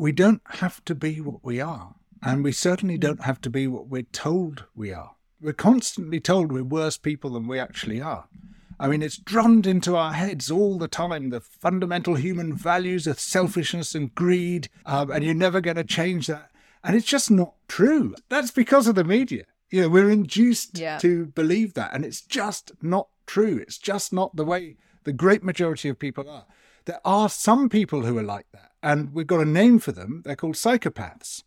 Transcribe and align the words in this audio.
we 0.00 0.12
don't 0.12 0.40
have 0.48 0.82
to 0.86 0.94
be 0.94 1.20
what 1.20 1.44
we 1.44 1.60
are. 1.60 1.94
And 2.22 2.42
we 2.42 2.52
certainly 2.52 2.96
don't 2.96 3.24
have 3.24 3.40
to 3.42 3.50
be 3.50 3.66
what 3.66 3.88
we're 3.88 4.02
told 4.02 4.64
we 4.74 4.92
are. 4.92 5.12
We're 5.42 5.52
constantly 5.52 6.20
told 6.20 6.50
we're 6.50 6.64
worse 6.64 6.96
people 6.96 7.30
than 7.30 7.46
we 7.46 7.58
actually 7.58 8.00
are. 8.00 8.26
I 8.78 8.88
mean, 8.88 9.02
it's 9.02 9.18
drummed 9.18 9.66
into 9.66 9.96
our 9.96 10.14
heads 10.14 10.50
all 10.50 10.78
the 10.78 10.88
time 10.88 11.28
the 11.28 11.40
fundamental 11.40 12.14
human 12.14 12.54
values 12.54 13.06
of 13.06 13.20
selfishness 13.20 13.94
and 13.94 14.14
greed, 14.14 14.70
um, 14.86 15.10
and 15.10 15.22
you're 15.22 15.34
never 15.34 15.60
going 15.60 15.76
to 15.76 15.84
change 15.84 16.26
that. 16.28 16.50
And 16.82 16.96
it's 16.96 17.06
just 17.06 17.30
not 17.30 17.52
true. 17.68 18.14
That's 18.30 18.50
because 18.50 18.86
of 18.86 18.94
the 18.94 19.04
media. 19.04 19.44
You 19.70 19.82
know, 19.82 19.88
we're 19.90 20.10
induced 20.10 20.78
Yeah. 20.78 20.98
to 20.98 21.26
believe 21.26 21.74
that, 21.74 21.92
and 21.92 22.06
it's 22.06 22.22
just 22.22 22.72
not 22.82 23.08
true. 23.26 23.58
It's 23.58 23.76
just 23.76 24.14
not 24.14 24.34
the 24.34 24.46
way 24.46 24.76
the 25.04 25.12
great 25.12 25.42
majority 25.42 25.90
of 25.90 25.98
people 25.98 26.28
are. 26.28 26.46
There 26.90 26.98
are 27.04 27.28
some 27.28 27.68
people 27.68 28.02
who 28.02 28.18
are 28.18 28.22
like 28.24 28.50
that, 28.52 28.72
and 28.82 29.14
we've 29.14 29.28
got 29.28 29.38
a 29.38 29.44
name 29.44 29.78
for 29.78 29.92
them. 29.92 30.22
They're 30.24 30.34
called 30.34 30.56
psychopaths. 30.56 31.44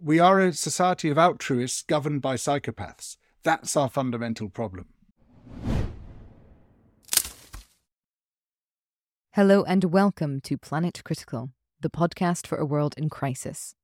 We 0.00 0.18
are 0.18 0.40
a 0.40 0.54
society 0.54 1.10
of 1.10 1.18
altruists 1.18 1.82
governed 1.82 2.22
by 2.22 2.36
psychopaths. 2.36 3.18
That's 3.42 3.76
our 3.76 3.90
fundamental 3.90 4.48
problem. 4.48 4.86
Hello 9.34 9.64
and 9.64 9.84
welcome 9.84 10.40
to 10.40 10.56
Planet 10.56 11.02
Critical, 11.04 11.50
the 11.78 11.90
podcast 11.90 12.46
for 12.46 12.56
a 12.56 12.64
world 12.64 12.94
in 12.96 13.10
crisis. 13.10 13.74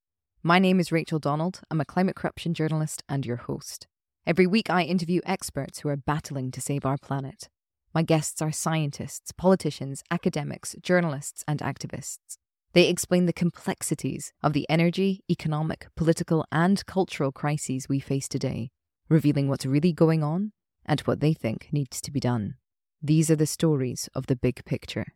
My 0.41 0.57
name 0.57 0.79
is 0.79 0.91
Rachel 0.91 1.19
Donald. 1.19 1.61
I'm 1.69 1.79
a 1.79 1.85
climate 1.85 2.15
corruption 2.15 2.55
journalist 2.55 3.03
and 3.07 3.23
your 3.23 3.37
host. 3.37 3.85
Every 4.25 4.47
week, 4.47 4.71
I 4.71 4.81
interview 4.81 5.21
experts 5.27 5.81
who 5.81 5.89
are 5.89 5.95
battling 5.95 6.49
to 6.49 6.59
save 6.59 6.87
our 6.87 6.97
planet. 6.97 7.49
My 7.93 8.03
guests 8.03 8.41
are 8.41 8.51
scientists, 8.51 9.31
politicians, 9.33 10.03
academics, 10.09 10.75
journalists, 10.81 11.43
and 11.47 11.59
activists. 11.59 12.37
They 12.73 12.87
explain 12.87 13.25
the 13.25 13.33
complexities 13.33 14.31
of 14.41 14.53
the 14.53 14.65
energy, 14.69 15.23
economic, 15.29 15.87
political, 15.97 16.45
and 16.51 16.85
cultural 16.85 17.33
crises 17.33 17.89
we 17.89 17.99
face 17.99 18.29
today, 18.29 18.71
revealing 19.09 19.49
what's 19.49 19.65
really 19.65 19.91
going 19.91 20.23
on 20.23 20.53
and 20.85 21.01
what 21.01 21.19
they 21.19 21.33
think 21.33 21.67
needs 21.73 21.99
to 22.01 22.11
be 22.11 22.21
done. 22.21 22.55
These 23.01 23.29
are 23.29 23.35
the 23.35 23.45
stories 23.45 24.07
of 24.15 24.27
the 24.27 24.37
big 24.37 24.63
picture. 24.63 25.07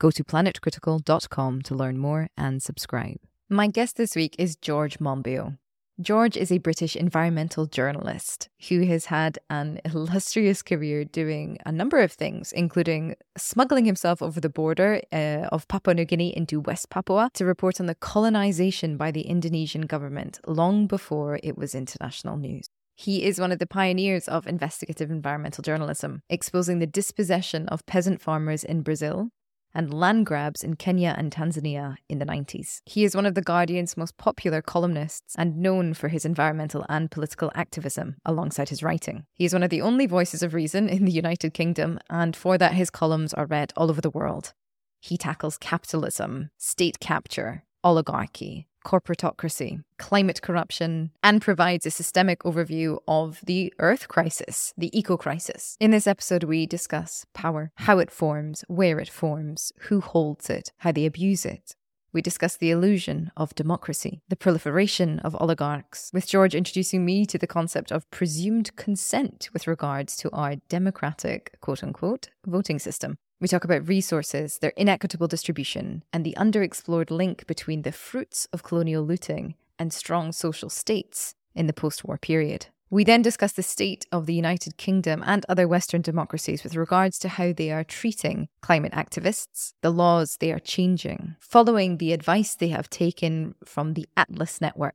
Go 0.00 0.10
to 0.10 0.24
planetcritical.com 0.24 1.62
to 1.62 1.74
learn 1.74 1.98
more 1.98 2.28
and 2.36 2.60
subscribe. 2.60 3.18
My 3.48 3.68
guest 3.68 3.96
this 3.96 4.16
week 4.16 4.34
is 4.38 4.56
George 4.56 4.98
Monbiot. 4.98 5.56
George 6.00 6.36
is 6.36 6.50
a 6.50 6.58
British 6.58 6.96
environmental 6.96 7.66
journalist 7.66 8.48
who 8.68 8.84
has 8.84 9.06
had 9.06 9.38
an 9.48 9.80
illustrious 9.84 10.60
career 10.60 11.04
doing 11.04 11.56
a 11.64 11.70
number 11.70 12.00
of 12.00 12.10
things, 12.10 12.50
including 12.50 13.14
smuggling 13.36 13.84
himself 13.84 14.20
over 14.20 14.40
the 14.40 14.48
border 14.48 15.00
uh, 15.12 15.46
of 15.52 15.68
Papua 15.68 15.94
New 15.94 16.04
Guinea 16.04 16.36
into 16.36 16.58
West 16.58 16.90
Papua 16.90 17.30
to 17.34 17.44
report 17.44 17.78
on 17.78 17.86
the 17.86 17.94
colonization 17.94 18.96
by 18.96 19.12
the 19.12 19.20
Indonesian 19.20 19.82
government 19.82 20.40
long 20.48 20.88
before 20.88 21.38
it 21.44 21.56
was 21.56 21.76
international 21.76 22.36
news. 22.38 22.66
He 22.96 23.22
is 23.22 23.38
one 23.38 23.52
of 23.52 23.60
the 23.60 23.66
pioneers 23.66 24.26
of 24.26 24.48
investigative 24.48 25.12
environmental 25.12 25.62
journalism, 25.62 26.22
exposing 26.28 26.80
the 26.80 26.88
dispossession 26.88 27.68
of 27.68 27.86
peasant 27.86 28.20
farmers 28.20 28.64
in 28.64 28.82
Brazil 28.82 29.28
and 29.74 29.92
land 29.92 30.26
grabs 30.26 30.62
in 30.62 30.76
Kenya 30.76 31.14
and 31.16 31.32
Tanzania 31.32 31.96
in 32.08 32.18
the 32.18 32.26
90s. 32.26 32.80
He 32.84 33.04
is 33.04 33.16
one 33.16 33.26
of 33.26 33.34
The 33.34 33.42
Guardian's 33.42 33.96
most 33.96 34.16
popular 34.16 34.62
columnists 34.62 35.34
and 35.36 35.58
known 35.58 35.94
for 35.94 36.08
his 36.08 36.24
environmental 36.24 36.86
and 36.88 37.10
political 37.10 37.50
activism 37.54 38.16
alongside 38.24 38.68
his 38.68 38.82
writing. 38.82 39.26
He 39.34 39.44
is 39.44 39.52
one 39.52 39.62
of 39.62 39.70
the 39.70 39.82
only 39.82 40.06
voices 40.06 40.42
of 40.42 40.54
reason 40.54 40.88
in 40.88 41.04
the 41.04 41.12
United 41.12 41.54
Kingdom, 41.54 41.98
and 42.08 42.36
for 42.36 42.58
that, 42.58 42.74
his 42.74 42.90
columns 42.90 43.34
are 43.34 43.46
read 43.46 43.72
all 43.76 43.90
over 43.90 44.00
the 44.00 44.10
world. 44.10 44.52
He 45.00 45.18
tackles 45.18 45.58
capitalism, 45.58 46.50
state 46.56 47.00
capture, 47.00 47.64
oligarchy, 47.82 48.68
corporatocracy, 48.84 49.82
climate 49.98 50.42
corruption, 50.42 51.10
and 51.22 51.42
provides 51.42 51.86
a 51.86 51.90
systemic 51.90 52.40
overview 52.40 52.98
of 53.08 53.40
the 53.44 53.72
Earth 53.78 54.08
crisis, 54.08 54.72
the 54.76 54.96
eco 54.96 55.16
crisis. 55.16 55.76
In 55.80 55.90
this 55.90 56.06
episode, 56.06 56.44
we 56.44 56.66
discuss 56.66 57.26
power, 57.34 57.72
how 57.76 57.98
it 57.98 58.10
forms, 58.10 58.64
where 58.68 58.98
it 58.98 59.08
forms, 59.08 59.72
who 59.88 60.00
holds 60.00 60.50
it, 60.50 60.72
how 60.78 60.92
they 60.92 61.06
abuse 61.06 61.44
it. 61.44 61.74
We 62.14 62.22
discuss 62.22 62.56
the 62.56 62.70
illusion 62.70 63.32
of 63.36 63.56
democracy, 63.56 64.20
the 64.28 64.36
proliferation 64.36 65.18
of 65.18 65.34
oligarchs, 65.40 66.10
with 66.14 66.28
George 66.28 66.54
introducing 66.54 67.04
me 67.04 67.26
to 67.26 67.38
the 67.38 67.48
concept 67.48 67.90
of 67.90 68.08
presumed 68.12 68.76
consent 68.76 69.48
with 69.52 69.66
regards 69.66 70.16
to 70.18 70.30
our 70.30 70.54
democratic, 70.68 71.58
quote 71.60 71.82
unquote, 71.82 72.28
voting 72.46 72.78
system. 72.78 73.16
We 73.44 73.48
talk 73.48 73.64
about 73.64 73.86
resources, 73.86 74.56
their 74.56 74.72
inequitable 74.74 75.28
distribution, 75.28 76.02
and 76.14 76.24
the 76.24 76.34
underexplored 76.38 77.10
link 77.10 77.46
between 77.46 77.82
the 77.82 77.92
fruits 77.92 78.48
of 78.54 78.62
colonial 78.62 79.04
looting 79.04 79.54
and 79.78 79.92
strong 79.92 80.32
social 80.32 80.70
states 80.70 81.34
in 81.54 81.66
the 81.66 81.74
post 81.74 82.04
war 82.06 82.16
period. 82.16 82.68
We 82.88 83.04
then 83.04 83.20
discuss 83.20 83.52
the 83.52 83.62
state 83.62 84.06
of 84.10 84.24
the 84.24 84.32
United 84.32 84.78
Kingdom 84.78 85.22
and 85.26 85.44
other 85.46 85.68
Western 85.68 86.00
democracies 86.00 86.64
with 86.64 86.74
regards 86.74 87.18
to 87.18 87.28
how 87.28 87.52
they 87.52 87.70
are 87.70 87.84
treating 87.84 88.48
climate 88.62 88.92
activists, 88.92 89.74
the 89.82 89.90
laws 89.90 90.38
they 90.40 90.50
are 90.50 90.58
changing, 90.58 91.36
following 91.38 91.98
the 91.98 92.14
advice 92.14 92.54
they 92.54 92.68
have 92.68 92.88
taken 92.88 93.56
from 93.62 93.92
the 93.92 94.08
Atlas 94.16 94.62
Network, 94.62 94.94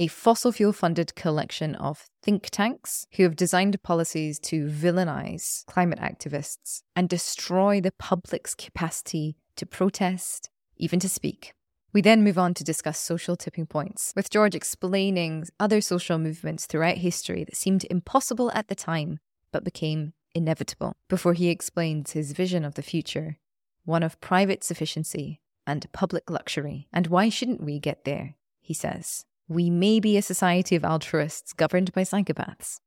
a 0.00 0.06
fossil 0.06 0.50
fuel 0.50 0.72
funded 0.72 1.14
collection 1.14 1.74
of 1.74 2.06
think 2.22 2.48
tanks 2.48 3.06
who 3.16 3.22
have 3.22 3.36
designed 3.36 3.82
policies 3.82 4.38
to 4.38 4.66
villainize 4.66 5.66
climate 5.66 5.98
activists 5.98 6.82
and 6.96 7.06
destroy 7.06 7.82
the 7.82 7.92
public's 7.92 8.54
capacity 8.54 9.36
to 9.56 9.66
protest, 9.66 10.48
even 10.78 10.98
to 10.98 11.08
speak. 11.08 11.52
We 11.92 12.00
then 12.00 12.24
move 12.24 12.38
on 12.38 12.54
to 12.54 12.64
discuss 12.64 12.98
social 12.98 13.36
tipping 13.36 13.66
points, 13.66 14.14
with 14.16 14.30
George 14.30 14.54
explaining 14.54 15.44
other 15.58 15.82
social 15.82 16.16
movements 16.16 16.64
throughout 16.64 16.96
history 16.96 17.44
that 17.44 17.56
seemed 17.56 17.84
impossible 17.90 18.50
at 18.54 18.68
the 18.68 18.74
time 18.74 19.18
but 19.52 19.64
became 19.64 20.14
inevitable, 20.34 20.94
before 21.08 21.34
he 21.34 21.50
explains 21.50 22.12
his 22.12 22.32
vision 22.32 22.64
of 22.64 22.74
the 22.74 22.82
future 22.82 23.36
one 23.84 24.02
of 24.02 24.20
private 24.20 24.64
sufficiency 24.64 25.40
and 25.66 25.92
public 25.92 26.30
luxury. 26.30 26.88
And 26.90 27.08
why 27.08 27.28
shouldn't 27.28 27.62
we 27.62 27.78
get 27.78 28.04
there? 28.04 28.36
He 28.60 28.72
says. 28.72 29.26
We 29.50 29.68
may 29.68 29.98
be 29.98 30.16
a 30.16 30.22
society 30.22 30.76
of 30.76 30.84
altruists 30.84 31.52
governed 31.52 31.92
by 31.92 32.02
psychopaths, 32.02 32.78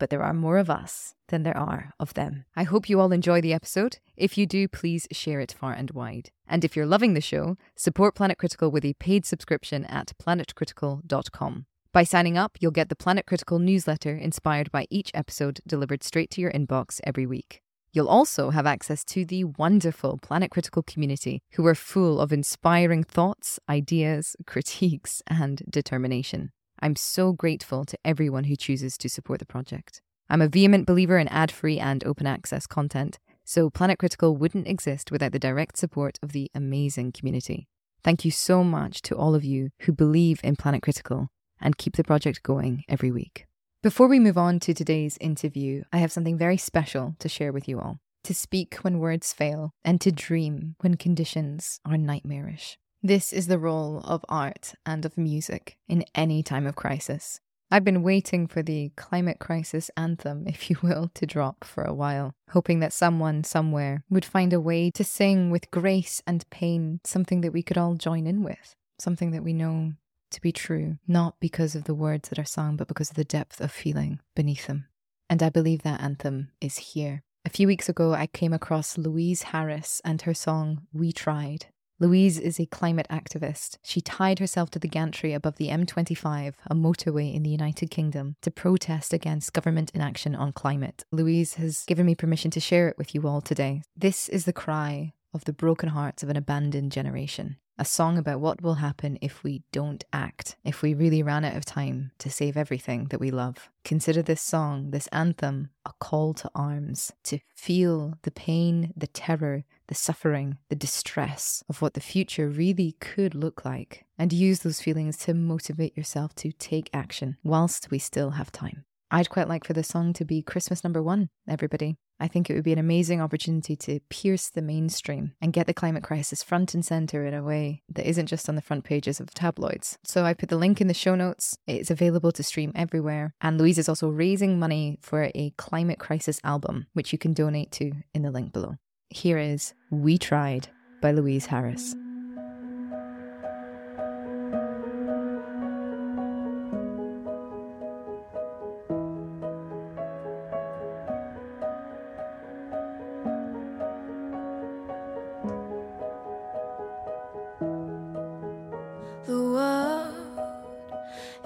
but 0.00 0.10
there 0.10 0.24
are 0.24 0.34
more 0.34 0.58
of 0.58 0.68
us 0.68 1.14
than 1.28 1.44
there 1.44 1.56
are 1.56 1.92
of 2.00 2.14
them. 2.14 2.46
I 2.56 2.64
hope 2.64 2.90
you 2.90 2.98
all 2.98 3.12
enjoy 3.12 3.40
the 3.40 3.52
episode. 3.52 3.98
If 4.16 4.36
you 4.36 4.44
do, 4.44 4.66
please 4.66 5.06
share 5.12 5.38
it 5.38 5.52
far 5.52 5.72
and 5.72 5.92
wide. 5.92 6.30
And 6.48 6.64
if 6.64 6.74
you're 6.74 6.84
loving 6.84 7.14
the 7.14 7.20
show, 7.20 7.56
support 7.76 8.16
Planet 8.16 8.38
Critical 8.38 8.72
with 8.72 8.84
a 8.84 8.94
paid 8.94 9.24
subscription 9.24 9.84
at 9.84 10.12
planetcritical.com. 10.20 11.66
By 11.92 12.02
signing 12.02 12.36
up, 12.36 12.58
you'll 12.58 12.72
get 12.72 12.88
the 12.88 12.96
Planet 12.96 13.26
Critical 13.26 13.60
newsletter 13.60 14.16
inspired 14.16 14.72
by 14.72 14.88
each 14.90 15.12
episode 15.14 15.60
delivered 15.64 16.02
straight 16.02 16.30
to 16.30 16.40
your 16.40 16.50
inbox 16.50 17.00
every 17.04 17.24
week. 17.24 17.62
You'll 17.92 18.08
also 18.08 18.50
have 18.50 18.66
access 18.66 19.04
to 19.06 19.24
the 19.24 19.44
wonderful 19.44 20.18
Planet 20.18 20.52
Critical 20.52 20.82
community 20.82 21.42
who 21.52 21.66
are 21.66 21.74
full 21.74 22.20
of 22.20 22.32
inspiring 22.32 23.02
thoughts, 23.02 23.58
ideas, 23.68 24.36
critiques, 24.46 25.22
and 25.26 25.62
determination. 25.68 26.52
I'm 26.80 26.94
so 26.94 27.32
grateful 27.32 27.84
to 27.84 27.98
everyone 28.04 28.44
who 28.44 28.54
chooses 28.54 28.96
to 28.98 29.08
support 29.08 29.40
the 29.40 29.46
project. 29.46 30.00
I'm 30.28 30.40
a 30.40 30.48
vehement 30.48 30.86
believer 30.86 31.18
in 31.18 31.26
ad 31.28 31.50
free 31.50 31.80
and 31.80 32.04
open 32.04 32.28
access 32.28 32.66
content, 32.68 33.18
so 33.44 33.68
Planet 33.68 33.98
Critical 33.98 34.36
wouldn't 34.36 34.68
exist 34.68 35.10
without 35.10 35.32
the 35.32 35.40
direct 35.40 35.76
support 35.76 36.16
of 36.22 36.30
the 36.30 36.48
amazing 36.54 37.10
community. 37.10 37.66
Thank 38.04 38.24
you 38.24 38.30
so 38.30 38.62
much 38.62 39.02
to 39.02 39.16
all 39.16 39.34
of 39.34 39.44
you 39.44 39.70
who 39.80 39.92
believe 39.92 40.40
in 40.44 40.54
Planet 40.54 40.82
Critical 40.82 41.28
and 41.60 41.76
keep 41.76 41.96
the 41.96 42.04
project 42.04 42.44
going 42.44 42.84
every 42.88 43.10
week. 43.10 43.46
Before 43.82 44.08
we 44.08 44.20
move 44.20 44.36
on 44.36 44.60
to 44.60 44.74
today's 44.74 45.16
interview, 45.22 45.84
I 45.90 45.98
have 45.98 46.12
something 46.12 46.36
very 46.36 46.58
special 46.58 47.16
to 47.18 47.30
share 47.30 47.50
with 47.50 47.66
you 47.66 47.80
all. 47.80 47.98
To 48.24 48.34
speak 48.34 48.74
when 48.82 48.98
words 48.98 49.32
fail, 49.32 49.72
and 49.82 49.98
to 50.02 50.12
dream 50.12 50.76
when 50.82 50.98
conditions 50.98 51.80
are 51.86 51.96
nightmarish. 51.96 52.76
This 53.02 53.32
is 53.32 53.46
the 53.46 53.58
role 53.58 54.02
of 54.04 54.22
art 54.28 54.74
and 54.84 55.06
of 55.06 55.16
music 55.16 55.78
in 55.88 56.04
any 56.14 56.42
time 56.42 56.66
of 56.66 56.76
crisis. 56.76 57.40
I've 57.70 57.82
been 57.82 58.02
waiting 58.02 58.46
for 58.46 58.62
the 58.62 58.92
climate 58.96 59.38
crisis 59.38 59.90
anthem, 59.96 60.44
if 60.46 60.68
you 60.68 60.76
will, 60.82 61.10
to 61.14 61.24
drop 61.24 61.64
for 61.64 61.82
a 61.82 61.94
while, 61.94 62.34
hoping 62.50 62.80
that 62.80 62.92
someone 62.92 63.44
somewhere 63.44 64.04
would 64.10 64.26
find 64.26 64.52
a 64.52 64.60
way 64.60 64.90
to 64.90 65.02
sing 65.02 65.50
with 65.50 65.70
grace 65.70 66.22
and 66.26 66.44
pain 66.50 67.00
something 67.02 67.40
that 67.40 67.54
we 67.54 67.62
could 67.62 67.78
all 67.78 67.94
join 67.94 68.26
in 68.26 68.42
with, 68.42 68.74
something 68.98 69.30
that 69.30 69.42
we 69.42 69.54
know 69.54 69.94
to 70.30 70.40
be 70.40 70.52
true, 70.52 70.98
not 71.06 71.40
because 71.40 71.74
of 71.74 71.84
the 71.84 71.94
words 71.94 72.28
that 72.28 72.38
are 72.38 72.44
sung, 72.44 72.76
but 72.76 72.88
because 72.88 73.10
of 73.10 73.16
the 73.16 73.24
depth 73.24 73.60
of 73.60 73.70
feeling 73.70 74.20
beneath 74.34 74.66
them. 74.66 74.86
And 75.28 75.42
I 75.42 75.48
believe 75.48 75.82
that 75.82 76.00
anthem 76.00 76.50
is 76.60 76.78
here. 76.78 77.22
A 77.44 77.50
few 77.50 77.66
weeks 77.66 77.88
ago, 77.88 78.12
I 78.12 78.26
came 78.26 78.52
across 78.52 78.98
Louise 78.98 79.42
Harris 79.44 80.00
and 80.04 80.22
her 80.22 80.34
song 80.34 80.82
We 80.92 81.12
Tried. 81.12 81.66
Louise 81.98 82.38
is 82.38 82.58
a 82.58 82.66
climate 82.66 83.06
activist. 83.10 83.76
She 83.82 84.00
tied 84.00 84.38
herself 84.38 84.70
to 84.70 84.78
the 84.78 84.88
gantry 84.88 85.34
above 85.34 85.56
the 85.56 85.68
M25, 85.68 86.54
a 86.66 86.74
motorway 86.74 87.34
in 87.34 87.42
the 87.42 87.50
United 87.50 87.90
Kingdom, 87.90 88.36
to 88.40 88.50
protest 88.50 89.12
against 89.12 89.52
government 89.52 89.90
inaction 89.94 90.34
on 90.34 90.52
climate. 90.52 91.04
Louise 91.12 91.54
has 91.54 91.84
given 91.84 92.06
me 92.06 92.14
permission 92.14 92.50
to 92.52 92.60
share 92.60 92.88
it 92.88 92.96
with 92.96 93.14
you 93.14 93.28
all 93.28 93.42
today. 93.42 93.82
This 93.94 94.30
is 94.30 94.46
the 94.46 94.52
cry 94.52 95.12
of 95.34 95.44
the 95.44 95.52
broken 95.52 95.90
hearts 95.90 96.22
of 96.22 96.30
an 96.30 96.36
abandoned 96.36 96.90
generation. 96.90 97.58
A 97.80 97.84
song 97.84 98.18
about 98.18 98.40
what 98.40 98.60
will 98.60 98.74
happen 98.74 99.18
if 99.22 99.42
we 99.42 99.62
don't 99.72 100.04
act, 100.12 100.54
if 100.64 100.82
we 100.82 100.92
really 100.92 101.22
ran 101.22 101.46
out 101.46 101.56
of 101.56 101.64
time 101.64 102.10
to 102.18 102.30
save 102.30 102.54
everything 102.54 103.06
that 103.06 103.18
we 103.18 103.30
love. 103.30 103.70
Consider 103.84 104.20
this 104.20 104.42
song, 104.42 104.90
this 104.90 105.06
anthem, 105.08 105.70
a 105.86 105.92
call 105.98 106.34
to 106.34 106.50
arms, 106.54 107.10
to 107.24 107.38
feel 107.56 108.12
the 108.22 108.30
pain, 108.30 108.92
the 108.94 109.06
terror, 109.06 109.64
the 109.88 109.94
suffering, 109.94 110.58
the 110.68 110.76
distress 110.76 111.64
of 111.70 111.80
what 111.80 111.94
the 111.94 112.00
future 112.00 112.50
really 112.50 112.96
could 113.00 113.34
look 113.34 113.64
like, 113.64 114.04
and 114.18 114.30
use 114.30 114.60
those 114.60 114.82
feelings 114.82 115.16
to 115.16 115.32
motivate 115.32 115.96
yourself 115.96 116.34
to 116.34 116.52
take 116.52 116.90
action 116.92 117.38
whilst 117.42 117.90
we 117.90 117.98
still 117.98 118.32
have 118.32 118.52
time. 118.52 118.84
I'd 119.12 119.28
quite 119.28 119.48
like 119.48 119.64
for 119.64 119.72
the 119.72 119.82
song 119.82 120.12
to 120.14 120.24
be 120.24 120.40
Christmas 120.40 120.84
number 120.84 121.02
one, 121.02 121.30
everybody. 121.48 121.96
I 122.20 122.28
think 122.28 122.48
it 122.48 122.54
would 122.54 122.64
be 122.64 122.72
an 122.72 122.78
amazing 122.78 123.20
opportunity 123.20 123.74
to 123.76 123.98
pierce 124.08 124.50
the 124.50 124.62
mainstream 124.62 125.32
and 125.40 125.52
get 125.52 125.66
the 125.66 125.74
climate 125.74 126.04
crisis 126.04 126.44
front 126.44 126.74
and 126.74 126.84
center 126.84 127.26
in 127.26 127.34
a 127.34 127.42
way 127.42 127.82
that 127.88 128.08
isn't 128.08 128.26
just 128.26 128.48
on 128.48 128.54
the 128.54 128.62
front 128.62 128.84
pages 128.84 129.18
of 129.18 129.34
tabloids. 129.34 129.98
So 130.04 130.24
I 130.24 130.34
put 130.34 130.48
the 130.48 130.58
link 130.58 130.80
in 130.80 130.86
the 130.86 130.94
show 130.94 131.16
notes. 131.16 131.56
It's 131.66 131.90
available 131.90 132.30
to 132.32 132.42
stream 132.42 132.72
everywhere. 132.76 133.34
And 133.40 133.58
Louise 133.58 133.78
is 133.78 133.88
also 133.88 134.08
raising 134.08 134.60
money 134.60 134.98
for 135.02 135.30
a 135.34 135.54
climate 135.56 135.98
crisis 135.98 136.40
album, 136.44 136.86
which 136.92 137.12
you 137.12 137.18
can 137.18 137.32
donate 137.32 137.72
to 137.72 137.92
in 138.14 138.22
the 138.22 138.30
link 138.30 138.52
below. 138.52 138.76
Here 139.08 139.38
is 139.38 139.74
We 139.90 140.18
Tried 140.18 140.68
by 141.00 141.10
Louise 141.10 141.46
Harris. 141.46 141.96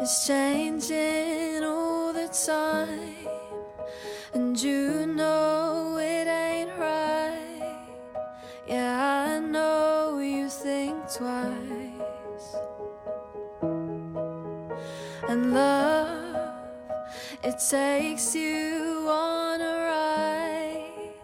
Is 0.05 0.27
changing 0.27 1.65
all 1.65 2.12
the 2.12 2.29
time, 2.29 3.27
and 4.35 4.62
you 4.62 5.06
know 5.06 5.97
it 5.99 6.27
ain't 6.29 6.71
right. 6.79 7.89
Yeah, 8.69 9.29
I 9.31 9.39
know 9.39 10.19
you 10.19 10.51
think 10.51 10.95
twice, 11.11 12.47
and 15.31 15.55
love 15.55 16.53
it 17.43 17.56
takes 17.71 18.35
you 18.35 19.09
on 19.09 19.62
a 19.62 19.77
ride 19.91 21.15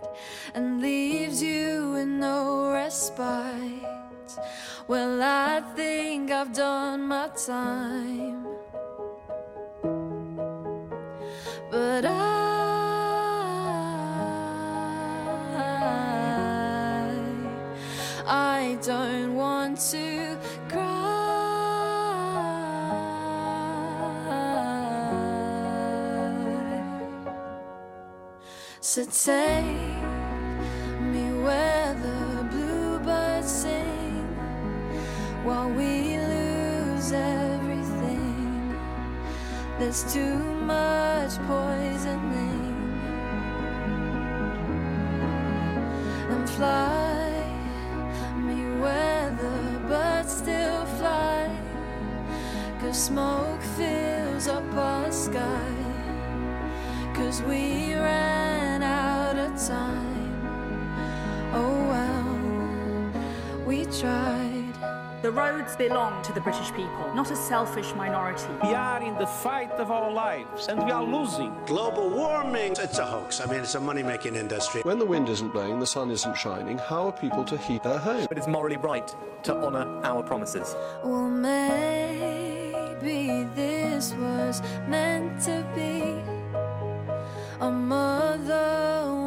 and 0.55 0.81
leaves 0.81 1.43
you 1.43 1.93
with 1.93 2.09
no 2.09 2.73
respite. 2.73 4.32
Well, 4.88 5.23
I 5.23 5.61
think 5.77 6.31
I've 6.31 6.55
done 6.55 7.03
my 7.03 7.29
time. 7.29 8.39
So 28.92 29.04
take 29.04 30.02
me 31.12 31.25
where 31.44 31.94
the 31.94 32.42
bluebirds 32.50 33.48
sing 33.48 34.26
while 35.44 35.70
we 35.70 36.19
lose 36.19 37.12
everything. 37.12 38.75
There's 39.78 40.02
too 40.12 40.38
much 40.66 41.38
poisoning 41.46 42.75
and 46.32 46.50
fly 46.50 47.31
me 48.38 48.60
where 48.81 49.31
the 49.40 49.86
birds 49.86 50.32
still 50.38 50.84
fly 50.98 51.48
cause 52.81 53.04
smoke 53.04 53.62
fills 53.78 54.48
up 54.48 54.75
our 54.75 55.12
sky 55.12 55.76
cause 57.14 57.40
we 57.43 57.94
ran 57.94 58.30
out 59.70 59.94
time 59.94 61.55
oh 61.55 61.88
well 61.88 63.67
we 63.67 63.84
tried 63.87 64.61
the 65.22 65.31
roads 65.31 65.76
belong 65.76 66.22
to 66.22 66.32
the 66.32 66.40
British 66.40 66.70
people, 66.72 67.12
not 67.14 67.31
a 67.31 67.37
selfish 67.37 67.94
minority. 67.94 68.49
We 68.62 68.72
are 68.72 69.02
in 69.02 69.14
the 69.19 69.26
fight 69.26 69.70
of 69.72 69.90
our 69.90 70.11
lives 70.11 70.69
and 70.69 70.82
we 70.82 70.90
are 70.90 71.05
losing. 71.05 71.55
Global 71.67 72.08
warming, 72.08 72.72
it's 72.78 72.99
a 72.99 73.05
hoax. 73.05 73.38
I 73.38 73.44
mean, 73.44 73.61
it's 73.61 73.75
a 73.75 73.81
money 73.81 74.02
making 74.02 74.34
industry. 74.34 74.81
When 74.81 74.99
the 74.99 75.05
wind 75.05 75.28
isn't 75.28 75.52
blowing, 75.52 75.78
the 75.78 75.87
sun 75.87 76.11
isn't 76.11 76.38
shining, 76.38 76.78
how 76.78 77.08
are 77.08 77.12
people 77.12 77.44
to 77.44 77.58
heat 77.58 77.82
their 77.82 77.99
home? 77.99 78.25
But 78.31 78.38
It 78.38 78.40
is 78.40 78.49
morally 78.49 78.78
right 78.78 79.14
to 79.43 79.55
honour 79.55 80.00
our 80.05 80.22
promises. 80.22 80.75
Well, 81.05 81.28
maybe 81.28 82.70
this 83.55 84.14
was 84.14 84.62
meant 84.88 85.43
to 85.43 85.67
be. 85.75 86.19
A 87.61 87.70
mother 87.70 89.19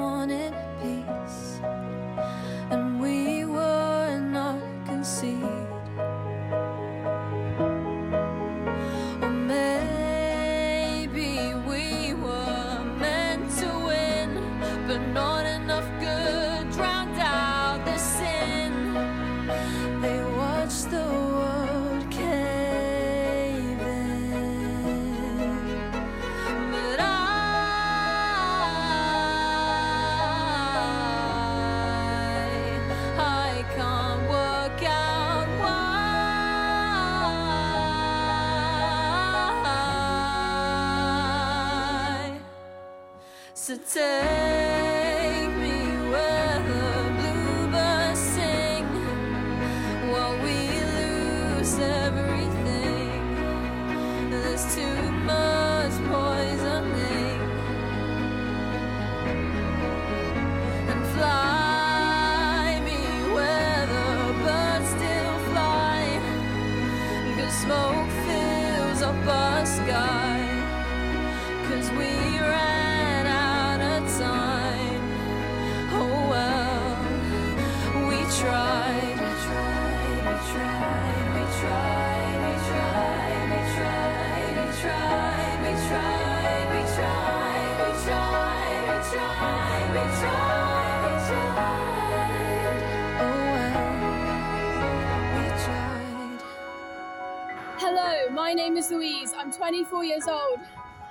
24 99.74 100.06
years 100.06 100.28
old, 100.28 100.60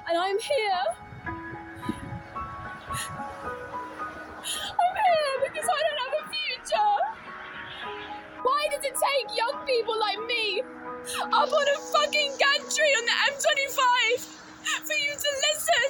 and 0.08 0.16
I'm 0.16 0.38
here. 0.38 0.84
I'm 1.18 1.34
here 5.02 5.34
because 5.42 5.68
I 5.68 5.80
don't 5.82 5.98
have 5.98 6.14
a 6.20 6.26
future. 6.30 6.94
Why 8.44 8.68
does 8.70 8.84
it 8.84 8.94
take 8.94 9.36
young 9.36 9.66
people 9.66 9.98
like 9.98 10.20
me 10.28 10.62
up 10.62 11.52
on 11.52 11.66
a 11.74 11.78
fucking 11.92 12.36
gantry 12.38 12.94
on 12.98 13.04
the 13.04 13.16
M25 13.32 14.30
for 14.84 14.94
you 14.94 15.12
to 15.12 15.30
listen? 15.50 15.88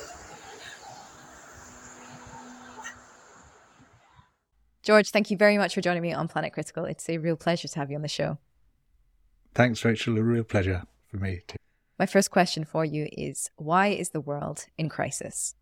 George, 4.83 5.11
thank 5.11 5.31
you 5.31 5.37
very 5.37 5.59
much 5.59 5.75
for 5.75 5.83
joining 5.83 6.01
me 6.01 6.15
on 6.15 6.27
Planet 6.27 6.55
Critical. 6.55 6.87
It's 6.87 7.07
a 7.11 7.19
real 7.19 7.37
pleasure 7.37 7.69
to 7.69 7.79
have 7.79 7.91
you 7.91 7.97
on 7.97 8.03
the 8.03 8.09
show. 8.09 8.39
Thanks, 9.55 9.85
Rachel. 9.85 10.17
A 10.17 10.23
real 10.23 10.45
pleasure 10.45 10.85
for 11.11 11.19
me. 11.19 11.43
Too. 11.47 11.57
My 12.03 12.07
first 12.07 12.33
question 12.33 12.65
for 12.65 12.85
you 12.85 13.09
is 13.13 13.49
why 13.55 13.87
is 13.87 14.09
the 14.09 14.21
world 14.21 14.67
in 14.77 14.89
crisis? 14.89 15.55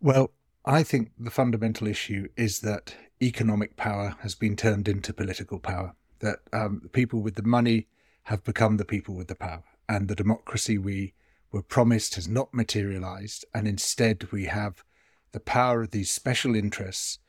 Well, 0.00 0.32
I 0.64 0.82
think 0.82 1.12
the 1.16 1.30
fundamental 1.30 1.86
issue 1.86 2.26
is 2.36 2.58
that 2.62 2.96
economic 3.22 3.76
power 3.76 4.16
has 4.22 4.34
been 4.34 4.56
turned 4.56 4.88
into 4.88 5.12
political 5.12 5.60
power, 5.60 5.94
that 6.18 6.40
um, 6.52 6.80
the 6.82 6.88
people 6.88 7.22
with 7.22 7.36
the 7.36 7.44
money 7.44 7.86
have 8.24 8.42
become 8.42 8.76
the 8.76 8.84
people 8.84 9.14
with 9.14 9.28
the 9.28 9.36
power, 9.36 9.62
and 9.88 10.08
the 10.08 10.16
democracy 10.16 10.78
we 10.78 11.14
were 11.52 11.62
promised 11.62 12.16
has 12.16 12.26
not 12.26 12.52
materialized, 12.52 13.44
and 13.54 13.68
instead 13.68 14.32
we 14.32 14.46
have 14.46 14.82
the 15.30 15.38
power 15.38 15.82
of 15.82 15.92
these 15.92 16.10
special 16.10 16.56
interests 16.56 17.20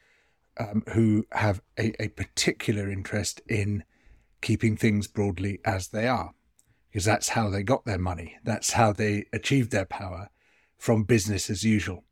um, 0.60 0.82
who 0.94 1.28
have 1.34 1.62
a, 1.78 1.94
a 2.02 2.08
particular 2.08 2.90
interest 2.90 3.42
in 3.48 3.84
keeping 4.42 4.76
things 4.76 5.06
broadly 5.06 5.60
as 5.64 5.90
they 5.90 6.08
are, 6.08 6.34
because 6.90 7.06
that's 7.06 7.30
how 7.30 7.50
they 7.50 7.64
got 7.64 7.86
their 7.86 7.98
money, 8.00 8.38
that's 8.44 8.74
how 8.74 8.92
they 8.92 9.26
achieved 9.32 9.72
their 9.72 9.86
power 9.86 10.30
from 10.78 11.04
business 11.04 11.50
as 11.50 11.64
usual. 11.64 12.04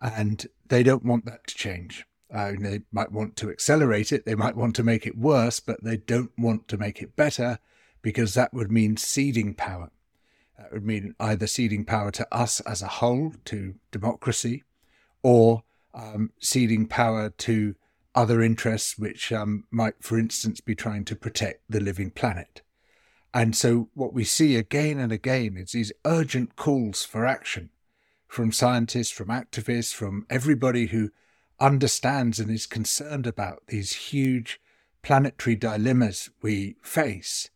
And 0.00 0.46
they 0.66 0.82
don't 0.82 1.04
want 1.04 1.24
that 1.26 1.46
to 1.46 1.54
change. 1.54 2.04
Uh, 2.32 2.52
they 2.58 2.80
might 2.90 3.12
want 3.12 3.36
to 3.36 3.50
accelerate 3.50 4.10
it, 4.12 4.24
they 4.24 4.34
might 4.34 4.56
want 4.56 4.74
to 4.76 4.82
make 4.82 5.06
it 5.06 5.18
worse, 5.18 5.60
but 5.60 5.82
they 5.82 5.96
don't 5.96 6.32
want 6.38 6.66
to 6.68 6.78
make 6.78 7.02
it 7.02 7.16
better 7.16 7.58
because 8.00 8.34
that 8.34 8.54
would 8.54 8.70
mean 8.70 8.96
ceding 8.96 9.54
power. 9.54 9.90
That 10.58 10.72
would 10.72 10.84
mean 10.84 11.14
either 11.20 11.46
ceding 11.46 11.84
power 11.84 12.10
to 12.12 12.34
us 12.34 12.60
as 12.60 12.82
a 12.82 12.86
whole, 12.86 13.34
to 13.46 13.74
democracy, 13.90 14.64
or 15.22 15.62
um, 15.94 16.30
ceding 16.38 16.86
power 16.86 17.30
to 17.30 17.74
other 18.14 18.42
interests 18.42 18.98
which 18.98 19.32
um, 19.32 19.64
might, 19.70 19.94
for 20.00 20.18
instance, 20.18 20.60
be 20.60 20.74
trying 20.74 21.04
to 21.06 21.16
protect 21.16 21.62
the 21.68 21.80
living 21.80 22.10
planet. 22.10 22.62
And 23.34 23.56
so, 23.56 23.88
what 23.94 24.12
we 24.12 24.24
see 24.24 24.56
again 24.56 24.98
and 24.98 25.10
again 25.10 25.56
is 25.56 25.72
these 25.72 25.92
urgent 26.04 26.56
calls 26.56 27.02
for 27.02 27.24
action 27.24 27.70
from 28.28 28.52
scientists, 28.52 29.10
from 29.10 29.28
activists, 29.28 29.94
from 29.94 30.26
everybody 30.28 30.86
who 30.86 31.10
understands 31.60 32.40
and 32.40 32.50
is 32.50 32.66
concerned 32.66 33.26
about 33.26 33.62
these 33.68 33.92
huge 33.92 34.60
planetary 35.02 35.56
dilemmas 35.56 36.30
we 36.42 36.76
face. 36.82 37.50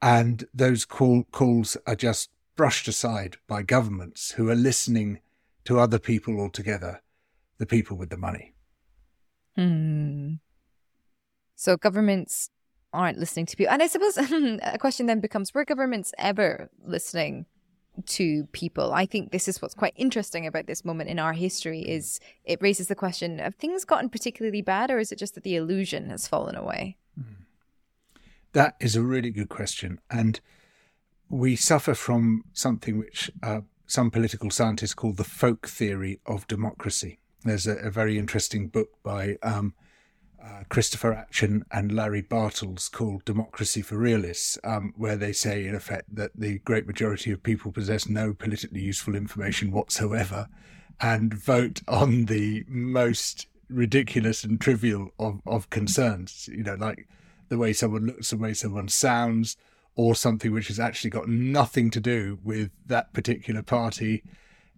And 0.00 0.44
those 0.52 0.84
call, 0.84 1.24
calls 1.30 1.76
are 1.86 1.94
just 1.94 2.30
brushed 2.56 2.88
aside 2.88 3.36
by 3.46 3.62
governments 3.62 4.32
who 4.32 4.48
are 4.50 4.56
listening 4.56 5.20
to 5.64 5.78
other 5.78 5.98
people 5.98 6.40
altogether, 6.40 7.02
the 7.58 7.66
people 7.66 7.96
with 7.96 8.10
the 8.10 8.16
money. 8.16 8.54
Hmm. 9.56 10.34
So 11.54 11.76
governments 11.76 12.50
aren't 12.92 13.18
listening 13.18 13.46
to 13.46 13.56
people. 13.56 13.72
And 13.72 13.82
I 13.82 13.86
suppose 13.86 14.16
a 14.62 14.78
question 14.78 15.06
then 15.06 15.20
becomes 15.20 15.54
were 15.54 15.64
governments 15.64 16.12
ever 16.18 16.70
listening 16.84 17.46
to 18.06 18.44
people. 18.52 18.92
I 18.92 19.06
think 19.06 19.32
this 19.32 19.48
is 19.48 19.60
what's 19.60 19.74
quite 19.74 19.94
interesting 19.96 20.46
about 20.46 20.66
this 20.66 20.84
moment 20.84 21.10
in 21.10 21.18
our 21.18 21.32
history 21.32 21.80
is 21.80 22.20
it 22.44 22.60
raises 22.62 22.88
the 22.88 22.94
question 22.94 23.38
have 23.38 23.54
things 23.56 23.84
gotten 23.84 24.08
particularly 24.08 24.62
bad 24.62 24.90
or 24.90 24.98
is 24.98 25.12
it 25.12 25.18
just 25.18 25.34
that 25.34 25.44
the 25.44 25.56
illusion 25.56 26.08
has 26.08 26.26
fallen 26.26 26.56
away? 26.56 26.96
That 28.52 28.76
is 28.80 28.96
a 28.96 29.02
really 29.02 29.30
good 29.30 29.48
question 29.48 30.00
and 30.10 30.40
we 31.28 31.56
suffer 31.56 31.94
from 31.94 32.44
something 32.52 32.98
which 32.98 33.30
uh, 33.42 33.60
some 33.86 34.10
political 34.10 34.50
scientists 34.50 34.94
call 34.94 35.12
the 35.12 35.24
folk 35.24 35.66
theory 35.66 36.20
of 36.26 36.46
democracy. 36.46 37.18
There's 37.44 37.66
a, 37.66 37.76
a 37.76 37.90
very 37.90 38.18
interesting 38.18 38.68
book 38.68 38.88
by 39.02 39.36
um, 39.42 39.74
uh, 40.44 40.64
Christopher 40.68 41.12
Achen 41.12 41.64
and 41.70 41.92
Larry 41.92 42.22
Bartels 42.22 42.88
called 42.88 43.24
Democracy 43.24 43.82
for 43.82 43.96
Realists, 43.96 44.58
um, 44.64 44.92
where 44.96 45.16
they 45.16 45.32
say, 45.32 45.66
in 45.66 45.74
effect, 45.74 46.14
that 46.14 46.32
the 46.34 46.58
great 46.60 46.86
majority 46.86 47.30
of 47.30 47.42
people 47.42 47.70
possess 47.70 48.08
no 48.08 48.32
politically 48.32 48.80
useful 48.80 49.14
information 49.14 49.70
whatsoever 49.70 50.48
and 51.00 51.32
vote 51.34 51.82
on 51.86 52.26
the 52.26 52.64
most 52.66 53.46
ridiculous 53.68 54.44
and 54.44 54.60
trivial 54.60 55.10
of, 55.18 55.40
of 55.46 55.70
concerns, 55.70 56.48
you 56.52 56.62
know, 56.62 56.74
like 56.74 57.08
the 57.48 57.58
way 57.58 57.72
someone 57.72 58.06
looks, 58.06 58.30
the 58.30 58.36
way 58.36 58.54
someone 58.54 58.88
sounds, 58.88 59.56
or 59.94 60.14
something 60.14 60.52
which 60.52 60.68
has 60.68 60.80
actually 60.80 61.10
got 61.10 61.28
nothing 61.28 61.90
to 61.90 62.00
do 62.00 62.38
with 62.42 62.70
that 62.86 63.12
particular 63.12 63.62
party. 63.62 64.22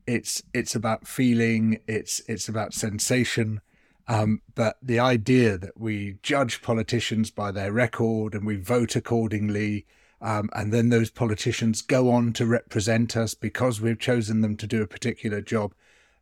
It's 0.06 0.42
it's 0.52 0.75
about 0.75 1.06
feeling, 1.06 1.80
it's 1.87 2.21
it's 2.28 2.49
about 2.49 2.75
sensation, 2.75 3.61
um, 4.06 4.42
but 4.54 4.76
the 4.82 4.99
idea 4.99 5.56
that 5.56 5.80
we 5.80 6.18
judge 6.23 6.62
politicians 6.62 7.30
by 7.30 7.50
their 7.50 7.73
record 7.73 8.34
and 8.34 8.46
we 8.46 8.56
vote 8.56 8.96
accordingly, 8.96 9.87
um, 10.20 10.50
and 10.52 10.73
then 10.73 10.90
those 10.90 11.11
politicians 11.11 11.80
go 11.80 12.11
on 12.11 12.32
to 12.34 12.46
represent 12.46 13.16
us 13.16 13.34
because 13.34 13.80
we've 13.80 13.99
chosen 13.99 14.42
them 14.42 14.56
to 14.56 14.66
do 14.66 14.82
a 14.82 14.87
particular 14.87 15.40
job, 15.40 15.75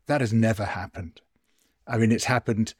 that 0.06 0.20
has 0.20 0.32
never 0.32 0.64
happened. 0.64 1.20
I 1.86 1.98
mean, 1.98 2.12
it's 2.12 2.24
happened 2.24 2.74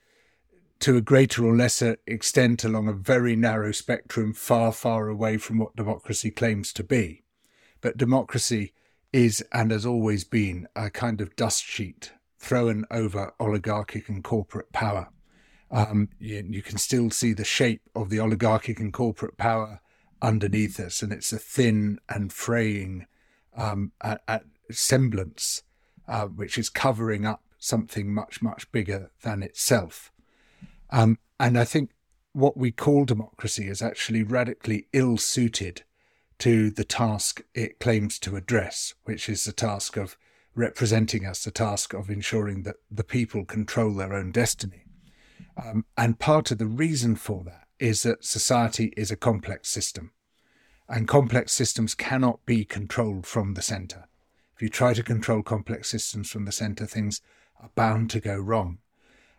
to 0.81 0.97
a 0.97 1.01
greater 1.01 1.45
or 1.45 1.57
lesser 1.57 1.97
extent 2.07 2.65
along 2.65 2.89
a 2.89 2.93
very 2.93 3.37
narrow 3.37 3.73
spectrum, 3.73 4.33
far, 4.33 4.73
far 4.73 5.09
away 5.09 5.37
from 5.37 5.59
what 5.59 5.77
democracy 5.77 6.31
claims 6.31 6.73
to 6.73 6.85
be. 6.85 7.23
But 7.81 7.97
democracy 7.97 8.73
is 9.13 9.45
and 9.53 9.71
has 9.71 9.85
always 9.85 10.25
been 10.25 10.67
a 10.75 10.91
kind 10.91 11.21
of 11.21 11.37
dust 11.37 11.65
sheet 11.65 12.13
thrown 12.43 12.85
over 12.91 13.33
oligarchic 13.39 14.09
and 14.09 14.25
corporate 14.25 14.73
power. 14.73 15.09
Um, 15.71 16.09
you, 16.19 16.45
you, 16.51 16.61
can 16.61 16.77
still 16.77 17.09
see 17.11 17.33
the 17.33 17.45
shape 17.45 17.83
of 17.95 18.11
the 18.11 18.19
oligarchic 18.19 18.81
and 18.81 18.93
corporate 18.93 19.37
power 19.37 19.81
underneath 20.21 20.79
us, 20.81 21.03
and 21.03 21.13
it's 21.13 21.33
a 21.33 21.39
thin 21.39 22.01
and 22.09 22.33
fraying 22.33 23.07
um, 23.57 23.93
at, 24.03 24.23
at 24.27 24.43
semblance, 24.71 25.63
uh, 26.09 26.27
which 26.27 26.59
is 26.59 26.69
covering 26.69 27.25
up 27.25 27.43
something 27.59 28.13
much, 28.13 28.43
much 28.43 28.71
bigger 28.73 29.13
than 29.23 29.43
itself. 29.43 30.11
Um, 30.91 31.19
and 31.39 31.57
I 31.57 31.65
think 31.65 31.91
what 32.33 32.57
we 32.57 32.73
call 32.73 33.05
democracy 33.05 33.69
is 33.69 33.81
actually 33.81 34.25
radically 34.25 34.89
ill 34.93 35.17
suited 35.17 35.85
to 36.39 36.71
the 36.71 36.85
task 36.85 37.43
it 37.55 37.79
claims 37.79 38.19
to 38.19 38.35
address, 38.35 38.95
which 39.05 39.29
is 39.29 39.45
the 39.45 39.53
task 39.53 39.97
of 39.97 40.17
representing 40.55 41.25
us, 41.25 41.45
the 41.45 41.51
task 41.51 41.95
of 41.95 42.11
ensuring 42.11 42.63
that 42.63 42.77
the 42.91 43.05
people 43.05 43.45
control 43.45 43.95
their 43.95 44.13
own 44.13 44.33
destiny. 44.33 44.85
Um, 45.63 45.85
and 45.97 46.19
part 46.19 46.51
of 46.51 46.59
the 46.59 46.67
reason 46.67 47.17
for 47.17 47.45
that 47.45 47.67
is 47.79 48.03
that 48.03 48.25
society 48.25 48.93
is 48.97 49.11
a 49.11 49.17
complex 49.17 49.69
system, 49.69 50.13
and 50.89 51.09
complex 51.09 51.53
systems 51.53 51.95
cannot 51.95 52.45
be 52.47 52.65
controlled 52.65 53.27
from 53.27 53.55
the 53.55 53.63
centre. 53.63 54.09
If 54.55 54.63
you 54.63 54.69
try 54.69 54.95
to 54.95 55.03
control 55.03 55.43
complex 55.43 55.89
systems 55.89 56.31
from 56.31 56.45
the 56.45 56.53
centre, 56.53 56.87
things 56.87 57.23
are 57.61 57.71
bound 57.75 58.11
to 58.11 58.21
go 58.21 58.37
wrong. 58.37 58.79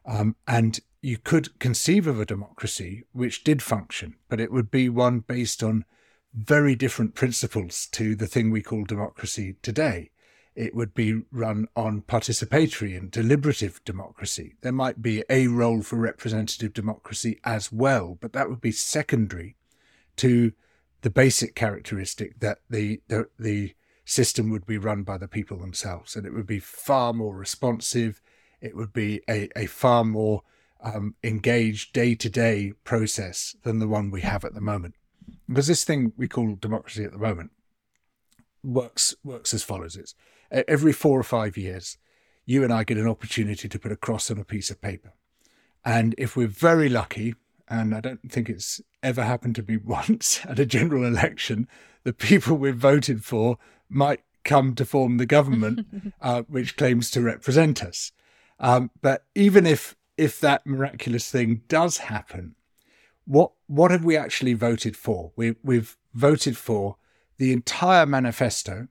Um, 0.05 0.35
and 0.47 0.79
you 1.01 1.17
could 1.17 1.57
conceive 1.59 2.07
of 2.07 2.19
a 2.19 2.25
democracy 2.25 3.03
which 3.13 3.43
did 3.43 3.61
function, 3.61 4.15
but 4.29 4.39
it 4.39 4.51
would 4.51 4.71
be 4.71 4.89
one 4.89 5.19
based 5.19 5.63
on 5.63 5.85
very 6.33 6.75
different 6.75 7.13
principles 7.13 7.87
to 7.91 8.15
the 8.15 8.27
thing 8.27 8.49
we 8.49 8.61
call 8.61 8.83
democracy 8.83 9.55
today 9.61 10.09
it 10.55 10.75
would 10.75 10.93
be 10.93 11.23
run 11.31 11.67
on 11.75 12.01
participatory 12.01 12.97
and 12.97 13.09
deliberative 13.09 13.83
democracy. 13.85 14.55
There 14.61 14.71
might 14.71 15.01
be 15.01 15.23
a 15.29 15.47
role 15.47 15.81
for 15.81 15.95
representative 15.95 16.73
democracy 16.73 17.39
as 17.43 17.71
well, 17.71 18.17
but 18.21 18.33
that 18.33 18.49
would 18.49 18.61
be 18.61 18.71
secondary 18.71 19.55
to 20.17 20.53
the 21.01 21.09
basic 21.09 21.55
characteristic 21.55 22.39
that 22.39 22.59
the, 22.69 23.01
the, 23.07 23.27
the 23.39 23.73
system 24.05 24.49
would 24.51 24.65
be 24.65 24.77
run 24.77 25.03
by 25.03 25.17
the 25.17 25.27
people 25.27 25.57
themselves. 25.57 26.15
And 26.15 26.25
it 26.25 26.33
would 26.33 26.47
be 26.47 26.59
far 26.59 27.13
more 27.13 27.35
responsive. 27.35 28.21
It 28.61 28.75
would 28.75 28.93
be 28.93 29.21
a, 29.29 29.49
a 29.57 29.65
far 29.65 30.03
more 30.03 30.43
um, 30.81 31.15
engaged 31.23 31.93
day 31.93 32.13
to 32.15 32.29
day 32.29 32.73
process 32.83 33.55
than 33.63 33.79
the 33.79 33.87
one 33.87 34.11
we 34.11 34.21
have 34.21 34.45
at 34.45 34.53
the 34.53 34.61
moment. 34.61 34.95
Because 35.47 35.67
this 35.67 35.83
thing 35.83 36.13
we 36.17 36.27
call 36.27 36.55
democracy 36.55 37.03
at 37.03 37.11
the 37.11 37.17
moment 37.17 37.51
works 38.63 39.15
works 39.23 39.53
as 39.53 39.63
follows: 39.63 39.95
it's 39.95 40.15
every 40.53 40.93
four 40.93 41.19
or 41.19 41.23
five 41.23 41.57
years, 41.57 41.97
you 42.45 42.63
and 42.63 42.73
I 42.73 42.83
get 42.83 42.97
an 42.97 43.07
opportunity 43.07 43.67
to 43.67 43.79
put 43.79 43.91
a 43.91 43.97
cross 43.97 44.29
on 44.29 44.37
a 44.37 44.45
piece 44.45 44.69
of 44.69 44.81
paper, 44.81 45.13
and 45.85 46.15
if 46.17 46.35
we're 46.35 46.47
very 46.47 46.89
lucky, 46.89 47.35
and 47.67 47.95
I 47.95 47.99
don't 47.99 48.31
think 48.31 48.49
it's 48.49 48.81
ever 49.01 49.23
happened 49.23 49.55
to 49.55 49.63
me 49.63 49.77
once 49.83 50.41
at 50.45 50.59
a 50.59 50.65
general 50.65 51.05
election, 51.05 51.67
the 52.03 52.13
people 52.13 52.55
we've 52.57 52.75
voted 52.75 53.23
for 53.23 53.57
might 53.89 54.21
come 54.43 54.75
to 54.75 54.85
form 54.85 55.17
the 55.17 55.25
government 55.25 55.87
uh, 56.21 56.43
which 56.43 56.75
claims 56.75 57.09
to 57.11 57.21
represent 57.21 57.83
us. 57.83 58.11
Um, 58.59 58.91
but 59.01 59.25
even 59.35 59.65
if 59.65 59.95
if 60.15 60.39
that 60.39 60.65
miraculous 60.65 61.29
thing 61.31 61.61
does 61.67 61.97
happen, 61.97 62.55
what 63.25 63.51
what 63.67 63.91
have 63.91 64.03
we 64.03 64.15
actually 64.15 64.53
voted 64.53 64.95
for? 64.95 65.31
We, 65.35 65.55
we've 65.63 65.97
voted 66.13 66.57
for 66.57 66.97
the 67.37 67.51
entire 67.51 68.05
manifesto. 68.05 68.87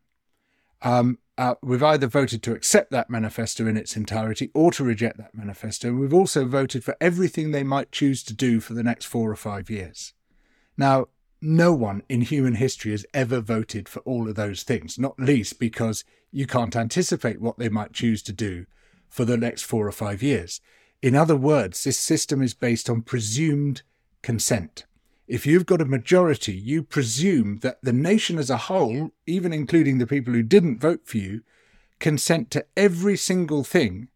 Um, 0.83 1.19
uh, 1.39 1.55
we've 1.63 1.83
either 1.83 2.07
voted 2.07 2.43
to 2.43 2.53
accept 2.53 2.91
that 2.91 3.09
manifesto 3.09 3.67
in 3.67 3.77
its 3.77 3.97
entirety 3.97 4.51
or 4.55 4.71
to 4.73 4.85
reject 4.85 5.17
that 5.17 5.35
manifesto. 5.35 5.93
We've 5.93 6.13
also 6.13 6.45
voted 6.45 6.85
for 6.85 6.97
everything 7.01 7.51
they 7.51 7.63
might 7.63 7.91
choose 7.91 8.23
to 8.25 8.35
do 8.35 8.61
for 8.61 8.75
the 8.75 8.83
next 8.83 9.07
four 9.07 9.31
or 9.31 9.37
five 9.37 9.71
years. 9.71 10.13
Now, 10.77 11.07
no 11.41 11.73
one 11.73 12.03
in 12.09 12.21
human 12.21 12.55
history 12.55 12.93
has 12.93 13.07
ever 13.13 13.41
voted 13.41 13.89
for 13.89 14.01
all 14.01 14.29
of 14.29 14.37
those 14.37 14.63
things, 14.63 14.99
not 14.99 15.19
least 15.19 15.59
because 15.59 16.05
you 16.31 16.47
can't 16.47 16.77
anticipate 16.77 17.41
what 17.41 17.59
they 17.59 17.69
might 17.69 17.93
choose 17.93 18.23
to 18.23 18.33
do 18.33 18.67
for 19.09 19.25
the 19.25 19.37
next 19.37 19.63
four 19.63 19.87
or 19.87 19.93
five 19.93 20.23
years. 20.23 20.61
In 21.03 21.17
other 21.17 21.37
words, 21.37 21.83
this 21.83 21.99
system 21.99 22.43
is 22.43 22.55
based 22.55 22.89
on 22.89 23.03
presumed 23.03 23.83
consent. 24.23 24.85
If 25.33 25.47
you've 25.47 25.65
got 25.65 25.81
a 25.81 25.87
majority, 25.87 26.53
you 26.53 26.83
presume 26.83 27.61
that 27.61 27.79
the 27.83 27.91
nation 27.91 28.39
as 28.39 28.51
a 28.51 28.59
whole, 28.69 29.13
even 29.27 29.51
including 29.51 29.97
the 29.97 30.07
people 30.07 30.35
who 30.35 30.43
didn't 30.43 30.79
vote 30.79 31.07
for 31.07 31.17
you, 31.17 31.41
consent 32.01 32.51
to 32.51 32.67
every 32.77 33.17
single 33.17 33.65
thing 33.65 34.11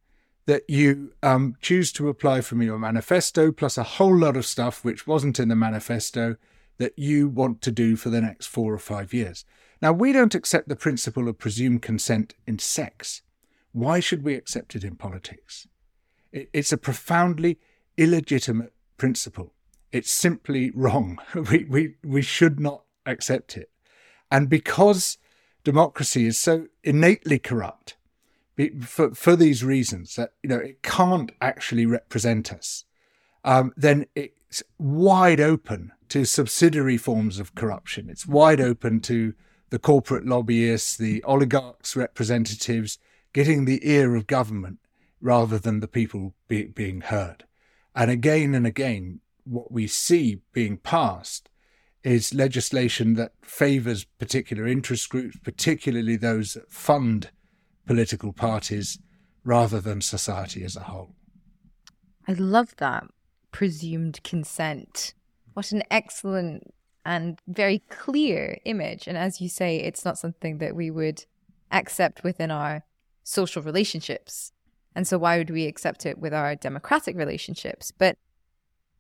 that 0.45 0.69
you 0.69 1.15
um, 1.23 1.57
choose 1.63 1.91
to 1.93 2.11
apply 2.11 2.43
from 2.43 2.61
your 2.61 2.79
manifesto, 2.79 3.51
plus 3.51 3.79
a 3.79 3.83
whole 3.83 4.15
lot 4.15 4.37
of 4.37 4.45
stuff 4.45 4.85
which 4.85 5.07
wasn't 5.07 5.41
in 5.41 5.49
the 5.49 5.57
manifesto 5.57 6.37
that 6.77 6.93
you 6.99 7.31
want 7.31 7.63
to 7.63 7.71
do 7.71 7.97
for 7.97 8.11
the 8.11 8.21
next 8.21 8.49
four 8.49 8.75
or 8.75 8.79
five 8.79 9.15
years. 9.15 9.47
Now, 9.81 9.95
we 9.95 10.13
don't 10.13 10.35
accept 10.35 10.69
the 10.69 10.77
principle 10.77 11.29
of 11.29 11.39
presumed 11.39 11.81
consent 11.81 12.35
in 12.47 12.59
sex. 12.59 13.23
Why 13.73 14.01
should 14.01 14.23
we 14.23 14.35
accept 14.35 14.77
it 14.77 14.85
in 14.85 14.97
politics? 14.97 15.67
It's 16.31 16.73
a 16.73 16.77
profoundly 16.77 17.59
illegitimate 17.97 18.75
principle. 18.99 19.55
It's 19.93 20.11
simply 20.11 20.71
wrong. 20.75 21.19
We, 21.35 21.65
we, 21.65 21.95
we 22.05 22.23
should 22.23 22.59
not 22.61 22.83
accept 23.05 23.57
it. 23.57 23.71
And 24.31 24.49
because 24.49 25.19
democracy 25.65 26.27
is 26.27 26.39
so 26.39 26.67
innately 26.83 27.39
corrupt, 27.39 27.97
for, 28.83 29.15
for 29.15 29.37
these 29.37 29.63
reasons, 29.63 30.17
that 30.17 30.33
you 30.43 30.49
know 30.49 30.57
it 30.57 30.83
can't 30.83 31.31
actually 31.41 31.87
represent 31.87 32.53
us, 32.53 32.85
um, 33.45 33.73
then 33.77 34.07
it's 34.15 34.63
wide 34.79 35.41
open 35.41 35.93
to 36.09 36.25
subsidiary 36.25 36.97
forms 36.97 37.39
of 37.39 37.55
corruption. 37.55 38.09
It's 38.09 38.27
wide 38.27 38.61
open 38.61 39.01
to 39.01 39.35
the 39.71 39.79
corporate 39.79 40.25
lobbyists, 40.25 40.97
the 40.97 41.23
oligarchs' 41.25 41.97
representatives 41.97 42.99
getting 43.33 43.65
the 43.65 43.87
ear 43.89 44.17
of 44.17 44.27
government 44.27 44.79
rather 45.21 45.59
than 45.59 45.81
the 45.81 45.89
people 45.89 46.35
be, 46.49 46.65
being 46.65 47.03
heard. 47.03 47.45
And 47.95 48.11
again 48.11 48.55
and 48.55 48.67
again, 48.67 49.21
what 49.47 49.71
we 49.71 49.87
see 49.87 50.41
being 50.53 50.77
passed 50.77 51.49
is 52.03 52.35
legislation 52.35 53.15
that 53.15 53.33
favours 53.43 54.05
particular 54.19 54.67
interest 54.67 55.09
groups, 55.09 55.37
particularly 55.43 56.17
those 56.17 56.55
that 56.55 56.71
fund 56.71 57.31
political 57.87 58.33
parties, 58.33 58.99
rather 59.45 59.81
than 59.81 60.01
society 60.01 60.65
as 60.65 60.77
a 60.77 60.81
whole. 60.81 61.15
I 62.29 62.33
love 62.33 62.75
that 62.77 63.05
presumed 63.53 64.23
consent. 64.23 65.15
What 65.55 65.73
an 65.73 65.83
excellent 65.91 66.75
and 67.05 67.41
very 67.47 67.79
clear 67.89 68.59
image. 68.65 69.07
And 69.07 69.17
as 69.17 69.41
you 69.41 69.49
say, 69.49 69.79
it's 69.79 70.05
not 70.05 70.19
something 70.19 70.59
that 70.59 70.75
we 70.75 70.91
would 70.91 71.25
accept 71.71 72.25
within 72.25 72.51
our 72.51 72.85
social 73.23 73.63
relationships. 73.63 74.53
And 74.95 75.07
so, 75.07 75.19
why 75.19 75.39
would 75.39 75.51
we 75.51 75.67
accept 75.67 76.05
it 76.05 76.19
with 76.19 76.35
our 76.35 76.57
democratic 76.57 77.17
relationships? 77.17 77.93
But 77.97 78.17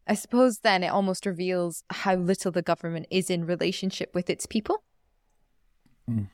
I 0.06 0.14
suppose 0.14 0.58
then 0.58 0.82
it 0.82 0.88
almost 0.88 1.26
reveals 1.26 1.82
how 1.90 2.14
little 2.14 2.52
the 2.52 2.62
government 2.62 3.06
is 3.10 3.28
in 3.28 3.44
relationship 3.44 4.14
with 4.14 4.30
its 4.30 4.46
people. 4.46 4.84
Mm. 6.08 6.28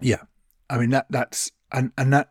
Yeah, 0.00 0.22
I 0.68 0.78
mean 0.78 0.90
that 0.90 1.06
that's 1.10 1.50
and 1.72 1.92
and 1.98 2.12
that 2.12 2.30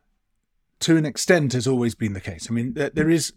to 0.79 0.95
an 0.95 1.05
extent 1.05 1.53
has 1.53 1.67
always 1.67 1.93
been 1.93 2.13
the 2.13 2.21
case. 2.21 2.47
I 2.49 2.53
mean 2.53 2.73
there, 2.73 2.89
there 2.89 3.09
is 3.09 3.33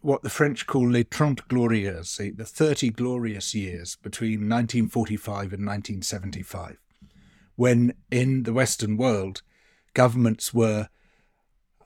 what 0.00 0.22
the 0.22 0.30
French 0.30 0.66
call 0.66 0.90
les 0.90 1.04
trente 1.04 1.46
glorieuses, 1.48 2.36
the 2.36 2.44
30 2.44 2.90
glorious 2.90 3.54
years 3.54 3.96
between 3.96 4.48
1945 4.48 5.52
and 5.52 5.66
1975, 5.66 6.78
when 7.56 7.94
in 8.10 8.44
the 8.44 8.52
Western 8.52 8.96
world, 8.96 9.42
governments 9.92 10.54
were, 10.54 10.88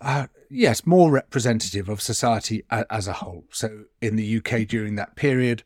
uh, 0.01 0.27
yes, 0.51 0.87
more 0.87 1.11
representative 1.11 1.89
of 1.89 2.01
society 2.01 2.65
as 2.71 3.09
a 3.09 3.15
whole. 3.15 3.45
So 3.51 3.85
in 4.01 4.17
the 4.17 4.39
UK 4.39 4.67
during 4.67 4.97
that 4.97 5.17
period, 5.17 5.63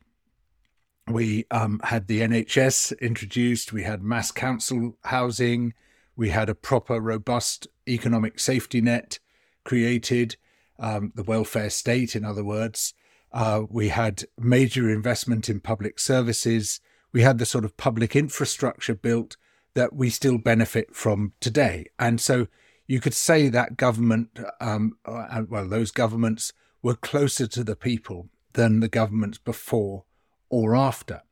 we 1.07 1.47
um, 1.51 1.81
had 1.85 2.07
the 2.07 2.21
NHS 2.21 2.99
introduced, 3.01 3.73
we 3.73 3.85
had 3.85 4.03
mass 4.03 4.31
council 4.31 4.97
housing, 5.05 5.75
we 6.17 6.31
had 6.31 6.49
a 6.49 6.55
proper, 6.55 7.01
robust 7.01 7.69
economic 7.89 8.39
safety 8.39 8.81
net 8.81 9.19
created 9.65 10.37
um, 10.79 11.13
the 11.15 11.23
welfare 11.23 11.71
state, 11.71 12.15
in 12.15 12.25
other 12.25 12.45
words. 12.45 12.95
Uh, 13.33 13.63
we 13.69 13.89
had 13.89 14.25
major 14.39 14.91
investment 14.91 15.49
in 15.49 15.61
public 15.61 15.99
services. 15.99 16.81
We 17.13 17.23
had 17.23 17.39
the 17.39 17.47
sort 17.47 17.65
of 17.65 17.77
public 17.77 18.17
infrastructure 18.17 18.95
built 18.95 19.37
that 19.75 19.93
we 19.93 20.11
still 20.11 20.39
benefit 20.39 20.95
from 20.95 21.33
today. 21.41 21.87
And 21.99 22.21
so 22.21 22.49
you 22.89 23.01
could 23.01 23.15
say 23.15 23.49
that 23.49 23.77
government, 23.77 24.41
um, 24.61 24.97
uh, 25.05 25.43
well, 25.49 25.69
those 25.69 25.93
governments 25.93 26.53
were 26.83 26.95
closer 26.95 27.47
to 27.47 27.63
the 27.63 27.77
people 27.77 28.31
than 28.55 28.81
the 28.81 28.89
governments 28.89 29.39
before 29.39 30.05
or 30.49 30.75
after. 30.75 31.23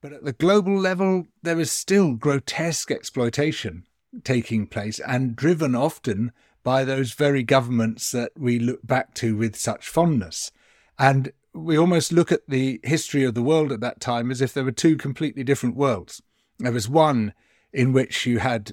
But 0.00 0.12
at 0.12 0.24
the 0.24 0.32
global 0.32 0.78
level, 0.78 1.26
there 1.42 1.60
is 1.60 1.70
still 1.70 2.14
grotesque 2.14 2.90
exploitation 2.90 3.84
taking 4.24 4.66
place 4.66 5.00
and 5.00 5.34
driven 5.34 5.74
often 5.74 6.32
by 6.62 6.84
those 6.84 7.12
very 7.12 7.42
governments 7.42 8.12
that 8.12 8.30
we 8.36 8.58
look 8.58 8.86
back 8.86 9.14
to 9.14 9.36
with 9.36 9.56
such 9.56 9.88
fondness. 9.88 10.52
And 10.98 11.32
we 11.52 11.76
almost 11.76 12.12
look 12.12 12.30
at 12.30 12.42
the 12.46 12.78
history 12.84 13.24
of 13.24 13.34
the 13.34 13.42
world 13.42 13.72
at 13.72 13.80
that 13.80 14.00
time 14.00 14.30
as 14.30 14.40
if 14.40 14.54
there 14.54 14.64
were 14.64 14.70
two 14.70 14.96
completely 14.96 15.42
different 15.42 15.76
worlds. 15.76 16.22
There 16.58 16.72
was 16.72 16.88
one 16.88 17.34
in 17.72 17.92
which 17.92 18.26
you 18.26 18.38
had 18.38 18.72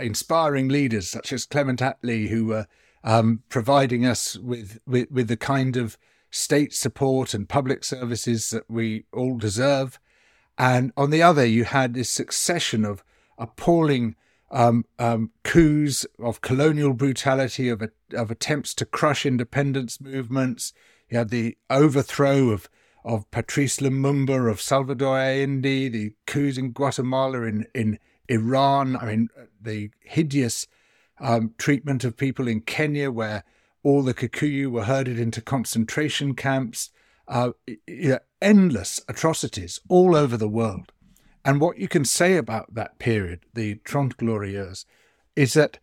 inspiring 0.00 0.68
leaders 0.68 1.08
such 1.08 1.32
as 1.32 1.46
Clement 1.46 1.80
Attlee, 1.80 2.28
who 2.28 2.46
were 2.46 2.66
um, 3.04 3.42
providing 3.48 4.04
us 4.04 4.36
with, 4.36 4.80
with, 4.86 5.10
with 5.10 5.28
the 5.28 5.36
kind 5.36 5.76
of 5.76 5.96
state 6.30 6.74
support 6.74 7.34
and 7.34 7.48
public 7.48 7.84
services 7.84 8.50
that 8.50 8.68
we 8.68 9.04
all 9.12 9.38
deserve. 9.38 9.98
And 10.58 10.92
on 10.96 11.10
the 11.10 11.22
other, 11.22 11.44
you 11.44 11.64
had 11.64 11.94
this 11.94 12.10
succession 12.10 12.84
of 12.84 13.04
appalling 13.38 14.16
um, 14.50 14.84
um, 14.98 15.30
coups 15.42 16.06
of 16.18 16.40
colonial 16.40 16.92
brutality, 16.92 17.68
of, 17.68 17.82
of 18.12 18.30
attempts 18.30 18.74
to 18.74 18.86
crush 18.86 19.26
independence 19.26 20.00
movements. 20.00 20.72
You 21.08 21.18
had 21.18 21.30
the 21.30 21.56
overthrow 21.68 22.50
of, 22.50 22.68
of 23.04 23.30
Patrice 23.30 23.78
Lumumba, 23.78 24.50
of 24.50 24.60
Salvador 24.60 25.18
Allende, 25.18 25.88
the 25.88 26.12
coups 26.26 26.58
in 26.58 26.72
Guatemala, 26.72 27.42
in, 27.42 27.66
in 27.74 27.98
Iran. 28.28 28.96
I 28.96 29.06
mean, 29.06 29.28
the 29.60 29.90
hideous 30.00 30.66
um, 31.20 31.54
treatment 31.58 32.04
of 32.04 32.16
people 32.16 32.48
in 32.48 32.60
Kenya, 32.60 33.10
where 33.10 33.44
all 33.82 34.02
the 34.02 34.14
Kikuyu 34.14 34.70
were 34.70 34.84
herded 34.84 35.18
into 35.18 35.40
concentration 35.40 36.34
camps. 36.34 36.90
Uh, 37.28 37.50
you 37.66 38.10
know, 38.10 38.18
endless 38.40 39.00
atrocities 39.08 39.80
all 39.88 40.14
over 40.14 40.36
the 40.36 40.48
world. 40.48 40.92
And 41.44 41.60
what 41.60 41.78
you 41.78 41.88
can 41.88 42.04
say 42.04 42.36
about 42.36 42.74
that 42.74 42.98
period, 42.98 43.40
the 43.54 43.76
Trente 43.84 44.16
Glorieuses, 44.16 44.84
is 45.34 45.54
that 45.54 45.78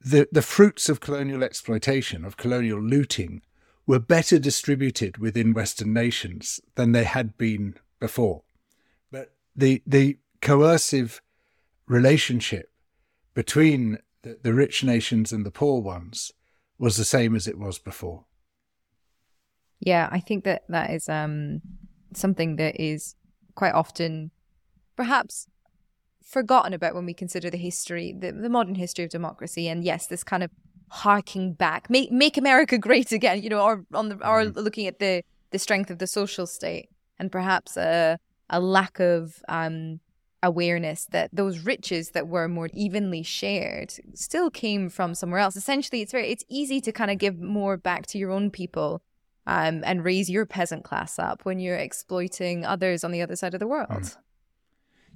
the, 0.00 0.28
the 0.32 0.42
fruits 0.42 0.88
of 0.88 1.00
colonial 1.00 1.42
exploitation, 1.42 2.24
of 2.24 2.36
colonial 2.36 2.80
looting, 2.80 3.42
were 3.86 3.98
better 3.98 4.38
distributed 4.38 5.18
within 5.18 5.52
Western 5.52 5.92
nations 5.92 6.60
than 6.74 6.92
they 6.92 7.04
had 7.04 7.36
been 7.36 7.74
before. 8.00 8.42
But 9.10 9.32
the, 9.54 9.82
the 9.86 10.18
coercive 10.40 11.20
relationship 11.86 12.70
between 13.34 13.98
the, 14.22 14.38
the 14.42 14.54
rich 14.54 14.82
nations 14.84 15.32
and 15.32 15.44
the 15.44 15.50
poor 15.50 15.80
ones 15.80 16.32
was 16.78 16.96
the 16.96 17.04
same 17.04 17.36
as 17.36 17.46
it 17.46 17.58
was 17.58 17.78
before. 17.78 18.24
Yeah, 19.80 20.08
I 20.10 20.20
think 20.20 20.44
that 20.44 20.64
that 20.68 20.90
is 20.90 21.08
um, 21.08 21.60
something 22.14 22.56
that 22.56 22.80
is 22.80 23.16
quite 23.54 23.74
often 23.74 24.30
perhaps 24.96 25.46
forgotten 26.22 26.72
about 26.72 26.94
when 26.94 27.04
we 27.04 27.14
consider 27.14 27.50
the 27.50 27.58
history, 27.58 28.14
the, 28.18 28.32
the 28.32 28.48
modern 28.48 28.74
history 28.76 29.04
of 29.04 29.10
democracy. 29.10 29.68
And 29.68 29.84
yes, 29.84 30.06
this 30.06 30.24
kind 30.24 30.42
of 30.42 30.50
harking 30.88 31.52
back, 31.52 31.90
make 31.90 32.10
make 32.10 32.36
America 32.36 32.78
great 32.88 33.12
again, 33.12 33.42
you 33.42 33.50
know, 33.50 33.60
or 33.60 33.84
on 33.92 34.08
the 34.08 34.16
or 34.16 34.42
mm-hmm. 34.42 34.58
looking 34.58 34.86
at 34.86 34.98
the 34.98 35.22
the 35.50 35.58
strength 35.58 35.90
of 35.90 35.98
the 35.98 36.06
social 36.06 36.46
state, 36.46 36.88
and 37.18 37.30
perhaps 37.30 37.76
a 37.76 38.18
a 38.50 38.60
lack 38.60 39.00
of 39.00 39.42
um, 39.48 40.00
awareness 40.44 41.06
that 41.06 41.30
those 41.32 41.60
riches 41.60 42.10
that 42.10 42.28
were 42.28 42.48
more 42.48 42.68
evenly 42.72 43.22
shared 43.22 43.94
still 44.14 44.50
came 44.50 44.88
from 44.88 45.14
somewhere 45.14 45.40
else. 45.40 45.56
Essentially, 45.56 46.02
it's 46.02 46.12
very 46.12 46.30
it's 46.30 46.44
easy 46.48 46.80
to 46.82 46.92
kind 46.92 47.10
of 47.10 47.18
give 47.18 47.40
more 47.40 47.76
back 47.76 48.06
to 48.08 48.18
your 48.18 48.30
own 48.30 48.50
people. 48.50 49.02
Um, 49.46 49.82
and 49.84 50.02
raise 50.02 50.30
your 50.30 50.46
peasant 50.46 50.84
class 50.84 51.18
up 51.18 51.44
when 51.44 51.60
you're 51.60 51.76
exploiting 51.76 52.64
others 52.64 53.04
on 53.04 53.10
the 53.10 53.20
other 53.20 53.36
side 53.36 53.52
of 53.52 53.60
the 53.60 53.66
world. 53.66 53.90
Mm. 53.90 54.16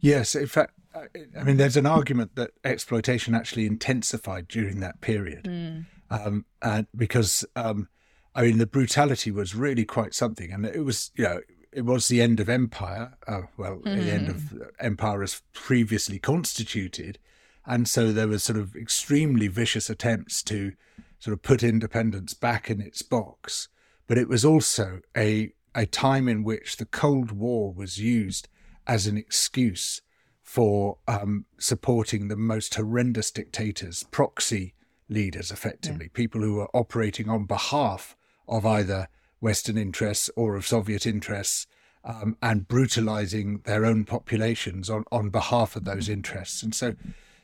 Yes, 0.01 0.35
in 0.35 0.47
fact, 0.47 0.75
I 0.95 1.43
mean, 1.45 1.57
there's 1.57 1.79
an 1.79 1.87
argument 1.87 2.35
that 2.35 2.51
exploitation 2.63 3.35
actually 3.35 3.65
intensified 3.65 4.47
during 4.47 4.81
that 4.81 5.01
period, 5.01 5.45
mm. 5.45 5.87
um, 6.11 6.45
and 6.61 6.87
because 6.95 7.47
um, 7.57 7.89
I 8.35 8.43
mean, 8.43 8.59
the 8.59 8.67
brutality 8.67 9.33
was 9.33 9.57
really 9.57 9.85
quite 9.85 10.15
something, 10.15 10.53
and 10.53 10.65
it 10.65 10.85
was, 10.85 11.11
you 11.17 11.25
know, 11.25 11.41
it 11.73 11.83
was 11.83 12.09
the 12.09 12.23
end 12.23 12.41
of 12.41 12.49
empire. 12.49 13.15
Uh, 13.27 13.43
well, 13.57 13.77
mm-hmm. 13.77 13.99
the 13.99 14.13
end 14.13 14.29
of 14.29 14.53
empire 14.81 15.23
as 15.23 15.43
previously 15.53 16.19
constituted, 16.19 17.19
and 17.67 17.89
so 17.89 18.13
there 18.13 18.29
was 18.29 18.43
sort 18.43 18.59
of 18.59 18.75
extremely 18.75 19.49
vicious 19.49 19.91
attempts 19.91 20.43
to 20.45 20.73
sort 21.19 21.33
of 21.33 21.43
put 21.43 21.63
independence 21.63 22.35
back 22.35 22.71
in 22.71 22.81
its 22.81 23.03
box. 23.03 23.69
But 24.07 24.19
it 24.19 24.29
was 24.29 24.45
also 24.45 25.01
a 25.17 25.53
a 25.75 25.87
time 25.87 26.29
in 26.29 26.43
which 26.43 26.77
the 26.77 26.87
Cold 26.87 27.31
War 27.31 27.73
was 27.73 27.99
used 27.99 28.49
as 28.87 29.07
an 29.07 29.17
excuse 29.17 30.01
for 30.43 30.97
um, 31.07 31.45
supporting 31.59 32.29
the 32.29 32.37
most 32.37 32.75
horrendous 32.75 33.31
dictators, 33.31 34.05
proxy 34.05 34.75
leaders, 35.09 35.51
effectively, 35.51 36.07
yeah. 36.07 36.15
people 36.15 36.41
who 36.41 36.55
were 36.55 36.75
operating 36.75 37.29
on 37.29 37.45
behalf 37.45 38.17
of 38.49 38.65
either 38.65 39.09
Western 39.41 39.79
interests 39.79 40.31
or 40.37 40.57
of 40.57 40.67
Soviet 40.67 41.07
interests 41.07 41.67
um, 42.05 42.37
and 42.41 42.69
brutalizing 42.69 43.61
their 43.65 43.85
own 43.85 44.05
populations 44.05 44.89
on, 44.89 45.05
on 45.13 45.31
behalf 45.31 45.77
of 45.77 45.85
those 45.85 46.09
interests. 46.09 46.63
And 46.63 46.75
so, 46.75 46.95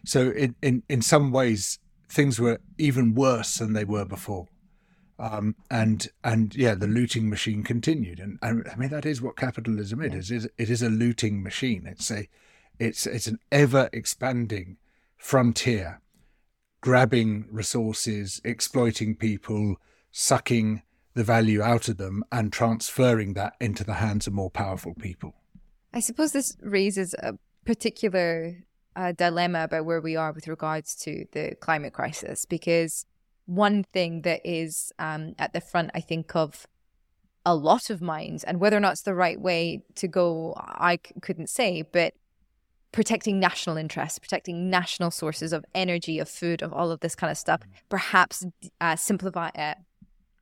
so 0.05 0.31
in, 0.31 0.55
in, 0.63 0.83
in 0.89 1.03
some 1.03 1.31
ways, 1.31 1.79
things 2.09 2.41
were 2.41 2.61
even 2.79 3.15
worse 3.15 3.57
than 3.57 3.73
they 3.73 3.85
were 3.85 4.05
before. 4.05 4.49
Um, 5.19 5.55
and 5.71 6.09
and 6.25 6.55
yeah, 6.57 6.75
the 6.75 6.89
looting 6.89 7.31
machine 7.31 7.63
continued, 7.63 8.19
and, 8.19 8.37
and 8.43 8.67
I 8.71 8.75
mean 8.75 8.89
that 8.89 9.07
is 9.07 9.23
what 9.23 9.37
capitalism 9.37 10.03
is. 10.03 10.29
It 10.33 10.35
is 10.35 10.49
it 10.59 10.71
is 10.71 10.83
a 10.83 10.89
looting 10.89 11.41
machine. 11.41 11.87
It's 11.87 12.11
a 12.11 12.29
it's 12.81 13.07
it's 13.07 13.29
an 13.29 13.39
ever 13.53 13.89
expanding 13.93 14.77
frontier, 15.17 16.01
grabbing 16.81 17.47
resources, 17.49 18.41
exploiting 18.45 19.15
people, 19.15 19.77
sucking 20.11 20.83
the 21.15 21.25
value 21.25 21.63
out 21.63 21.89
of 21.89 21.97
them, 21.97 22.25
and 22.31 22.53
transferring 22.53 23.35
that 23.35 23.55
into 23.61 23.85
the 23.85 23.95
hands 23.95 24.27
of 24.27 24.33
more 24.33 24.51
powerful 24.51 24.95
people. 24.95 25.35
I 25.93 26.01
suppose 26.01 26.33
this 26.33 26.57
raises 26.61 27.15
a 27.15 27.35
particular 27.65 28.65
uh, 28.97 29.13
dilemma 29.13 29.65
about 29.65 29.85
where 29.85 30.01
we 30.01 30.17
are 30.17 30.33
with 30.33 30.49
regards 30.49 30.95
to 30.97 31.25
the 31.33 31.55
climate 31.61 31.93
crisis, 31.93 32.45
because 32.45 33.07
one 33.47 33.85
thing 33.85 34.23
that 34.23 34.41
is 34.45 34.93
um, 34.99 35.35
at 35.39 35.53
the 35.53 35.61
front, 35.61 35.91
I 35.95 36.01
think, 36.01 36.35
of 36.35 36.67
a 37.47 37.55
lot 37.55 37.91
of 37.91 38.01
minds, 38.01 38.43
and 38.43 38.59
whether 38.59 38.77
or 38.77 38.81
not 38.81 38.93
it's 38.93 39.03
the 39.03 39.15
right 39.15 39.41
way 39.41 39.83
to 39.97 40.09
go, 40.09 40.55
I 40.57 40.97
c- 40.97 41.15
couldn't 41.21 41.51
say, 41.51 41.83
but 41.83 42.15
protecting 42.91 43.39
national 43.39 43.77
interests, 43.77 44.19
protecting 44.19 44.71
national 44.71 45.11
sources 45.11 45.53
of 45.53 45.65
energy, 45.75 46.19
of 46.19 46.29
food, 46.29 46.63
of 46.63 46.73
all 46.73 46.91
of 46.91 47.01
this 47.01 47.15
kind 47.15 47.31
of 47.31 47.37
stuff, 47.37 47.61
perhaps 47.89 48.47
uh, 48.81 48.97
simplify, 48.97 49.51
uh, 49.57 49.75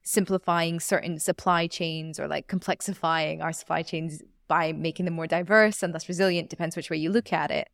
simplifying 0.02 0.80
certain 0.80 1.18
supply 1.18 1.66
chains 1.66 2.18
or 2.18 2.28
like 2.28 2.48
complexifying 2.48 3.42
our 3.42 3.52
supply 3.52 3.82
chains 3.82 4.22
by 4.48 4.72
making 4.72 5.04
them 5.04 5.14
more 5.14 5.26
diverse 5.26 5.82
and 5.82 5.92
less 5.92 6.08
resilient, 6.08 6.50
depends 6.50 6.76
which 6.76 6.90
way 6.90 6.96
you 6.96 7.10
look 7.10 7.32
at 7.32 7.50
it. 7.50 7.68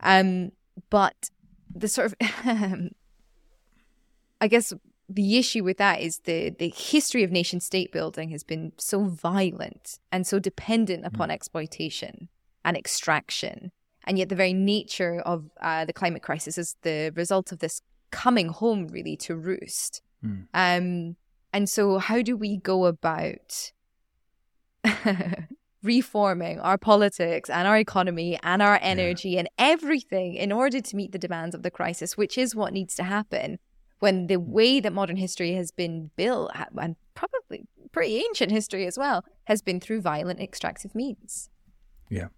Um, 0.00 0.52
but 0.90 1.30
the 1.74 1.88
sort 1.88 2.06
of, 2.06 2.14
I 4.40 4.48
guess, 4.48 4.72
the 5.08 5.36
issue 5.36 5.62
with 5.62 5.76
that 5.76 6.00
is 6.00 6.20
the 6.20 6.50
the 6.50 6.70
history 6.70 7.24
of 7.24 7.30
nation 7.30 7.60
state 7.60 7.92
building 7.92 8.30
has 8.30 8.42
been 8.42 8.72
so 8.78 9.04
violent 9.04 9.98
and 10.10 10.26
so 10.26 10.38
dependent 10.38 11.04
upon 11.04 11.28
mm. 11.28 11.32
exploitation 11.32 12.28
and 12.64 12.74
extraction 12.74 13.70
and 14.06 14.18
yet, 14.18 14.28
the 14.28 14.36
very 14.36 14.52
nature 14.52 15.20
of 15.20 15.50
uh, 15.60 15.84
the 15.84 15.92
climate 15.92 16.22
crisis 16.22 16.58
is 16.58 16.76
the 16.82 17.12
result 17.14 17.52
of 17.52 17.60
this 17.60 17.80
coming 18.10 18.48
home 18.48 18.88
really 18.88 19.16
to 19.16 19.34
roost. 19.34 20.02
Mm. 20.24 20.46
Um, 20.54 21.16
and 21.54 21.68
so, 21.68 21.98
how 21.98 22.20
do 22.20 22.36
we 22.36 22.58
go 22.58 22.84
about 22.84 23.72
reforming 25.82 26.60
our 26.60 26.76
politics 26.76 27.48
and 27.48 27.66
our 27.66 27.78
economy 27.78 28.38
and 28.42 28.60
our 28.60 28.78
energy 28.82 29.30
yeah. 29.30 29.40
and 29.40 29.48
everything 29.58 30.34
in 30.34 30.52
order 30.52 30.80
to 30.80 30.96
meet 30.96 31.12
the 31.12 31.18
demands 31.18 31.54
of 31.54 31.62
the 31.62 31.70
crisis, 31.70 32.16
which 32.16 32.36
is 32.36 32.54
what 32.54 32.74
needs 32.74 32.94
to 32.96 33.04
happen 33.04 33.58
when 34.00 34.26
the 34.26 34.36
way 34.36 34.80
that 34.80 34.92
modern 34.92 35.16
history 35.16 35.54
has 35.54 35.70
been 35.70 36.10
built, 36.16 36.50
and 36.76 36.96
probably 37.14 37.66
pretty 37.92 38.16
ancient 38.18 38.52
history 38.52 38.86
as 38.86 38.98
well, 38.98 39.24
has 39.44 39.62
been 39.62 39.80
through 39.80 40.02
violent 40.02 40.40
extractive 40.40 40.94
means? 40.94 41.48
Yeah 42.10 42.28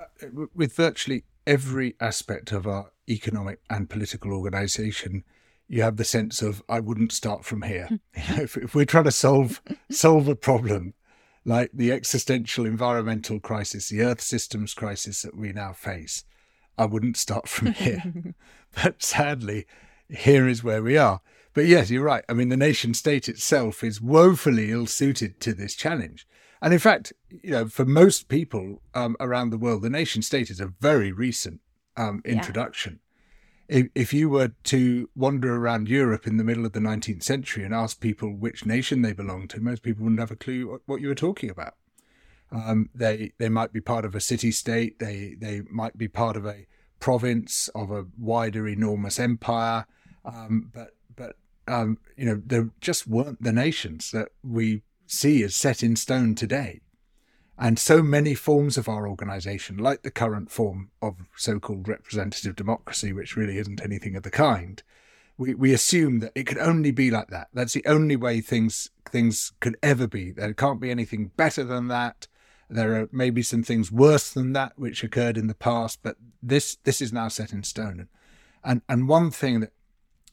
uh, 0.00 0.46
with 0.54 0.74
virtually 0.74 1.24
every 1.46 1.94
aspect 2.00 2.52
of 2.52 2.66
our 2.66 2.90
economic 3.08 3.60
and 3.70 3.90
political 3.90 4.32
organization, 4.32 5.24
you 5.72 5.80
have 5.80 5.96
the 5.96 6.04
sense 6.04 6.42
of 6.42 6.62
I 6.68 6.80
wouldn't 6.80 7.12
start 7.12 7.46
from 7.46 7.62
here. 7.62 7.88
if, 8.12 8.58
if, 8.58 8.74
we're 8.74 8.84
trying 8.84 9.04
to 9.04 9.10
solve 9.10 9.62
solve 9.90 10.28
a 10.28 10.36
problem 10.36 10.92
like 11.46 11.70
the 11.72 11.90
existential 11.90 12.66
environmental 12.66 13.40
crisis, 13.40 13.88
the 13.88 14.02
Earth 14.02 14.20
systems 14.20 14.74
crisis 14.74 15.22
that 15.22 15.34
we 15.34 15.50
now 15.50 15.72
face, 15.72 16.24
I 16.76 16.84
wouldn't 16.84 17.16
start 17.16 17.48
from 17.48 17.72
here. 17.72 18.34
but 18.82 19.02
sadly, 19.02 19.66
here 20.10 20.46
is 20.46 20.62
where 20.62 20.82
we 20.82 20.98
are. 20.98 21.22
But 21.54 21.64
yes, 21.64 21.90
you're 21.90 22.04
right. 22.04 22.24
I 22.28 22.34
mean, 22.34 22.50
the 22.50 22.56
nation 22.56 22.92
state 22.92 23.26
itself 23.26 23.82
is 23.82 23.98
woefully 23.98 24.70
ill 24.70 24.86
suited 24.86 25.40
to 25.40 25.54
this 25.54 25.74
challenge. 25.74 26.28
And 26.60 26.74
in 26.74 26.80
fact, 26.80 27.14
you 27.30 27.50
know, 27.50 27.66
for 27.66 27.86
most 27.86 28.28
people 28.28 28.82
um, 28.94 29.16
around 29.20 29.50
the 29.50 29.58
world, 29.58 29.80
the 29.80 29.90
nation 29.90 30.20
state 30.20 30.50
is 30.50 30.60
a 30.60 30.72
very 30.80 31.12
recent 31.12 31.60
um, 31.96 32.20
introduction. 32.26 33.00
Yeah. 33.02 33.11
If, 33.74 34.12
you 34.12 34.28
were 34.28 34.52
to 34.64 35.08
wander 35.16 35.56
around 35.56 35.88
Europe 35.88 36.26
in 36.26 36.36
the 36.36 36.44
middle 36.44 36.66
of 36.66 36.72
the 36.72 36.80
19th 36.80 37.22
century 37.22 37.64
and 37.64 37.74
ask 37.74 38.00
people 38.00 38.28
which 38.28 38.66
nation 38.66 39.00
they 39.00 39.14
belonged 39.14 39.48
to, 39.50 39.60
most 39.60 39.82
people 39.82 40.04
wouldn't 40.04 40.20
have 40.20 40.30
a 40.30 40.36
clue 40.36 40.68
what, 40.68 40.82
what 40.84 41.00
you 41.00 41.08
were 41.08 41.14
talking 41.14 41.48
about. 41.48 41.74
Um, 42.50 42.90
they 42.94 43.32
they 43.38 43.48
might 43.48 43.72
be 43.72 43.80
part 43.80 44.04
of 44.04 44.14
a 44.14 44.20
city 44.20 44.50
state. 44.50 44.98
They 44.98 45.36
they 45.40 45.62
might 45.70 45.96
be 45.96 46.06
part 46.06 46.36
of 46.36 46.44
a 46.44 46.66
province 47.00 47.68
of 47.74 47.90
a 47.90 48.04
wider, 48.18 48.68
enormous 48.68 49.18
empire. 49.18 49.86
Um, 50.22 50.70
but 50.74 50.90
but 51.16 51.36
um, 51.66 51.96
you 52.14 52.26
know, 52.26 52.42
there 52.44 52.68
just 52.82 53.06
weren't 53.06 53.42
the 53.42 53.52
nations 53.52 54.10
that 54.10 54.28
we 54.44 54.82
see 55.06 55.42
as 55.42 55.56
set 55.56 55.82
in 55.82 55.96
stone 55.96 56.34
today. 56.34 56.82
And 57.62 57.78
so 57.78 58.02
many 58.02 58.34
forms 58.34 58.76
of 58.76 58.88
our 58.88 59.08
organization, 59.08 59.78
like 59.78 60.02
the 60.02 60.10
current 60.10 60.50
form 60.50 60.90
of 61.00 61.14
so 61.36 61.60
called 61.60 61.86
representative 61.86 62.56
democracy, 62.56 63.12
which 63.12 63.36
really 63.36 63.56
isn't 63.56 63.80
anything 63.80 64.16
of 64.16 64.24
the 64.24 64.32
kind, 64.32 64.82
we, 65.38 65.54
we 65.54 65.72
assume 65.72 66.18
that 66.18 66.32
it 66.34 66.42
could 66.42 66.58
only 66.58 66.90
be 66.90 67.08
like 67.08 67.28
that. 67.28 67.50
That's 67.54 67.72
the 67.72 67.86
only 67.86 68.16
way 68.16 68.40
things 68.40 68.90
things 69.08 69.52
could 69.60 69.76
ever 69.80 70.08
be. 70.08 70.32
There 70.32 70.52
can't 70.54 70.80
be 70.80 70.90
anything 70.90 71.30
better 71.36 71.62
than 71.62 71.86
that. 71.86 72.26
There 72.68 73.00
are 73.00 73.08
maybe 73.12 73.42
some 73.42 73.62
things 73.62 73.92
worse 73.92 74.32
than 74.32 74.54
that 74.54 74.72
which 74.76 75.04
occurred 75.04 75.38
in 75.38 75.46
the 75.46 75.54
past, 75.54 76.00
but 76.02 76.16
this 76.42 76.78
this 76.82 77.00
is 77.00 77.12
now 77.12 77.28
set 77.28 77.52
in 77.52 77.62
stone. 77.62 78.08
And 78.64 78.82
and 78.88 79.08
one 79.08 79.30
thing 79.30 79.60
that 79.60 79.72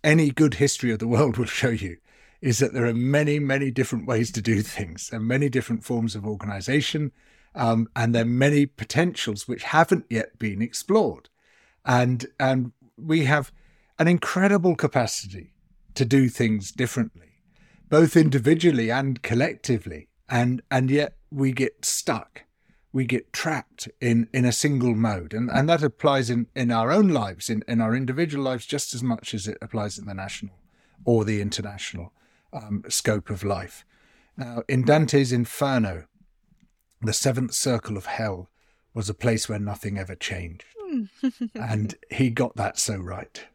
any 0.03 0.31
good 0.31 0.55
history 0.55 0.91
of 0.91 0.97
the 0.97 1.07
world 1.07 1.37
will 1.37 1.45
show 1.45 1.69
you 1.69 1.97
is 2.41 2.59
that 2.59 2.73
there 2.73 2.85
are 2.85 2.93
many, 2.93 3.39
many 3.39 3.71
different 3.71 4.07
ways 4.07 4.31
to 4.31 4.41
do 4.41 4.61
things 4.61 5.09
and 5.11 5.27
many 5.27 5.49
different 5.49 5.83
forms 5.83 6.15
of 6.15 6.25
organization. 6.25 7.11
Um, 7.55 7.89
and 7.95 8.15
there 8.15 8.21
are 8.21 8.25
many 8.25 8.65
potentials 8.65 9.47
which 9.47 9.63
haven't 9.63 10.05
yet 10.09 10.39
been 10.39 10.61
explored. 10.61 11.29
And, 11.85 12.27
and 12.39 12.71
we 12.97 13.25
have 13.25 13.51
an 13.97 14.07
incredible 14.07 14.75
capacity 14.75 15.53
to 15.95 16.05
do 16.05 16.29
things 16.29 16.71
differently, 16.71 17.33
both 17.89 18.15
individually 18.15 18.89
and 18.89 19.21
collectively. 19.21 20.07
And, 20.29 20.61
and 20.71 20.89
yet 20.89 21.15
we 21.31 21.51
get 21.51 21.83
stuck. 21.83 22.43
We 22.93 23.05
get 23.05 23.33
trapped 23.33 23.89
in, 23.99 24.29
in 24.33 24.45
a 24.45 24.51
single 24.51 24.95
mode. 24.95 25.33
And, 25.33 25.49
and 25.49 25.67
that 25.67 25.83
applies 25.83 26.29
in, 26.29 26.47
in 26.55 26.71
our 26.71 26.91
own 26.91 27.09
lives, 27.09 27.49
in, 27.49 27.63
in 27.67 27.81
our 27.81 27.95
individual 27.95 28.43
lives, 28.43 28.65
just 28.65 28.93
as 28.93 29.03
much 29.03 29.33
as 29.33 29.47
it 29.47 29.57
applies 29.61 29.97
in 29.97 30.05
the 30.05 30.13
national 30.13 30.55
or 31.03 31.25
the 31.25 31.41
international 31.41 32.13
um, 32.53 32.83
scope 32.89 33.29
of 33.29 33.43
life. 33.43 33.85
Now, 34.37 34.63
in 34.67 34.83
Dante's 34.83 35.31
Inferno, 35.31 36.05
the 37.01 37.13
seventh 37.13 37.53
circle 37.53 37.97
of 37.97 38.05
hell 38.05 38.49
was 38.93 39.09
a 39.09 39.13
place 39.13 39.47
where 39.47 39.59
nothing 39.59 39.97
ever 39.97 40.15
changed. 40.15 40.65
and 41.55 41.95
he 42.09 42.29
got 42.29 42.55
that 42.55 42.79
so 42.79 42.97
right. 42.97 43.45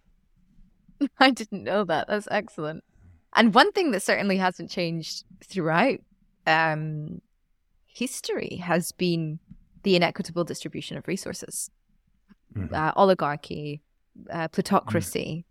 I 1.19 1.31
didn't 1.31 1.65
know 1.65 1.85
that. 1.85 2.09
That's 2.09 2.29
excellent. 2.31 2.85
And 3.35 3.53
one 3.55 3.73
thing 3.73 3.91
that 3.91 4.03
certainly 4.03 4.37
hasn't 4.37 4.71
changed 4.71 5.25
throughout 5.43 5.99
um, 6.47 7.21
history 7.87 8.57
has 8.63 8.93
been 8.93 9.41
the 9.83 9.97
inequitable 9.97 10.45
distribution 10.45 10.97
of 10.97 11.09
resources, 11.09 11.71
mm-hmm. 12.57 12.75
uh, 12.75 12.93
oligarchy, 12.95 13.83
uh, 14.31 14.49
plutocracy, 14.49 15.45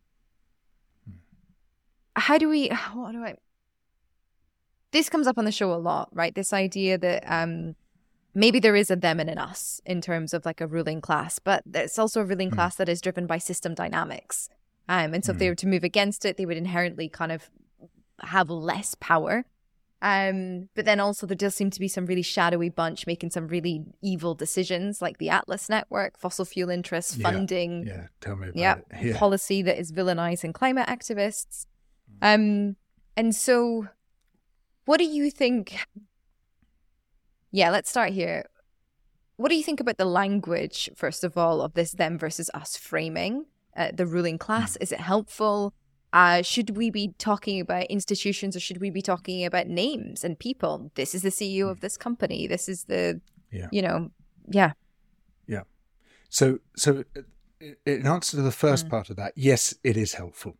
how 2.16 2.38
do 2.38 2.50
we 2.50 2.70
what 2.94 3.12
do 3.12 3.24
I 3.24 3.36
this 4.92 5.10
comes 5.10 5.26
up 5.26 5.40
on 5.40 5.46
the 5.46 5.52
show 5.52 5.74
a 5.74 5.76
lot, 5.76 6.10
right? 6.14 6.36
This 6.36 6.54
idea 6.54 6.98
that 6.98 7.24
um 7.28 7.76
maybe 8.34 8.60
there 8.60 8.76
is 8.76 8.90
a 8.90 8.96
them 8.96 9.20
and 9.20 9.30
an 9.30 9.38
us 9.38 9.82
in 9.86 10.02
terms 10.02 10.34
of 10.34 10.46
like 10.46 10.62
a 10.62 10.68
ruling 10.68 11.02
class, 11.02 11.40
but 11.40 11.64
it's 11.74 12.00
also 12.00 12.22
a 12.22 12.26
ruling 12.26 12.50
mm. 12.50 12.56
class 12.56 12.76
that 12.76 12.90
is 12.90 13.02
driven 13.02 13.28
by 13.28 13.38
system 13.38 13.74
dynamics. 13.74 14.50
Um, 14.90 15.14
and 15.14 15.24
so 15.24 15.32
mm. 15.32 15.36
if 15.36 15.40
they 15.40 15.46
hmm. 15.46 15.52
were 15.52 15.56
to 15.56 15.68
move 15.68 15.84
against 15.84 16.26
it, 16.26 16.36
they 16.36 16.46
would 16.46 16.58
inherently 16.58 17.08
kind 17.08 17.32
of 17.32 17.50
have 18.20 18.50
less 18.50 18.96
power. 19.00 19.46
Um, 20.02 20.68
but 20.76 20.84
then 20.84 21.00
also 21.00 21.26
there 21.26 21.38
does 21.38 21.56
seem 21.56 21.70
to 21.70 21.80
be 21.80 21.88
some 21.88 22.06
really 22.06 22.22
shadowy 22.22 22.68
bunch 22.68 23.08
making 23.08 23.30
some 23.30 23.48
really 23.48 23.86
evil 24.02 24.36
decisions, 24.36 25.02
like 25.02 25.18
the 25.18 25.30
Atlas 25.30 25.70
Network, 25.70 26.18
fossil 26.18 26.44
fuel 26.44 26.70
interests, 26.70 27.16
Yeah, 27.16 27.24
funding, 27.24 27.88
Yeah, 27.88 28.08
tell 28.20 28.36
me 28.36 28.50
about 28.50 28.58
yeah, 28.58 28.76
it. 28.76 28.86
Yeah. 29.06 29.18
policy 29.18 29.62
that 29.62 29.80
is 29.80 29.94
villainizing 29.94 30.54
climate 30.54 30.90
activists. 30.90 31.68
Um, 32.22 32.76
and 33.18 33.36
so, 33.36 33.88
what 34.86 34.98
do 34.98 35.06
you 35.06 35.30
think? 35.32 35.78
Yeah, 37.52 37.70
let's 37.70 37.90
start 37.90 38.12
here. 38.14 38.46
What 39.38 39.50
do 39.50 39.56
you 39.56 39.64
think 39.64 39.80
about 39.80 39.98
the 39.98 40.06
language, 40.06 40.90
first 40.96 41.24
of 41.24 41.38
all, 41.38 41.62
of 41.62 41.74
this 41.74 41.92
them 41.92 42.18
versus 42.18 42.50
us 42.54 42.78
framing 42.78 43.46
uh, 43.76 43.90
the 43.94 44.06
ruling 44.06 44.38
class? 44.38 44.76
Is 44.78 44.92
it 44.92 45.00
helpful? 45.00 45.74
Uh, 46.14 46.44
should 46.44 46.78
we 46.78 46.92
be 46.92 47.14
talking 47.18 47.60
about 47.60 47.86
institutions 47.88 48.56
or 48.56 48.60
should 48.60 48.80
we 48.80 48.92
be 48.92 49.02
talking 49.02 49.44
about 49.46 49.68
names 49.68 50.24
and 50.24 50.38
people? 50.38 50.92
This 50.96 51.16
is 51.16 51.24
the 51.24 51.30
CEO 51.30 51.70
of 51.70 51.80
this 51.80 51.98
company. 51.98 52.46
This 52.48 52.70
is 52.70 52.84
the, 52.84 53.20
Yeah. 53.52 53.68
you 53.72 53.82
know, 53.82 54.12
yeah. 54.48 54.74
Yeah. 55.48 55.64
So, 56.30 56.60
so 56.78 57.04
uh, 57.18 57.22
in 57.86 58.06
answer 58.06 58.38
to 58.38 58.44
the 58.44 58.50
Mm. 58.50 58.54
first 58.54 58.90
part 58.90 59.10
of 59.10 59.16
that, 59.16 59.34
yes, 59.36 59.74
it 59.84 59.98
is 59.98 60.14
helpful. 60.14 60.56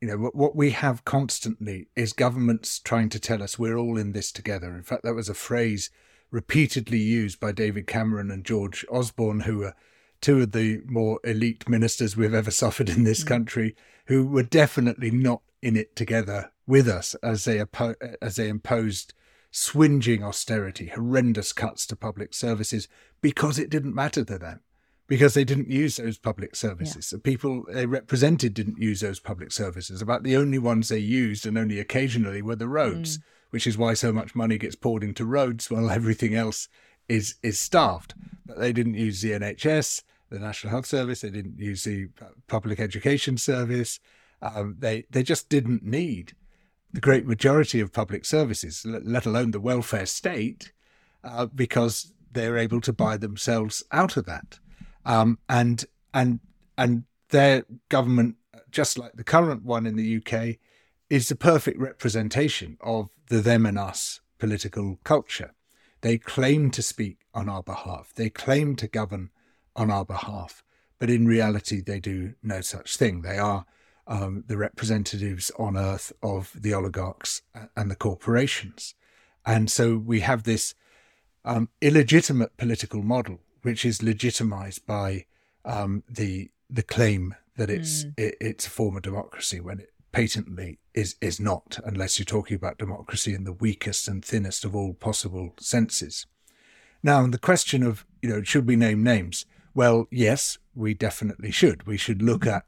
You 0.00 0.08
know, 0.08 0.18
what, 0.18 0.34
what 0.34 0.56
we 0.56 0.70
have 0.70 1.04
constantly 1.04 1.88
is 1.96 2.12
governments 2.12 2.78
trying 2.78 3.08
to 3.10 3.20
tell 3.20 3.42
us 3.42 3.58
we're 3.58 3.76
all 3.76 3.96
in 3.96 4.12
this 4.12 4.32
together. 4.32 4.74
In 4.74 4.82
fact, 4.82 5.02
that 5.04 5.14
was 5.14 5.28
a 5.28 5.34
phrase 5.34 5.90
repeatedly 6.30 6.98
used 6.98 7.40
by 7.40 7.52
David 7.52 7.86
Cameron 7.86 8.30
and 8.30 8.44
George 8.44 8.84
Osborne, 8.90 9.40
who 9.40 9.58
were 9.58 9.74
two 10.20 10.42
of 10.42 10.52
the 10.52 10.82
more 10.86 11.20
elite 11.22 11.68
ministers 11.68 12.16
we've 12.16 12.34
ever 12.34 12.50
suffered 12.50 12.88
in 12.88 13.04
this 13.04 13.22
mm. 13.24 13.28
country, 13.28 13.76
who 14.06 14.26
were 14.26 14.42
definitely 14.42 15.10
not 15.10 15.42
in 15.62 15.76
it 15.76 15.96
together 15.96 16.52
with 16.66 16.88
us 16.88 17.14
as 17.16 17.44
they 17.44 17.62
as 18.20 18.36
they 18.36 18.48
imposed 18.48 19.14
swinging 19.50 20.24
austerity, 20.24 20.88
horrendous 20.88 21.52
cuts 21.52 21.86
to 21.86 21.94
public 21.94 22.34
services 22.34 22.88
because 23.20 23.58
it 23.58 23.70
didn't 23.70 23.94
matter 23.94 24.24
to 24.24 24.38
them, 24.38 24.60
because 25.06 25.34
they 25.34 25.44
didn't 25.44 25.70
use 25.70 25.96
those 25.96 26.18
public 26.18 26.56
services. 26.56 27.10
The 27.10 27.18
people 27.18 27.64
they 27.68 27.86
represented 27.86 28.54
didn't 28.54 28.78
use 28.78 29.00
those 29.00 29.20
public 29.20 29.52
services. 29.52 30.00
About 30.00 30.22
the 30.22 30.36
only 30.36 30.58
ones 30.58 30.88
they 30.88 30.98
used, 30.98 31.46
and 31.46 31.58
only 31.58 31.78
occasionally, 31.78 32.42
were 32.42 32.56
the 32.56 32.68
roads, 32.68 33.18
which 33.50 33.66
is 33.66 33.76
why 33.76 33.94
so 33.94 34.12
much 34.12 34.34
money 34.34 34.56
gets 34.58 34.74
poured 34.74 35.04
into 35.04 35.24
roads 35.24 35.70
while 35.70 35.90
everything 35.98 36.34
else 36.34 36.68
is 37.08 37.36
is 37.42 37.58
starved. 37.58 38.14
But 38.46 38.58
they 38.58 38.72
didn't 38.72 38.94
use 38.94 39.20
the 39.20 39.32
NHS, 39.32 40.02
the 40.30 40.38
National 40.38 40.70
Health 40.70 40.86
Service. 40.86 41.20
They 41.20 41.30
didn't 41.30 41.58
use 41.58 41.84
the 41.84 42.08
uh, 42.20 42.26
Public 42.48 42.80
Education 42.80 43.36
Service. 43.36 44.00
Um, 44.40 44.76
they 44.78 45.04
they 45.10 45.22
just 45.22 45.48
didn't 45.48 45.84
need 45.84 46.34
the 46.92 47.00
great 47.00 47.26
majority 47.26 47.80
of 47.80 47.92
public 47.92 48.24
services, 48.24 48.84
let, 48.86 49.04
let 49.04 49.26
alone 49.26 49.50
the 49.50 49.60
welfare 49.60 50.06
state, 50.06 50.72
uh, 51.24 51.46
because 51.46 52.12
they're 52.30 52.56
able 52.56 52.80
to 52.80 52.92
buy 52.92 53.16
themselves 53.16 53.82
out 53.90 54.16
of 54.16 54.26
that. 54.26 54.60
Um, 55.04 55.38
and 55.48 55.84
and 56.12 56.40
and 56.76 57.04
their 57.30 57.64
government, 57.88 58.36
just 58.70 58.98
like 58.98 59.12
the 59.14 59.24
current 59.24 59.64
one 59.64 59.86
in 59.86 59.96
the 59.96 60.16
UK, 60.16 60.56
is 61.10 61.28
the 61.28 61.36
perfect 61.36 61.78
representation 61.78 62.78
of 62.80 63.10
the 63.28 63.40
them 63.40 63.66
and 63.66 63.78
us 63.78 64.20
political 64.38 64.98
culture. 65.04 65.54
They 66.00 66.18
claim 66.18 66.70
to 66.72 66.82
speak 66.82 67.18
on 67.32 67.48
our 67.48 67.62
behalf. 67.62 68.12
They 68.14 68.28
claim 68.28 68.76
to 68.76 68.86
govern 68.86 69.30
on 69.74 69.90
our 69.90 70.04
behalf, 70.04 70.62
but 70.98 71.10
in 71.10 71.26
reality, 71.26 71.80
they 71.80 72.00
do 72.00 72.34
no 72.42 72.60
such 72.60 72.96
thing. 72.96 73.22
They 73.22 73.38
are 73.38 73.64
um, 74.06 74.44
the 74.46 74.56
representatives 74.56 75.50
on 75.58 75.76
earth 75.76 76.12
of 76.22 76.52
the 76.54 76.74
oligarchs 76.74 77.42
and 77.76 77.90
the 77.90 77.96
corporations. 77.96 78.94
And 79.46 79.70
so 79.70 79.96
we 79.96 80.20
have 80.20 80.42
this 80.42 80.74
um, 81.44 81.68
illegitimate 81.80 82.56
political 82.56 83.02
model, 83.02 83.40
which 83.64 83.84
is 83.84 84.02
legitimized 84.02 84.86
by 84.86 85.24
um, 85.64 86.02
the 86.08 86.50
the 86.68 86.82
claim 86.82 87.34
that 87.56 87.70
it's 87.70 88.04
it, 88.18 88.36
it's 88.40 88.66
a 88.66 88.70
form 88.70 88.96
of 88.96 89.02
democracy 89.02 89.58
when 89.58 89.80
it 89.80 89.90
patently 90.12 90.78
is 90.92 91.16
is 91.22 91.40
not, 91.40 91.78
unless 91.84 92.18
you're 92.18 92.26
talking 92.26 92.56
about 92.56 92.78
democracy 92.78 93.34
in 93.34 93.44
the 93.44 93.52
weakest 93.54 94.06
and 94.06 94.22
thinnest 94.22 94.66
of 94.66 94.76
all 94.76 94.92
possible 94.92 95.54
senses. 95.58 96.26
Now, 97.02 97.26
the 97.26 97.38
question 97.38 97.82
of 97.82 98.04
you 98.20 98.28
know 98.28 98.42
should 98.42 98.66
we 98.66 98.76
name 98.76 99.02
names? 99.02 99.46
Well, 99.74 100.08
yes, 100.10 100.58
we 100.74 100.92
definitely 100.92 101.50
should. 101.50 101.86
We 101.86 101.96
should 101.96 102.20
look 102.20 102.46
at 102.46 102.64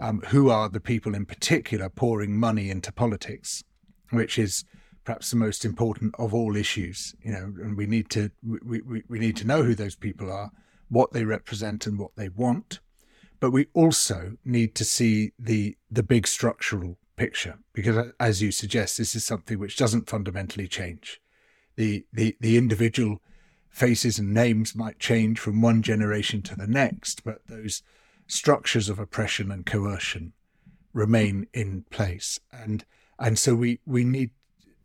um, 0.00 0.22
who 0.28 0.48
are 0.48 0.70
the 0.70 0.80
people 0.80 1.14
in 1.14 1.26
particular 1.26 1.90
pouring 1.90 2.38
money 2.38 2.70
into 2.70 2.90
politics, 2.90 3.64
which 4.10 4.38
is 4.38 4.64
perhaps 5.08 5.30
the 5.30 5.36
most 5.36 5.64
important 5.64 6.14
of 6.18 6.34
all 6.34 6.54
issues. 6.54 7.14
You 7.22 7.32
know, 7.32 7.54
and 7.62 7.78
we 7.78 7.86
need 7.86 8.10
to 8.10 8.30
we, 8.42 8.82
we, 8.82 9.02
we 9.08 9.18
need 9.18 9.38
to 9.38 9.46
know 9.46 9.62
who 9.62 9.74
those 9.74 9.96
people 9.96 10.30
are, 10.30 10.50
what 10.90 11.14
they 11.14 11.24
represent, 11.24 11.86
and 11.86 11.98
what 11.98 12.14
they 12.14 12.28
want. 12.28 12.80
But 13.40 13.52
we 13.52 13.68
also 13.72 14.36
need 14.44 14.74
to 14.74 14.84
see 14.84 15.32
the 15.38 15.78
the 15.90 16.02
big 16.02 16.26
structural 16.26 16.98
picture 17.16 17.56
because, 17.72 18.12
as 18.20 18.42
you 18.42 18.52
suggest, 18.52 18.98
this 18.98 19.14
is 19.14 19.24
something 19.24 19.58
which 19.58 19.78
doesn't 19.78 20.10
fundamentally 20.10 20.68
change. 20.68 21.22
The 21.76 22.04
the 22.12 22.36
the 22.38 22.58
individual 22.58 23.22
faces 23.70 24.18
and 24.18 24.34
names 24.34 24.74
might 24.74 24.98
change 24.98 25.38
from 25.38 25.62
one 25.62 25.80
generation 25.80 26.42
to 26.42 26.54
the 26.54 26.66
next, 26.66 27.24
but 27.24 27.46
those 27.46 27.82
structures 28.26 28.90
of 28.90 28.98
oppression 28.98 29.50
and 29.50 29.64
coercion 29.64 30.34
remain 30.92 31.46
in 31.54 31.86
place. 31.88 32.38
And 32.52 32.84
and 33.18 33.38
so 33.38 33.54
we, 33.54 33.80
we 33.84 34.04
need 34.04 34.30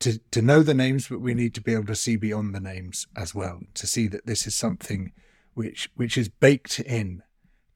to, 0.04 0.20
to 0.32 0.42
know 0.42 0.63
the 0.63 0.74
names, 0.74 1.08
but 1.08 1.22
we 1.22 1.34
need 1.34 1.56
to 1.56 1.62
be 1.62 1.74
able 1.74 1.86
to 1.86 1.96
see 1.96 2.18
beyond 2.18 2.54
the 2.54 2.60
names 2.60 3.08
as 3.16 3.34
well, 3.34 3.62
to 3.74 3.88
see 3.88 4.08
that 4.08 4.26
this 4.26 4.46
is 4.46 4.54
something 4.54 5.13
which 5.54 5.89
which 5.96 6.18
is 6.18 6.28
baked 6.28 6.80
in 6.82 7.24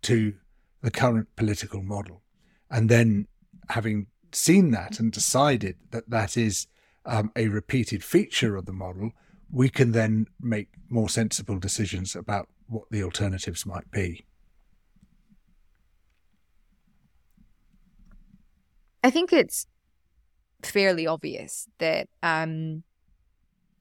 to 0.01 0.33
the 0.81 0.91
current 0.91 1.27
political 1.37 1.81
model. 1.81 2.21
And 2.69 2.89
then 2.89 3.27
having 3.69 4.07
seen 4.33 4.71
that 4.71 4.99
and 4.99 5.09
decided 5.09 5.77
that 5.91 6.09
that 6.09 6.35
is 6.35 6.67
um, 7.05 7.31
a 7.35 7.47
repeated 7.47 8.03
feature 8.03 8.57
of 8.57 8.65
the 8.65 8.73
model, 8.73 9.11
we 9.49 9.69
can 9.69 9.93
then 9.93 10.25
make 10.41 10.67
more 10.89 11.07
sensible 11.07 11.59
decisions 11.59 12.13
about 12.13 12.49
what 12.67 12.83
the 12.91 13.03
alternatives 13.03 13.65
might 13.65 13.89
be. 13.89 14.25
I 19.01 19.11
think 19.11 19.31
it's 19.31 19.65
fairly 20.63 21.07
obvious 21.07 21.67
that 21.79 22.09
um, 22.23 22.83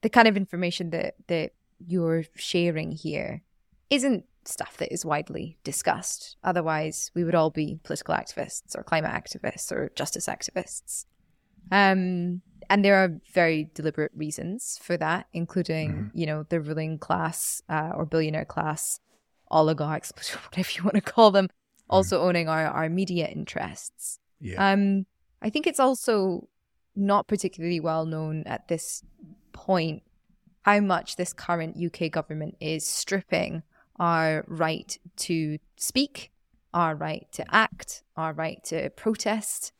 the 0.01 0.09
kind 0.09 0.27
of 0.27 0.37
information 0.37 0.91
that 0.91 1.15
that 1.27 1.51
you're 1.85 2.23
sharing 2.35 2.91
here 2.91 3.41
isn't 3.89 4.25
stuff 4.45 4.77
that 4.77 4.91
is 4.91 5.05
widely 5.05 5.57
discussed. 5.63 6.37
Otherwise, 6.43 7.11
we 7.13 7.23
would 7.23 7.35
all 7.35 7.49
be 7.49 7.79
political 7.83 8.15
activists 8.15 8.75
or 8.75 8.83
climate 8.83 9.11
activists 9.11 9.71
or 9.71 9.91
justice 9.95 10.27
activists. 10.27 11.05
Um, 11.71 12.41
and 12.69 12.83
there 12.83 12.95
are 12.95 13.19
very 13.33 13.69
deliberate 13.73 14.11
reasons 14.15 14.79
for 14.81 14.97
that, 14.97 15.27
including, 15.33 16.11
you 16.13 16.25
know, 16.25 16.43
the 16.49 16.61
ruling 16.61 16.97
class 16.97 17.61
uh, 17.69 17.91
or 17.95 18.05
billionaire 18.05 18.45
class, 18.45 18.99
oligarchs, 19.51 20.11
whatever 20.45 20.69
you 20.75 20.83
want 20.83 20.95
to 20.95 21.01
call 21.01 21.31
them, 21.31 21.49
also 21.89 22.21
owning 22.21 22.49
our, 22.49 22.65
our 22.67 22.89
media 22.89 23.27
interests. 23.27 24.19
Yeah. 24.39 24.71
Um, 24.71 25.05
I 25.41 25.49
think 25.49 25.67
it's 25.67 25.79
also 25.79 26.47
not 26.97 27.27
particularly 27.27 27.79
well 27.79 28.05
known 28.05 28.43
at 28.45 28.67
this 28.67 29.03
point 29.53 30.03
how 30.63 30.79
much 30.81 31.15
this 31.15 31.31
current 31.31 31.77
UK 31.77 32.11
government 32.11 32.57
is 32.59 32.85
stripping 32.85 33.63
our 33.99 34.43
right 34.47 34.97
to 35.15 35.57
speak, 35.77 36.31
our 36.73 36.95
right 36.95 37.25
to 37.31 37.45
act, 37.53 38.03
our 38.15 38.33
right 38.33 38.63
to 38.65 38.89
protest, 38.91 39.71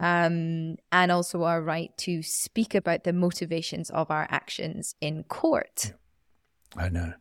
um, 0.00 0.76
and 0.92 1.12
also 1.12 1.42
our 1.42 1.60
right 1.62 1.96
to 1.98 2.22
speak 2.22 2.74
about 2.74 3.04
the 3.04 3.12
motivations 3.12 3.90
of 3.90 4.10
our 4.10 4.26
actions 4.30 4.94
in 5.00 5.24
court. 5.24 5.92
I 6.76 6.88
know. 6.88 7.12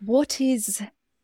What 0.00 0.40
is 0.40 0.82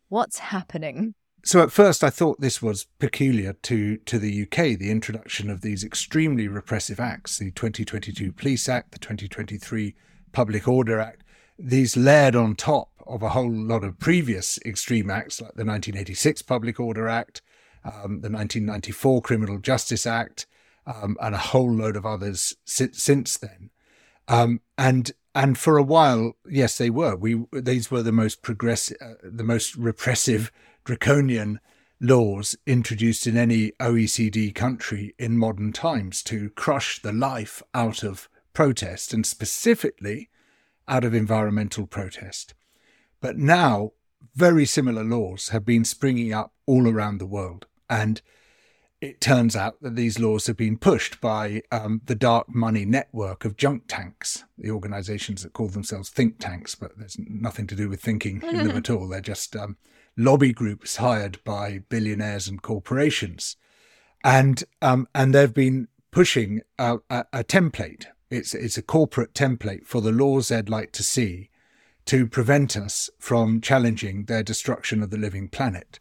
what's 0.08 0.38
happening? 0.38 1.14
So 1.44 1.62
at 1.62 1.70
first 1.70 2.02
I 2.02 2.08
thought 2.08 2.40
this 2.40 2.62
was 2.62 2.86
peculiar 2.98 3.52
to, 3.52 3.98
to 3.98 4.18
the 4.18 4.42
UK, 4.44 4.78
the 4.78 4.90
introduction 4.90 5.50
of 5.50 5.60
these 5.60 5.84
extremely 5.84 6.48
repressive 6.48 6.98
acts, 6.98 7.38
the 7.38 7.50
2022 7.50 8.32
Police 8.32 8.66
Act, 8.66 8.92
the 8.92 8.98
2023 8.98 9.94
Public 10.32 10.66
Order 10.66 10.98
Act, 10.98 11.22
these 11.58 11.98
layered 11.98 12.34
on 12.34 12.56
top 12.56 12.88
of 13.06 13.22
a 13.22 13.28
whole 13.28 13.52
lot 13.52 13.84
of 13.84 13.98
previous 13.98 14.58
extreme 14.64 15.10
acts 15.10 15.38
like 15.38 15.52
the 15.52 15.66
1986 15.66 16.40
Public 16.42 16.80
Order 16.80 17.08
Act, 17.08 17.42
um, 17.84 18.22
the 18.22 18.30
1994 18.30 19.20
Criminal 19.20 19.58
Justice 19.58 20.06
Act, 20.06 20.46
um, 20.86 21.14
and 21.20 21.34
a 21.34 21.38
whole 21.38 21.70
load 21.70 21.96
of 21.96 22.06
others 22.06 22.56
si- 22.64 22.92
since 22.92 23.36
then. 23.36 23.68
Um, 24.28 24.62
and 24.78 25.12
and 25.34 25.58
for 25.58 25.76
a 25.76 25.82
while, 25.82 26.36
yes, 26.48 26.78
they 26.78 26.90
were. 26.90 27.16
We 27.16 27.44
these 27.52 27.90
were 27.90 28.02
the 28.02 28.12
most 28.12 28.40
progressive, 28.40 28.96
uh, 29.00 29.14
the 29.22 29.44
most 29.44 29.76
repressive, 29.76 30.50
draconian 30.84 31.60
laws 32.00 32.56
introduced 32.66 33.26
in 33.26 33.36
any 33.36 33.72
OECD 33.80 34.54
country 34.54 35.14
in 35.18 35.38
modern 35.38 35.72
times 35.72 36.22
to 36.24 36.50
crush 36.50 37.00
the 37.00 37.12
life 37.12 37.62
out 37.72 38.02
of 38.02 38.28
protest 38.52 39.14
and 39.14 39.24
specifically 39.24 40.28
out 40.86 41.04
of 41.04 41.14
environmental 41.14 41.86
protest. 41.86 42.54
But 43.20 43.38
now, 43.38 43.92
very 44.34 44.66
similar 44.66 45.04
laws 45.04 45.48
have 45.48 45.64
been 45.64 45.84
springing 45.84 46.32
up 46.32 46.52
all 46.66 46.88
around 46.88 47.18
the 47.18 47.26
world. 47.26 47.66
And 47.88 48.20
it 49.00 49.20
turns 49.20 49.54
out 49.54 49.80
that 49.82 49.96
these 49.96 50.18
laws 50.18 50.46
have 50.46 50.56
been 50.56 50.78
pushed 50.78 51.20
by 51.20 51.62
um, 51.70 52.00
the 52.04 52.14
dark 52.14 52.54
money 52.54 52.84
network 52.84 53.44
of 53.44 53.56
junk 53.56 53.84
tanks, 53.86 54.44
the 54.56 54.70
organizations 54.70 55.42
that 55.42 55.52
call 55.52 55.68
themselves 55.68 56.08
think 56.08 56.38
tanks, 56.38 56.74
but 56.74 56.96
there's 56.96 57.18
nothing 57.18 57.66
to 57.66 57.74
do 57.74 57.88
with 57.88 58.00
thinking 58.00 58.42
in 58.42 58.66
them 58.66 58.76
at 58.76 58.90
all. 58.90 59.08
They're 59.08 59.20
just 59.20 59.54
um, 59.56 59.76
lobby 60.16 60.52
groups 60.52 60.96
hired 60.96 61.42
by 61.44 61.80
billionaires 61.88 62.48
and 62.48 62.62
corporations. 62.62 63.56
And, 64.22 64.62
um, 64.80 65.08
and 65.14 65.34
they've 65.34 65.52
been 65.52 65.88
pushing 66.10 66.62
a, 66.78 66.98
a, 67.10 67.24
a 67.32 67.44
template. 67.44 68.06
It's, 68.30 68.54
it's 68.54 68.78
a 68.78 68.82
corporate 68.82 69.34
template 69.34 69.86
for 69.86 70.00
the 70.00 70.12
laws 70.12 70.48
they'd 70.48 70.68
like 70.68 70.92
to 70.92 71.02
see 71.02 71.50
to 72.06 72.26
prevent 72.26 72.76
us 72.76 73.10
from 73.18 73.60
challenging 73.60 74.24
their 74.24 74.42
destruction 74.42 75.02
of 75.02 75.10
the 75.10 75.16
living 75.16 75.48
planet. 75.48 76.00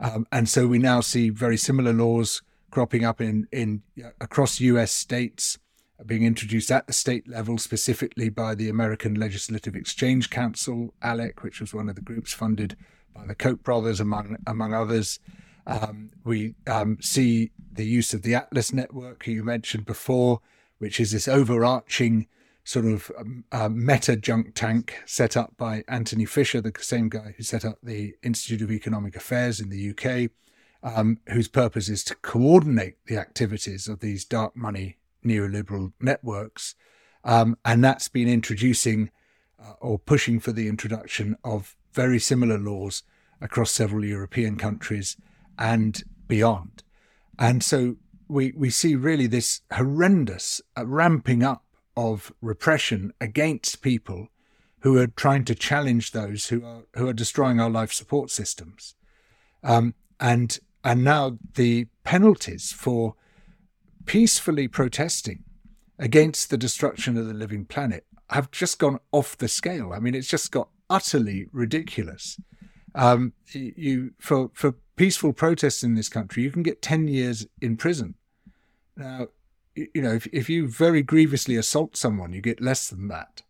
Um, 0.00 0.26
and 0.32 0.48
so 0.48 0.66
we 0.66 0.78
now 0.78 1.00
see 1.00 1.30
very 1.30 1.56
similar 1.56 1.92
laws 1.92 2.42
cropping 2.70 3.04
up 3.04 3.20
in, 3.20 3.46
in 3.52 3.82
across 4.20 4.60
US 4.60 4.90
states, 4.90 5.58
being 6.04 6.24
introduced 6.24 6.72
at 6.72 6.88
the 6.88 6.92
state 6.92 7.28
level, 7.28 7.56
specifically 7.56 8.28
by 8.28 8.54
the 8.54 8.68
American 8.68 9.14
Legislative 9.14 9.76
Exchange 9.76 10.28
Council, 10.28 10.92
ALEC, 11.02 11.42
which 11.42 11.60
was 11.60 11.72
one 11.72 11.88
of 11.88 11.94
the 11.94 12.02
groups 12.02 12.32
funded 12.32 12.76
by 13.14 13.26
the 13.26 13.34
Koch 13.34 13.62
brothers, 13.62 14.00
among 14.00 14.36
among 14.46 14.74
others. 14.74 15.18
Um, 15.66 16.10
we 16.24 16.54
um, 16.66 16.98
see 17.00 17.52
the 17.72 17.86
use 17.86 18.12
of 18.12 18.22
the 18.22 18.34
Atlas 18.34 18.72
network 18.72 19.26
you 19.26 19.42
mentioned 19.42 19.86
before, 19.86 20.40
which 20.78 21.00
is 21.00 21.12
this 21.12 21.26
overarching 21.26 22.26
sort 22.64 22.86
of 22.86 23.10
um, 23.18 23.44
uh, 23.52 23.68
meta 23.68 24.16
junk 24.16 24.52
tank 24.54 25.02
set 25.06 25.36
up 25.36 25.54
by 25.56 25.84
Antony 25.86 26.24
Fisher, 26.24 26.60
the 26.60 26.72
same 26.80 27.08
guy 27.08 27.34
who 27.36 27.42
set 27.42 27.64
up 27.64 27.78
the 27.82 28.14
Institute 28.22 28.62
of 28.62 28.72
Economic 28.72 29.16
Affairs 29.16 29.60
in 29.60 29.68
the 29.68 29.90
UK, 29.90 30.30
um, 30.82 31.18
whose 31.28 31.48
purpose 31.48 31.88
is 31.88 32.02
to 32.04 32.14
coordinate 32.16 32.96
the 33.06 33.18
activities 33.18 33.86
of 33.86 34.00
these 34.00 34.24
dark 34.24 34.56
money 34.56 34.98
neoliberal 35.24 35.92
networks. 36.00 36.74
Um, 37.22 37.56
and 37.64 37.84
that's 37.84 38.08
been 38.08 38.28
introducing 38.28 39.10
uh, 39.62 39.72
or 39.80 39.98
pushing 39.98 40.40
for 40.40 40.52
the 40.52 40.68
introduction 40.68 41.36
of 41.44 41.76
very 41.94 42.18
similar 42.18 42.58
laws 42.58 43.02
across 43.40 43.70
several 43.70 44.04
European 44.04 44.56
countries 44.56 45.16
and 45.58 46.02
beyond. 46.28 46.82
And 47.38 47.62
so 47.62 47.96
we, 48.28 48.52
we 48.56 48.70
see 48.70 48.94
really 48.96 49.26
this 49.26 49.60
horrendous 49.72 50.60
uh, 50.76 50.86
ramping 50.86 51.42
up 51.42 51.64
of 51.96 52.32
repression 52.40 53.12
against 53.20 53.82
people 53.82 54.28
who 54.80 54.98
are 54.98 55.06
trying 55.06 55.44
to 55.44 55.54
challenge 55.54 56.12
those 56.12 56.48
who 56.48 56.64
are 56.64 56.82
who 56.94 57.08
are 57.08 57.14
destroying 57.14 57.58
our 57.58 57.70
life 57.70 57.92
support 57.92 58.30
systems, 58.30 58.94
um, 59.62 59.94
and 60.20 60.58
and 60.82 61.02
now 61.02 61.38
the 61.54 61.86
penalties 62.02 62.70
for 62.70 63.14
peacefully 64.04 64.68
protesting 64.68 65.42
against 65.98 66.50
the 66.50 66.58
destruction 66.58 67.16
of 67.16 67.26
the 67.26 67.32
living 67.32 67.64
planet 67.64 68.04
have 68.30 68.50
just 68.50 68.78
gone 68.78 68.98
off 69.12 69.38
the 69.38 69.48
scale. 69.48 69.92
I 69.92 70.00
mean, 70.00 70.14
it's 70.14 70.28
just 70.28 70.50
got 70.50 70.68
utterly 70.88 71.46
ridiculous. 71.52 72.40
Um, 72.94 73.32
you 73.52 74.12
for 74.18 74.50
for 74.54 74.76
peaceful 74.96 75.32
protests 75.32 75.82
in 75.82 75.94
this 75.94 76.08
country, 76.08 76.42
you 76.42 76.50
can 76.50 76.62
get 76.62 76.82
ten 76.82 77.08
years 77.08 77.46
in 77.60 77.76
prison. 77.76 78.14
Now, 78.96 79.28
you 79.74 80.02
know, 80.02 80.14
if, 80.14 80.26
if 80.28 80.48
you 80.48 80.68
very 80.68 81.02
grievously 81.02 81.56
assault 81.56 81.96
someone, 81.96 82.32
you 82.32 82.40
get 82.40 82.60
less 82.60 82.88
than 82.88 83.08
that. 83.08 83.42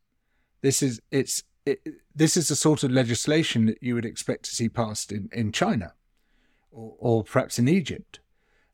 This 0.62 0.82
is 0.82 1.02
it's 1.10 1.42
it, 1.66 1.80
this 2.14 2.36
is 2.36 2.48
the 2.48 2.56
sort 2.56 2.82
of 2.84 2.90
legislation 2.90 3.66
that 3.66 3.82
you 3.82 3.94
would 3.94 4.06
expect 4.06 4.44
to 4.44 4.54
see 4.54 4.68
passed 4.68 5.12
in, 5.12 5.28
in 5.32 5.52
China, 5.52 5.92
or, 6.70 6.94
or 6.98 7.24
perhaps 7.24 7.58
in 7.58 7.68
Egypt, 7.68 8.20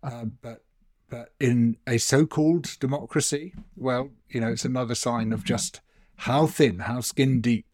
uh, 0.02 0.26
but 0.40 0.64
but 1.08 1.32
in 1.40 1.76
a 1.88 1.98
so-called 1.98 2.78
democracy, 2.78 3.54
well, 3.74 4.10
you 4.28 4.40
know, 4.40 4.52
it's 4.52 4.64
another 4.64 4.94
sign 4.94 5.32
of 5.32 5.42
just 5.42 5.80
how 6.14 6.46
thin, 6.46 6.80
how 6.80 7.00
skin 7.00 7.40
deep 7.40 7.66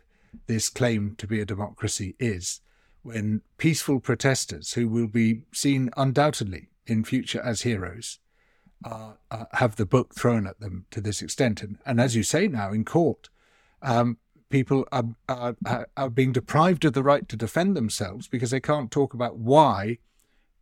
this 0.47 0.69
claim 0.69 1.15
to 1.19 1.27
be 1.27 1.41
a 1.41 1.47
democracy 1.47 2.15
is. 2.19 2.61
When 3.03 3.43
peaceful 3.57 4.01
protesters, 4.01 4.73
who 4.73 4.89
will 4.89 5.07
be 5.07 5.43
seen 5.53 5.91
undoubtedly 5.97 6.69
in 6.87 7.05
future 7.05 7.41
as 7.41 7.63
heroes, 7.63 8.19
uh, 8.85 9.13
uh, 9.31 9.45
have 9.55 9.77
the 9.77 9.87
book 9.87 10.15
thrown 10.15 10.47
at 10.47 10.61
them 10.61 10.87
to 10.91 11.01
this 11.01 11.23
extent. 11.23 11.63
And, 11.63 11.79
and 11.87 12.01
as 12.01 12.15
you 12.15 12.23
say 12.23 12.49
now 12.49 12.73
in 12.73 12.85
court, 12.85 13.29
um, 13.83 14.19
people 14.49 14.87
are, 14.93 15.05
are, 15.29 15.57
are 15.97 16.11
being 16.11 16.33
deprived 16.33 16.85
of 16.85 16.93
the 16.93 17.03
right 17.03 17.29
to 17.29 17.37
defend 17.37 17.77
themselves 17.77 18.29
because 18.29 18.51
they 18.51 18.61
can't 18.61 18.91
talk 18.91 19.15
about 19.15 19.39
why 19.39 19.99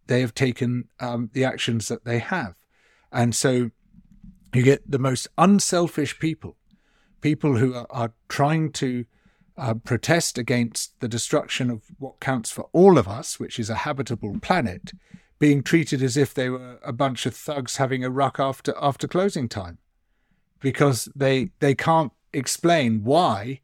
they 0.06 0.20
have 0.20 0.34
taken 0.34 0.88
um, 1.00 1.30
the 1.32 1.44
actions 1.44 1.88
that 1.88 2.04
they 2.04 2.18
have. 2.18 2.54
And 3.10 3.34
so 3.34 3.70
you 4.54 4.62
get 4.62 4.90
the 4.90 4.98
most 4.98 5.28
unselfish 5.36 6.18
people, 6.18 6.56
people 7.20 7.56
who 7.56 7.74
are, 7.74 7.86
are 7.90 8.12
trying 8.28 8.72
to 8.72 9.04
uh, 9.56 9.74
protest 9.74 10.38
against 10.38 10.98
the 11.00 11.08
destruction 11.08 11.70
of 11.70 11.82
what 11.98 12.20
counts 12.20 12.50
for 12.50 12.68
all 12.72 12.98
of 12.98 13.06
us, 13.06 13.38
which 13.38 13.58
is 13.58 13.70
a 13.70 13.76
habitable 13.76 14.38
planet, 14.40 14.92
being 15.38 15.62
treated 15.62 16.02
as 16.02 16.16
if 16.16 16.34
they 16.34 16.48
were 16.48 16.78
a 16.84 16.92
bunch 16.92 17.26
of 17.26 17.36
thugs 17.36 17.76
having 17.76 18.04
a 18.04 18.10
ruck 18.10 18.40
after 18.40 18.74
after 18.80 19.06
closing 19.06 19.48
time, 19.48 19.78
because 20.60 21.08
they 21.14 21.50
they 21.60 21.74
can't 21.74 22.12
explain 22.32 23.04
why 23.04 23.60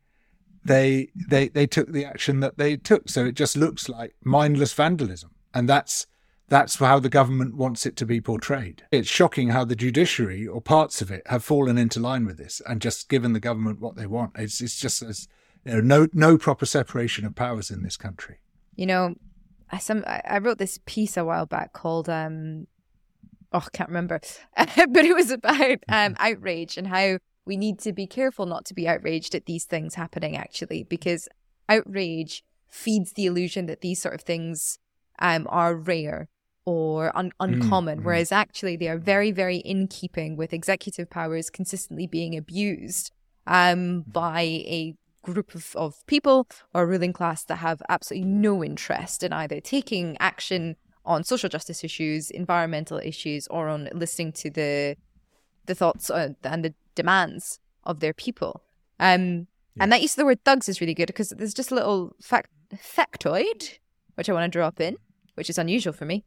they 0.65 1.09
they 1.29 1.49
they 1.49 1.67
took 1.67 1.93
the 1.93 2.05
action 2.05 2.41
that 2.41 2.59
they 2.59 2.77
took. 2.77 3.09
So 3.09 3.25
it 3.25 3.35
just 3.35 3.57
looks 3.57 3.89
like 3.89 4.15
mindless 4.23 4.73
vandalism, 4.73 5.31
and 5.55 5.69
that's 5.69 6.07
that's 6.49 6.77
how 6.77 6.99
the 6.99 7.09
government 7.09 7.57
wants 7.57 7.87
it 7.87 7.97
to 7.97 8.05
be 8.05 8.21
portrayed. 8.21 8.83
It's 8.91 9.09
shocking 9.09 9.51
how 9.51 9.65
the 9.65 9.77
judiciary 9.77 10.47
or 10.47 10.61
parts 10.61 11.01
of 11.01 11.11
it 11.11 11.23
have 11.27 11.45
fallen 11.45 11.79
into 11.79 12.01
line 12.01 12.27
with 12.27 12.39
this 12.39 12.61
and 12.67 12.81
just 12.81 13.09
given 13.09 13.33
the 13.33 13.41
government 13.41 13.81
what 13.81 13.97
they 13.97 14.07
want. 14.07 14.33
It's 14.37 14.61
it's 14.61 14.79
just 14.79 15.01
as 15.03 15.29
know, 15.65 15.81
no 15.81 16.09
no 16.13 16.39
proper 16.39 16.67
separation 16.67 17.25
of 17.25 17.35
powers 17.35 17.71
in 17.71 17.83
this 17.83 17.97
country. 17.97 18.39
You 18.77 18.87
know, 18.87 19.15
I 19.73 19.79
some 19.79 20.05
I 20.07 20.39
wrote 20.39 20.59
this 20.59 20.79
piece 20.87 21.17
a 21.17 21.25
while 21.25 21.47
back 21.47 21.73
called 21.73 22.09
um 22.09 22.67
oh 23.53 23.65
I 23.67 23.77
can't 23.77 23.89
remember 23.89 24.21
but 24.57 25.05
it 25.05 25.15
was 25.15 25.31
about 25.31 25.79
um 25.89 26.17
outrage 26.19 26.77
and 26.77 26.87
how 26.87 27.19
we 27.45 27.57
need 27.57 27.79
to 27.81 27.93
be 27.93 28.07
careful 28.07 28.47
not 28.47 28.65
to 28.67 28.75
be 28.75 28.89
outraged 28.89 29.35
at 29.35 29.47
these 29.47 29.65
things 29.65 29.95
happening 29.95 30.37
actually 30.37 30.85
because 30.85 31.29
outrage 31.69 32.45
feeds 32.69 33.13
the 33.13 33.27
illusion 33.27 33.67
that 33.67 33.81
these 33.81 34.01
sort 34.01 34.15
of 34.15 34.23
things 34.23 34.79
um 35.19 35.47
are 35.51 35.75
rare 35.75 36.29
or 36.65 37.17
un- 37.17 37.33
uncommon 37.41 37.99
mm-hmm. 37.99 38.07
whereas 38.07 38.33
actually 38.33 38.77
they 38.77 38.89
are 38.89 38.99
very 38.99 39.31
very 39.31 39.59
in 39.59 39.89
keeping 39.89 40.37
with 40.37 40.53
executive 40.53 41.09
powers 41.11 41.51
consistently 41.51 42.07
being 42.07 42.37
abused 42.37 43.13
um 43.47 44.03
by 44.07 44.41
a 44.43 44.95
group 45.23 45.55
of, 45.55 45.75
of 45.77 46.07
people 46.07 46.49
or 46.75 46.87
ruling 46.87 47.13
class 47.13 47.45
that 47.45 47.57
have 47.57 47.83
absolutely 47.89 48.29
no 48.29 48.65
interest 48.65 49.23
in 49.23 49.33
either 49.33 49.61
taking 49.61 50.17
action 50.21 50.77
on 51.05 51.25
social 51.25 51.49
justice 51.49 51.83
issues, 51.83 52.31
environmental 52.31 52.99
issues, 52.99 53.47
or 53.49 53.69
on 53.69 53.89
listening 53.93 54.33
to 54.33 54.51
the 54.51 54.97
the 55.67 55.75
thoughts 55.75 56.11
uh, 56.11 56.31
and 56.43 56.65
the 56.65 56.75
demands 56.95 57.61
of 57.85 58.01
their 58.01 58.13
people. 58.13 58.63
Um, 58.99 59.47
yeah. 59.77 59.85
And 59.85 59.93
that 59.93 60.03
use 60.03 60.13
of 60.13 60.17
the 60.17 60.25
word 60.25 60.45
thugs 60.45 60.69
is 60.69 60.81
really 60.81 60.95
good 60.95 61.07
because 61.07 61.31
there's 61.31 61.55
just 61.55 61.71
a 61.71 61.75
little 61.75 62.17
fact 62.21 62.51
factoid 62.75 63.79
which 64.21 64.29
I 64.29 64.35
want 64.35 64.53
to 64.53 64.59
drop 64.59 64.83
in, 64.83 64.99
which 65.35 65.49
is 65.49 65.57
unusual 65.57 65.95
for 65.95 66.05
me. 66.05 66.25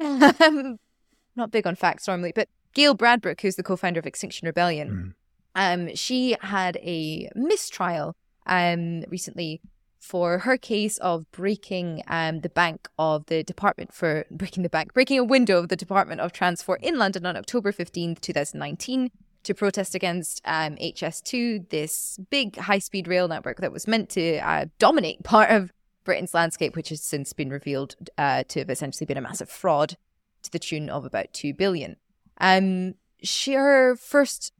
Not 0.00 1.50
big 1.50 1.66
on 1.66 1.74
facts 1.74 2.06
normally, 2.06 2.30
but 2.32 2.48
Gail 2.72 2.96
Bradbrook, 2.96 3.40
who's 3.40 3.56
the 3.56 3.64
co-founder 3.64 3.98
of 3.98 4.06
Extinction 4.06 4.46
Rebellion, 4.46 5.14
mm. 5.56 5.88
um, 5.88 5.92
she 5.96 6.36
had 6.40 6.76
a 6.76 7.28
mistrial 7.34 8.14
um, 8.46 9.02
recently 9.08 9.60
for 10.02 10.40
her 10.40 10.56
case 10.56 10.98
of 10.98 11.30
breaking 11.30 12.02
um, 12.08 12.40
the 12.40 12.48
bank 12.48 12.88
of 12.98 13.24
the 13.26 13.44
Department 13.44 13.94
for 13.94 14.24
breaking 14.30 14.64
the 14.64 14.68
bank, 14.68 14.92
breaking 14.92 15.18
a 15.18 15.24
window 15.24 15.58
of 15.58 15.68
the 15.68 15.76
Department 15.76 16.20
of 16.20 16.32
Transport 16.32 16.82
in 16.82 16.98
London 16.98 17.24
on 17.24 17.36
October 17.36 17.72
15th, 17.72 18.20
2019, 18.20 19.10
to 19.44 19.54
protest 19.54 19.94
against 19.94 20.40
um, 20.44 20.76
HS2, 20.76 21.68
this 21.70 22.18
big 22.30 22.56
high 22.56 22.78
speed 22.78 23.08
rail 23.08 23.28
network 23.28 23.58
that 23.58 23.72
was 23.72 23.86
meant 23.86 24.08
to 24.10 24.38
uh, 24.38 24.66
dominate 24.78 25.22
part 25.24 25.50
of 25.50 25.72
Britain's 26.04 26.34
landscape, 26.34 26.74
which 26.74 26.88
has 26.88 27.00
since 27.00 27.32
been 27.32 27.50
revealed 27.50 27.94
uh, 28.18 28.42
to 28.48 28.58
have 28.58 28.70
essentially 28.70 29.06
been 29.06 29.16
a 29.16 29.22
massive 29.22 29.48
fraud 29.48 29.96
to 30.42 30.50
the 30.50 30.58
tune 30.58 30.90
of 30.90 31.04
about 31.04 31.32
2 31.32 31.54
billion. 31.54 31.96
Um, 32.38 32.94
she, 33.22 33.52
her 33.54 33.94
first 33.94 34.52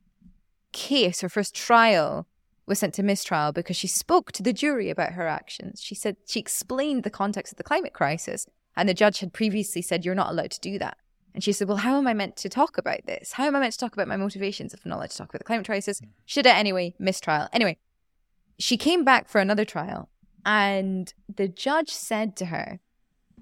case, 0.71 1.21
her 1.21 1.29
first 1.29 1.55
trial, 1.55 2.29
was 2.67 2.79
sent 2.79 2.95
to 2.95 3.03
mistrial 3.03 3.53
because 3.53 3.77
she 3.77 3.87
spoke 3.87 4.33
to 4.33 4.43
the 4.43 4.53
jury 4.53 4.91
about 4.91 5.13
her 5.13 5.27
actions. 5.27 5.83
She 5.83 5.95
said 5.95 6.17
she 6.27 6.41
explained 6.41 7.03
the 7.03 7.11
context 7.11 7.53
of 7.53 7.57
the 7.57 7.65
climate 7.65 7.93
crisis, 7.93 8.47
and 8.77 8.89
the 8.89 8.95
judge 8.95 9.21
had 9.21 9.33
previously 9.33 9.83
said, 9.83 10.05
You're 10.05 10.15
not 10.15 10.31
allowed 10.31 10.53
to 10.53 10.61
do 10.61 10.79
that. 10.79 10.97
And 11.35 11.43
she 11.43 11.53
said, 11.53 11.69
Well, 11.69 11.79
how 11.79 11.99
am 11.99 12.07
I 12.07 12.15
meant 12.15 12.37
to 12.39 12.49
talk 12.49 12.79
about 12.79 13.07
this? 13.07 13.33
How 13.33 13.45
am 13.45 13.57
I 13.57 13.61
meant 13.61 13.73
to 13.73 13.79
talk 13.79 13.95
about 13.95 14.09
my 14.09 14.17
motivations 14.17 14.75
if 14.75 14.81
I'm 14.85 14.91
not 14.91 14.97
allowed 14.97 15.11
to 15.11 15.17
talk 15.17 15.29
about 15.31 15.41
the 15.41 15.45
climate 15.45 15.67
crisis? 15.67 16.01
Should 16.25 16.47
I 16.47 16.57
anyway, 16.57 16.95
mistrial. 16.99 17.49
Anyway, 17.53 17.79
she 18.59 18.77
came 18.77 19.05
back 19.05 19.29
for 19.29 19.41
another 19.41 19.65
trial, 19.65 20.09
and 20.45 21.13
the 21.35 21.49
judge 21.49 21.91
said 21.91 22.37
to 22.37 22.47
her, 22.47 22.81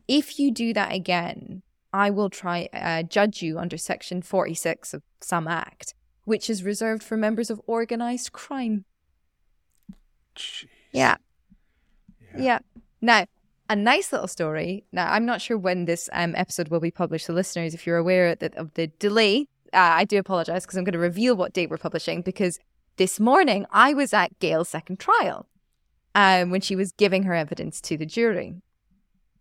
If 0.09 0.39
you 0.39 0.51
do 0.51 0.73
that 0.75 0.93
again, 0.93 1.63
I 1.93 2.11
will 2.11 2.31
try 2.31 2.69
uh, 2.73 3.03
judge 3.03 3.43
you 3.43 3.59
under 3.59 3.77
section 3.77 4.23
46 4.23 4.95
of 4.95 5.03
some 5.21 5.49
act, 5.49 5.95
which 6.25 6.49
is 6.49 6.63
reserved 6.63 7.03
for 7.03 7.17
members 7.17 7.51
of 7.51 7.61
organized 7.67 8.33
crime. 8.33 8.85
Jeez. 10.37 10.67
Yeah. 10.93 11.17
Yeah. 12.37 12.59
Now, 13.01 13.27
a 13.69 13.77
nice 13.77 14.13
little 14.13 14.29
story. 14.29 14.85
Now, 14.93 15.11
I'm 15.13 15.25
not 15.25 15.41
sure 15.41 15.57
when 15.57 15.85
this 15.85 16.09
um, 16.13 16.35
episode 16.37 16.69
will 16.69 16.81
be 16.81 16.91
published. 16.91 17.27
So, 17.27 17.33
listeners, 17.33 17.75
if 17.75 17.87
you're 17.87 17.97
aware 17.97 18.35
that, 18.35 18.55
of 18.57 18.75
the 18.75 18.89
delay, 18.99 19.47
uh, 19.73 19.79
I 19.79 20.05
do 20.05 20.19
apologize 20.19 20.65
because 20.65 20.77
I'm 20.77 20.85
going 20.85 20.93
to 20.93 20.99
reveal 20.99 21.37
what 21.37 21.53
date 21.53 21.71
we're 21.71 21.79
publishing 21.79 22.23
because 22.23 22.59
this 22.97 23.21
morning 23.21 23.67
I 23.71 23.95
was 23.95 24.13
at 24.13 24.39
Gail's 24.41 24.69
second 24.69 24.99
trial 24.99 25.47
um, 26.15 26.51
when 26.51 26.61
she 26.61 26.77
was 26.77 26.93
giving 26.93 27.23
her 27.23 27.35
evidence 27.35 27.81
to 27.83 27.97
the 27.97 28.07
jury. 28.07 28.57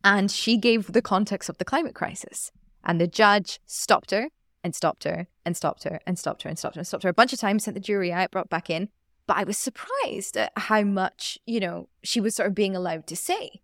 And 0.03 0.31
she 0.31 0.57
gave 0.57 0.93
the 0.93 1.01
context 1.01 1.49
of 1.49 1.57
the 1.57 1.65
climate 1.65 1.95
crisis. 1.95 2.51
And 2.83 3.01
the 3.01 3.07
judge 3.07 3.59
stopped 3.65 4.11
her 4.11 4.29
and 4.63 4.75
stopped 4.75 5.03
her 5.03 5.27
and 5.45 5.57
stopped 5.57 5.83
her 5.83 5.99
and 6.05 6.17
stopped 6.17 6.43
her 6.43 6.49
and 6.49 6.57
stopped 6.57 6.75
her 6.75 6.79
and 6.79 6.87
stopped 6.87 7.03
her 7.03 7.09
a 7.09 7.13
bunch 7.13 7.33
of 7.33 7.39
times, 7.39 7.63
sent 7.63 7.75
the 7.75 7.81
jury 7.81 8.13
out, 8.13 8.31
brought 8.31 8.49
back 8.49 8.69
in. 8.69 8.89
But 9.29 9.37
I 9.37 9.43
was 9.43 9.59
surprised 9.59 10.37
at 10.37 10.51
how 10.57 10.81
much, 10.81 11.37
you 11.45 11.59
know, 11.59 11.87
she 12.01 12.19
was 12.19 12.33
sort 12.33 12.47
of 12.47 12.55
being 12.55 12.75
allowed 12.75 13.05
to 13.05 13.15
say. 13.15 13.61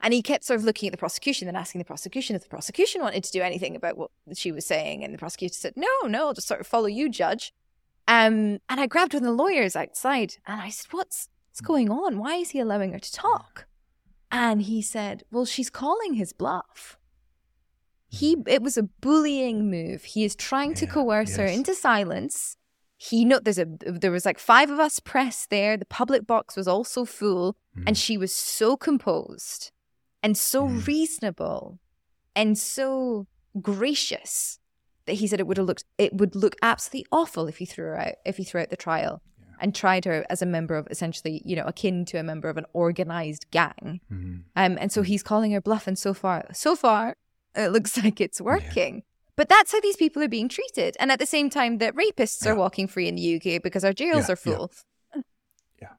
And 0.00 0.14
he 0.14 0.22
kept 0.22 0.44
sort 0.44 0.60
of 0.60 0.64
looking 0.64 0.86
at 0.86 0.92
the 0.92 0.96
prosecution 0.96 1.48
and 1.48 1.56
asking 1.56 1.80
the 1.80 1.84
prosecution 1.84 2.36
if 2.36 2.44
the 2.44 2.48
prosecution 2.48 3.00
wanted 3.00 3.24
to 3.24 3.32
do 3.32 3.42
anything 3.42 3.74
about 3.74 3.98
what 3.98 4.12
she 4.34 4.52
was 4.52 4.64
saying. 4.64 5.02
And 5.02 5.12
the 5.12 5.18
prosecutor 5.18 5.54
said, 5.54 5.72
no, 5.74 5.88
no, 6.06 6.28
I'll 6.28 6.34
just 6.34 6.46
sort 6.46 6.60
of 6.60 6.68
follow 6.68 6.86
you, 6.86 7.08
judge. 7.08 7.52
Um, 8.06 8.60
and 8.68 8.78
I 8.78 8.86
grabbed 8.86 9.12
one 9.12 9.24
of 9.24 9.26
the 9.26 9.32
lawyers 9.32 9.74
outside 9.74 10.36
and 10.46 10.60
I 10.60 10.68
said, 10.68 10.92
what's, 10.92 11.28
what's 11.50 11.62
going 11.62 11.90
on? 11.90 12.18
Why 12.18 12.36
is 12.36 12.50
he 12.50 12.60
allowing 12.60 12.92
her 12.92 13.00
to 13.00 13.12
talk? 13.12 13.66
And 14.30 14.62
he 14.62 14.80
said, 14.80 15.24
well, 15.32 15.46
she's 15.46 15.68
calling 15.68 16.14
his 16.14 16.32
bluff. 16.32 16.96
He, 18.08 18.36
it 18.46 18.62
was 18.62 18.78
a 18.78 18.84
bullying 18.84 19.68
move. 19.68 20.04
He 20.04 20.22
is 20.22 20.36
trying 20.36 20.74
to 20.74 20.86
Yeah, 20.86 20.92
coerce 20.92 21.34
her 21.38 21.46
into 21.46 21.74
silence. 21.74 22.56
He 23.00 23.24
know 23.24 23.38
there's 23.38 23.58
a 23.58 23.66
there 23.80 24.10
was 24.10 24.26
like 24.26 24.40
five 24.40 24.70
of 24.70 24.80
us 24.80 24.98
press 24.98 25.46
there. 25.46 25.76
The 25.76 25.84
public 25.86 26.26
box 26.26 26.56
was 26.56 26.66
also 26.66 27.04
full, 27.04 27.56
and 27.86 27.94
mm. 27.94 28.02
she 28.04 28.18
was 28.18 28.34
so 28.34 28.76
composed 28.76 29.70
and 30.22 30.36
so 30.36 30.66
mm. 30.66 30.86
reasonable 30.86 31.78
and 32.34 32.58
so 32.58 33.26
gracious 33.60 34.58
that 35.06 35.14
he 35.14 35.26
said 35.26 35.40
it 35.40 35.46
would 35.46 35.56
have 35.56 35.66
looked 35.66 35.84
it 35.96 36.14
would 36.14 36.34
look 36.34 36.56
absolutely 36.60 37.06
awful 37.12 37.46
if 37.46 37.58
he 37.58 37.64
threw 37.64 37.86
her 37.86 37.98
out 37.98 38.14
if 38.26 38.36
he 38.36 38.44
threw 38.44 38.60
out 38.60 38.70
the 38.70 38.76
trial 38.76 39.22
and 39.60 39.74
tried 39.74 40.04
her 40.04 40.24
as 40.30 40.42
a 40.42 40.46
member 40.46 40.76
of 40.76 40.86
essentially 40.90 41.42
you 41.44 41.56
know 41.56 41.64
akin 41.64 42.04
to 42.04 42.18
a 42.18 42.22
member 42.22 42.48
of 42.48 42.56
an 42.56 42.66
organized 42.72 43.46
gang. 43.50 44.00
Mm-hmm. 44.12 44.36
Um 44.56 44.78
and 44.80 44.92
so 44.92 45.02
mm. 45.02 45.06
he's 45.06 45.22
calling 45.22 45.52
her 45.52 45.60
bluff 45.60 45.86
and 45.86 45.98
so 45.98 46.14
far 46.14 46.46
so 46.52 46.76
far 46.76 47.16
it 47.54 47.68
looks 47.68 47.96
like 48.02 48.20
it's 48.20 48.40
working 48.40 49.02
but 49.38 49.48
that's 49.48 49.72
how 49.72 49.80
these 49.80 49.96
people 49.96 50.22
are 50.22 50.28
being 50.28 50.48
treated 50.48 50.96
and 51.00 51.10
at 51.10 51.18
the 51.20 51.24
same 51.24 51.48
time 51.48 51.78
that 51.78 51.94
rapists 51.94 52.44
are 52.44 52.56
walking 52.56 52.88
free 52.88 53.08
in 53.08 53.14
the 53.14 53.36
UK 53.36 53.62
because 53.62 53.84
our 53.84 53.92
jails 53.92 54.28
Yeah, 54.28 54.32
are 54.32 54.36
full 54.36 54.72
Yeah. 55.80 55.92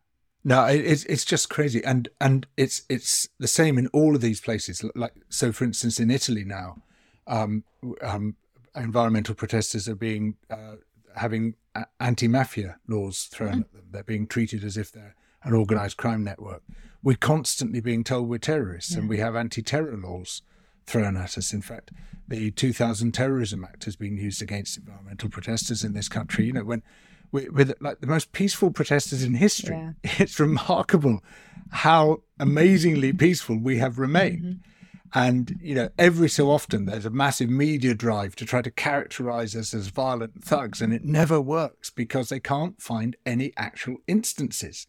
No, 0.44 0.66
it's 0.66 1.06
it's 1.06 1.26
just 1.26 1.50
crazy, 1.50 1.84
and 1.84 2.10
and 2.20 2.46
it's 2.58 2.84
it's 2.90 3.30
the 3.40 3.48
same 3.48 3.78
in 3.78 3.88
all 3.88 4.14
of 4.14 4.22
these 4.22 4.42
places. 4.42 4.84
Like 4.94 5.14
so, 5.30 5.52
for 5.52 5.64
instance, 5.64 6.00
in 6.00 6.12
Italy 6.12 6.44
now, 6.44 6.84
um, 7.28 7.64
um, 8.02 8.36
environmental 8.76 9.36
protesters 9.36 9.88
are 9.88 9.96
being 9.96 10.36
uh, 10.50 10.76
having 11.16 11.56
anti-mafia 12.00 12.78
laws 12.88 13.24
thrown 13.24 13.62
at 13.62 13.74
them. 13.74 13.88
They're 13.92 14.04
being 14.04 14.28
treated 14.28 14.64
as 14.64 14.78
if 14.78 14.92
they're 14.92 15.16
an 15.44 15.54
organized 15.54 15.98
crime 15.98 16.24
network. 16.24 16.64
We're 17.02 17.16
constantly 17.16 17.80
being 17.80 18.04
told 18.04 18.28
we're 18.28 18.40
terrorists, 18.40 18.96
and 18.96 19.08
we 19.08 19.20
have 19.20 19.36
anti-terror 19.36 19.98
laws 19.98 20.42
thrown 20.90 21.16
at 21.16 21.38
us. 21.38 21.54
In 21.54 21.62
fact, 21.62 21.92
the 22.28 22.52
2000 22.52 23.12
Terrorism 23.14 23.64
Act 23.64 23.86
has 23.86 23.96
been 23.96 24.18
used 24.18 24.42
against 24.42 24.78
environmental 24.78 25.30
protesters 25.30 25.84
in 25.84 25.94
this 25.94 26.10
country. 26.10 26.46
You 26.46 26.54
know, 26.54 26.64
when 26.64 26.84
we- 27.32 27.50
with 27.50 27.74
like 27.80 28.00
the 28.02 28.08
most 28.08 28.32
peaceful 28.32 28.72
protesters 28.72 29.24
in 29.24 29.36
history, 29.36 29.76
Yeah. 29.76 29.94
it's 30.20 30.40
remarkable 30.40 31.24
how 31.72 32.24
amazingly 32.40 33.14
peaceful 33.14 33.58
we 33.60 33.78
have 33.78 34.00
remained. 34.00 34.44
Mm-hmm. 34.44 34.66
And, 35.12 35.60
you 35.62 35.74
know, 35.74 35.90
every 35.98 36.30
so 36.30 36.52
often 36.52 36.86
there's 36.86 37.06
a 37.06 37.10
massive 37.10 37.50
media 37.50 37.96
drive 37.96 38.36
to 38.36 38.46
try 38.46 38.62
to 38.62 38.70
characterize 38.70 39.56
us 39.56 39.74
as 39.74 39.88
violent 39.88 40.44
thugs, 40.44 40.82
and 40.84 40.94
it 40.94 41.04
never 41.04 41.42
works 41.42 41.90
because 41.90 42.30
they 42.30 42.40
can't 42.40 42.80
find 42.80 43.16
any 43.26 43.52
actual 43.58 43.98
instances, 44.08 44.86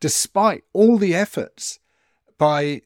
despite 0.00 0.64
all 0.74 0.98
the 0.98 1.14
efforts 1.14 1.78
by 2.38 2.82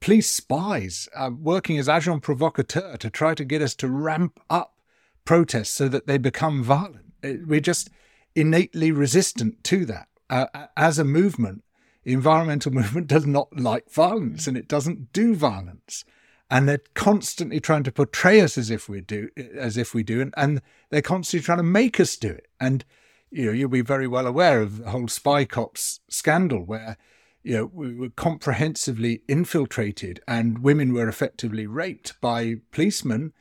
police 0.00 0.30
spies 0.30 1.08
uh, 1.14 1.30
working 1.36 1.78
as 1.78 1.88
agent 1.88 2.22
provocateur 2.22 2.96
to 2.98 3.10
try 3.10 3.34
to 3.34 3.44
get 3.44 3.62
us 3.62 3.74
to 3.76 3.88
ramp 3.88 4.40
up 4.50 4.76
protests 5.24 5.70
so 5.70 5.88
that 5.88 6.06
they 6.06 6.18
become 6.18 6.62
violent. 6.62 7.12
We're 7.22 7.60
just 7.60 7.90
innately 8.34 8.92
resistant 8.92 9.64
to 9.64 9.84
that. 9.86 10.08
Uh, 10.28 10.46
as 10.76 10.98
a 10.98 11.04
movement, 11.04 11.64
the 12.04 12.12
environmental 12.12 12.72
movement 12.80 13.06
does 13.06 13.26
not 13.26 13.54
like 13.56 13.90
violence 13.90 14.46
and 14.46 14.56
it 14.56 14.68
doesn't 14.68 15.12
do 15.12 15.34
violence. 15.34 16.04
And 16.50 16.68
they're 16.68 16.82
constantly 16.92 17.60
trying 17.60 17.84
to 17.84 17.92
portray 17.92 18.42
us 18.42 18.58
as 18.58 18.70
if 18.70 18.88
we 18.88 19.00
do, 19.00 19.30
as 19.56 19.78
if 19.78 19.94
we 19.94 20.02
do, 20.02 20.20
and, 20.20 20.34
and 20.36 20.60
they're 20.90 21.00
constantly 21.00 21.42
trying 21.42 21.58
to 21.58 21.64
make 21.64 21.98
us 21.98 22.14
do 22.18 22.28
it. 22.28 22.46
And 22.60 22.84
you 23.30 23.46
know, 23.46 23.52
you'll 23.52 23.70
be 23.70 23.80
very 23.80 24.06
well 24.06 24.26
aware 24.26 24.60
of 24.60 24.78
the 24.78 24.90
whole 24.90 25.08
spy 25.08 25.46
cops 25.46 26.00
scandal, 26.10 26.62
where 26.62 26.98
you 27.42 27.56
know 27.56 27.70
we 27.72 27.94
were 27.94 28.10
comprehensively 28.10 29.22
infiltrated, 29.28 30.20
and 30.26 30.60
women 30.60 30.92
were 30.92 31.08
effectively 31.08 31.66
raped 31.66 32.20
by 32.20 32.56
policemen 32.70 33.32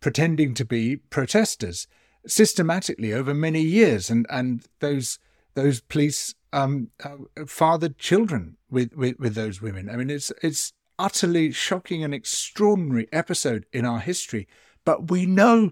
pretending 0.00 0.54
to 0.54 0.64
be 0.64 0.96
protesters 0.96 1.86
systematically 2.26 3.12
over 3.12 3.34
many 3.34 3.62
years, 3.62 4.10
and 4.10 4.26
and 4.30 4.66
those 4.80 5.18
those 5.54 5.80
police 5.80 6.34
um, 6.52 6.90
uh, 7.04 7.16
fathered 7.46 7.98
children 7.98 8.56
with, 8.70 8.94
with 8.94 9.18
with 9.18 9.34
those 9.34 9.60
women. 9.60 9.88
I 9.90 9.96
mean, 9.96 10.10
it's 10.10 10.32
it's 10.42 10.72
utterly 10.98 11.50
shocking 11.52 12.04
and 12.04 12.14
extraordinary 12.14 13.08
episode 13.12 13.66
in 13.72 13.84
our 13.84 14.00
history, 14.00 14.46
but 14.84 15.10
we 15.10 15.26
know 15.26 15.70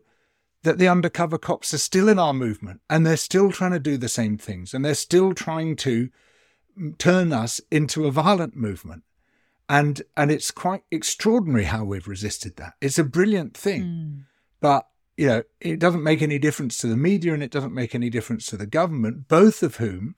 that 0.63 0.79
the 0.79 0.89
undercover 0.89 1.39
cops 1.39 1.73
are 1.73 1.79
still 1.79 2.09
in 2.09 2.19
our 2.19 2.35
movement 2.35 2.81
and 2.91 3.07
they're 3.07 3.17
still 3.17 3.53
trying 3.53 3.71
to 3.71 3.79
do 3.79 3.97
the 3.97 4.09
same 4.09 4.37
things 4.37 4.75
and 4.75 4.85
they're 4.85 4.95
still 4.95 5.33
trying 5.33 5.77
to 5.77 6.09
turn 6.99 7.33
us 7.33 7.61
into 7.71 8.07
a 8.07 8.11
violent 8.11 8.57
movement 8.57 9.03
and 9.69 10.03
and 10.17 10.31
it's 10.31 10.51
quite 10.51 10.83
extraordinary 10.91 11.65
how 11.65 11.85
we've 11.85 12.09
resisted 12.09 12.57
that 12.57 12.75
it's 12.81 12.99
a 12.99 13.05
brilliant 13.05 13.57
thing 13.57 13.83
mm. 13.83 14.25
but 14.61 14.89
you 15.17 15.27
know 15.27 15.43
it 15.61 15.79
doesn't 15.79 16.03
make 16.03 16.23
any 16.23 16.39
difference 16.39 16.79
to 16.79 16.87
the 16.87 16.97
media 16.97 17.35
and 17.35 17.43
it 17.43 17.51
doesn't 17.51 17.75
make 17.75 17.95
any 17.95 18.09
difference 18.09 18.47
to 18.47 18.57
the 18.57 18.67
government 18.67 19.29
both 19.29 19.63
of 19.63 19.77
whom 19.77 20.15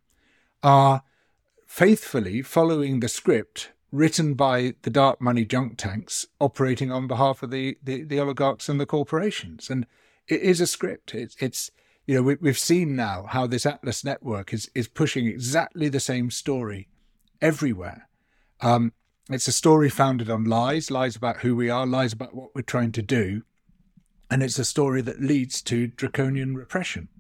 are 0.63 1.03
faithfully 1.67 2.43
following 2.43 3.01
the 3.01 3.09
script 3.09 3.73
written 3.93 4.35
by 4.35 4.75
the 4.83 4.91
dark 4.91 5.21
money 5.21 5.45
junk 5.45 5.77
tanks 5.77 6.27
operating 6.41 6.93
on 6.93 7.07
behalf 7.07 7.43
of 7.43 7.51
the, 7.51 7.77
the, 7.83 8.05
the 8.05 8.21
oligarchs 8.21 8.69
and 8.69 8.81
the 8.81 8.87
corporations. 8.87 9.69
And 9.69 9.87
it 10.29 10.41
is 10.41 10.61
a 10.61 10.67
script. 10.67 11.15
It's, 11.15 11.37
it's 11.41 11.71
you 12.11 12.17
know, 12.17 12.23
we, 12.23 12.35
we've 12.41 12.59
seen 12.59 12.97
now 12.97 13.25
how 13.29 13.47
this 13.47 13.65
Atlas 13.65 14.03
network 14.03 14.53
is, 14.53 14.69
is 14.75 14.89
pushing 14.89 15.29
exactly 15.29 15.89
the 15.89 16.01
same 16.01 16.29
story 16.29 16.89
everywhere. 17.41 18.09
Um, 18.61 18.95
it's 19.31 19.47
a 19.47 19.53
story 19.53 19.89
founded 19.89 20.29
on 20.29 20.43
lies, 20.43 20.91
lies 20.91 21.15
about 21.15 21.37
who 21.37 21.55
we 21.55 21.71
are, 21.71 21.87
lies 21.87 22.13
about 22.13 22.35
what 22.35 22.53
we're 22.53 22.63
trying 22.63 22.91
to 22.91 23.03
do. 23.03 23.43
And 24.29 24.43
it's 24.43 24.59
a 24.59 24.65
story 24.65 25.03
that 25.03 25.21
leads 25.21 25.63
to 25.63 25.87
draconian 25.87 26.57
repression. 26.57 27.11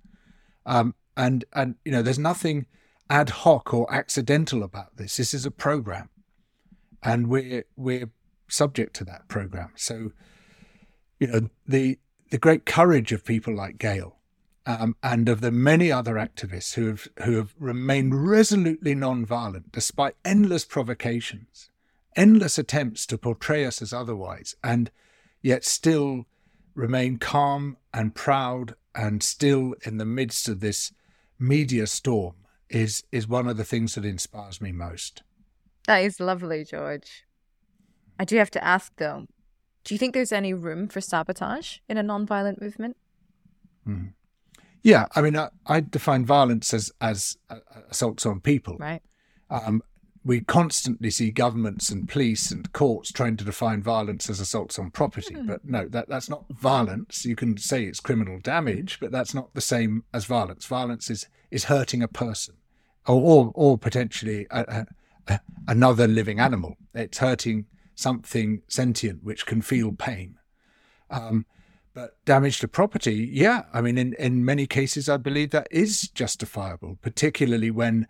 Um, 0.66 0.96
and, 1.16 1.44
and, 1.52 1.76
you 1.84 1.92
know, 1.92 2.02
there's 2.02 2.18
nothing 2.18 2.66
ad 3.08 3.30
hoc 3.30 3.72
or 3.72 3.94
accidental 3.94 4.64
about 4.64 4.96
this. 4.96 5.18
This 5.18 5.32
is 5.32 5.46
a 5.46 5.52
program 5.52 6.08
and 7.00 7.28
we're 7.28 7.64
we're 7.76 8.10
subject 8.48 8.96
to 8.96 9.04
that 9.04 9.28
program. 9.28 9.70
So, 9.76 10.10
you 11.20 11.28
know, 11.28 11.48
the 11.64 12.00
the 12.30 12.38
great 12.38 12.66
courage 12.66 13.12
of 13.12 13.24
people 13.24 13.54
like 13.54 13.78
Gail, 13.78 14.16
um, 14.66 14.96
and 15.02 15.28
of 15.28 15.40
the 15.40 15.50
many 15.50 15.90
other 15.90 16.14
activists 16.14 16.74
who 16.74 16.88
have 16.88 17.08
who 17.24 17.36
have 17.36 17.54
remained 17.58 18.28
resolutely 18.28 18.94
non-violent 18.94 19.72
despite 19.72 20.16
endless 20.24 20.64
provocations, 20.64 21.70
endless 22.14 22.58
attempts 22.58 23.06
to 23.06 23.18
portray 23.18 23.64
us 23.64 23.80
as 23.80 23.92
otherwise, 23.92 24.54
and 24.62 24.90
yet 25.42 25.64
still 25.64 26.26
remain 26.74 27.18
calm 27.18 27.76
and 27.92 28.14
proud 28.14 28.74
and 28.94 29.22
still 29.22 29.74
in 29.84 29.96
the 29.96 30.04
midst 30.04 30.48
of 30.48 30.60
this 30.60 30.92
media 31.38 31.86
storm 31.86 32.34
is 32.68 33.02
is 33.10 33.26
one 33.26 33.48
of 33.48 33.56
the 33.56 33.64
things 33.64 33.94
that 33.94 34.04
inspires 34.04 34.60
me 34.60 34.72
most. 34.72 35.22
That 35.86 35.98
is 35.98 36.20
lovely, 36.20 36.64
George. 36.64 37.24
I 38.18 38.24
do 38.24 38.36
have 38.36 38.50
to 38.52 38.62
ask 38.62 38.92
though, 38.96 39.26
Do 39.84 39.94
you 39.94 39.98
think 39.98 40.14
there's 40.14 40.32
any 40.32 40.52
room 40.52 40.88
for 40.88 41.00
sabotage 41.00 41.78
in 41.88 41.96
a 41.96 42.02
non-violent 42.02 42.60
movement? 42.60 42.96
Mm. 43.88 44.12
Yeah, 44.82 45.06
I 45.14 45.20
mean, 45.20 45.36
I, 45.36 45.48
I, 45.66 45.80
define 45.80 46.24
violence 46.24 46.72
as 46.72 46.90
as 47.00 47.36
uh, 47.50 47.56
assaults 47.90 48.24
on 48.24 48.40
people. 48.40 48.76
Right. 48.78 49.02
Um, 49.50 49.82
we 50.24 50.40
constantly 50.40 51.10
see 51.10 51.30
governments 51.30 51.88
and 51.90 52.08
police 52.08 52.50
and 52.50 52.70
courts 52.72 53.10
trying 53.10 53.36
to 53.38 53.44
define 53.44 53.82
violence 53.82 54.28
as 54.28 54.38
assaults 54.38 54.78
on 54.78 54.90
property, 54.90 55.34
mm. 55.34 55.46
but 55.46 55.64
no, 55.64 55.88
that 55.88 56.08
that's 56.08 56.28
not 56.28 56.44
violence. 56.50 57.24
You 57.24 57.36
can 57.36 57.56
say 57.56 57.84
it's 57.84 58.00
criminal 58.00 58.38
damage, 58.38 58.98
but 59.00 59.12
that's 59.12 59.34
not 59.34 59.52
the 59.54 59.60
same 59.60 60.04
as 60.12 60.24
violence. 60.26 60.66
Violence 60.66 61.10
is 61.10 61.26
is 61.50 61.64
hurting 61.64 62.02
a 62.02 62.08
person, 62.08 62.56
or 63.06 63.20
or, 63.20 63.52
or 63.54 63.78
potentially 63.78 64.46
a, 64.50 64.86
a, 65.28 65.40
another 65.68 66.06
living 66.06 66.38
animal. 66.38 66.76
It's 66.94 67.18
hurting 67.18 67.66
something 67.94 68.62
sentient 68.68 69.22
which 69.22 69.46
can 69.46 69.62
feel 69.62 69.92
pain. 69.92 70.36
Um, 71.10 71.46
but 72.00 72.24
damage 72.24 72.60
to 72.60 72.66
property, 72.66 73.28
yeah, 73.30 73.64
I 73.74 73.82
mean, 73.82 73.98
in, 73.98 74.14
in 74.14 74.42
many 74.42 74.66
cases, 74.66 75.06
I 75.06 75.18
believe 75.18 75.50
that 75.50 75.68
is 75.70 76.08
justifiable, 76.08 76.96
particularly 77.02 77.70
when 77.70 78.06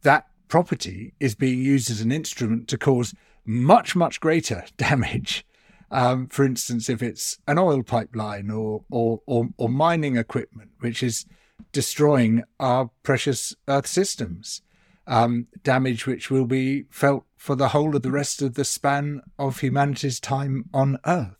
that 0.00 0.28
property 0.48 1.12
is 1.20 1.34
being 1.34 1.58
used 1.58 1.90
as 1.90 2.00
an 2.00 2.10
instrument 2.10 2.68
to 2.68 2.78
cause 2.78 3.14
much, 3.44 3.94
much 3.94 4.18
greater 4.18 4.64
damage. 4.78 5.44
Um, 5.90 6.26
for 6.28 6.42
instance, 6.46 6.88
if 6.88 7.02
it's 7.02 7.36
an 7.46 7.58
oil 7.58 7.82
pipeline 7.82 8.50
or, 8.50 8.84
or, 8.90 9.20
or, 9.26 9.50
or 9.58 9.68
mining 9.68 10.16
equipment, 10.16 10.70
which 10.80 11.02
is 11.02 11.26
destroying 11.70 12.44
our 12.58 12.90
precious 13.02 13.54
earth 13.68 13.86
systems, 13.86 14.62
um, 15.06 15.48
damage 15.62 16.06
which 16.06 16.30
will 16.30 16.46
be 16.46 16.86
felt 16.88 17.26
for 17.36 17.56
the 17.56 17.68
whole 17.68 17.94
of 17.94 18.00
the 18.00 18.10
rest 18.10 18.40
of 18.40 18.54
the 18.54 18.64
span 18.64 19.20
of 19.38 19.60
humanity's 19.60 20.18
time 20.18 20.64
on 20.72 20.98
earth 21.04 21.36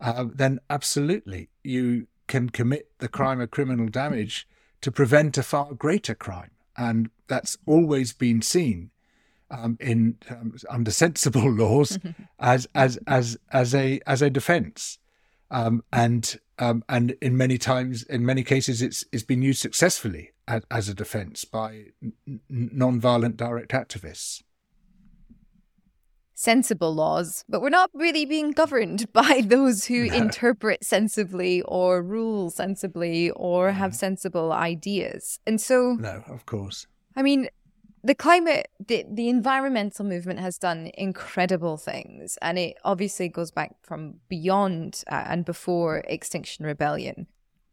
uh, 0.00 0.26
then 0.32 0.60
absolutely 0.68 1.48
you 1.64 2.06
can 2.26 2.50
commit 2.50 2.90
the 2.98 3.08
crime 3.08 3.40
of 3.40 3.50
criminal 3.50 3.88
damage 3.88 4.48
to 4.80 4.90
prevent 4.90 5.38
a 5.38 5.42
far 5.42 5.74
greater 5.74 6.14
crime. 6.14 6.50
And 6.76 7.10
that's 7.28 7.56
always 7.66 8.12
been 8.12 8.42
seen 8.42 8.90
um, 9.50 9.76
in 9.80 10.18
um, 10.28 10.54
under 10.68 10.90
sensible 10.90 11.50
laws 11.62 11.98
as 12.38 12.68
as 12.74 12.98
as 13.06 13.38
as 13.52 13.74
a 13.74 14.00
as 14.06 14.22
a 14.22 14.30
defence, 14.30 14.98
um, 15.50 15.82
and 15.92 16.38
um, 16.58 16.84
and 16.88 17.12
in 17.22 17.36
many 17.36 17.58
times 17.58 18.02
in 18.02 18.26
many 18.26 18.42
cases 18.42 18.82
it's 18.82 19.04
it's 19.12 19.22
been 19.22 19.42
used 19.42 19.60
successfully 19.60 20.32
as, 20.48 20.62
as 20.70 20.88
a 20.88 20.94
defence 20.94 21.44
by 21.44 21.86
n- 22.02 22.40
non-violent 22.48 23.36
direct 23.36 23.70
activists 23.70 24.42
sensible 26.36 26.94
laws, 26.94 27.44
but 27.48 27.60
we're 27.60 27.70
not 27.70 27.90
really 27.94 28.24
being 28.26 28.52
governed 28.52 29.12
by 29.12 29.42
those 29.44 29.86
who 29.86 30.04
interpret 30.12 30.84
sensibly 30.84 31.62
or 31.62 32.02
rule 32.02 32.50
sensibly 32.50 33.30
or 33.30 33.72
have 33.72 33.90
mm-hmm. 33.90 33.96
sensible 33.96 34.52
ideas. 34.52 35.40
And 35.46 35.60
so, 35.60 35.94
no, 35.94 36.22
of 36.28 36.46
course. 36.46 36.86
I 37.16 37.22
mean, 37.22 37.48
the 38.04 38.14
climate, 38.14 38.68
the, 38.86 39.04
the 39.10 39.28
environmental 39.28 40.04
movement 40.04 40.38
has 40.38 40.58
done 40.58 40.90
incredible 40.94 41.76
things, 41.76 42.38
and 42.40 42.58
it 42.58 42.76
obviously 42.84 43.28
goes 43.28 43.50
back 43.50 43.74
from 43.82 44.16
beyond 44.28 45.02
uh, 45.10 45.24
and 45.26 45.44
before 45.44 46.04
Extinction 46.06 46.66
Rebellion. 46.66 47.26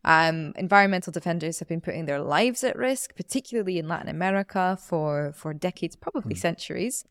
Um, 0.06 0.54
environmental 0.58 1.12
defenders 1.12 1.60
have 1.60 1.68
been 1.68 1.82
putting 1.82 2.06
their 2.06 2.20
lives 2.20 2.64
at 2.64 2.76
risk, 2.76 3.16
particularly 3.16 3.78
in 3.78 3.88
Latin 3.88 4.10
America, 4.10 4.78
for 4.82 5.32
for 5.34 5.54
decades, 5.54 5.96
probably 5.96 6.36
mm. 6.36 6.40
centuries 6.40 7.06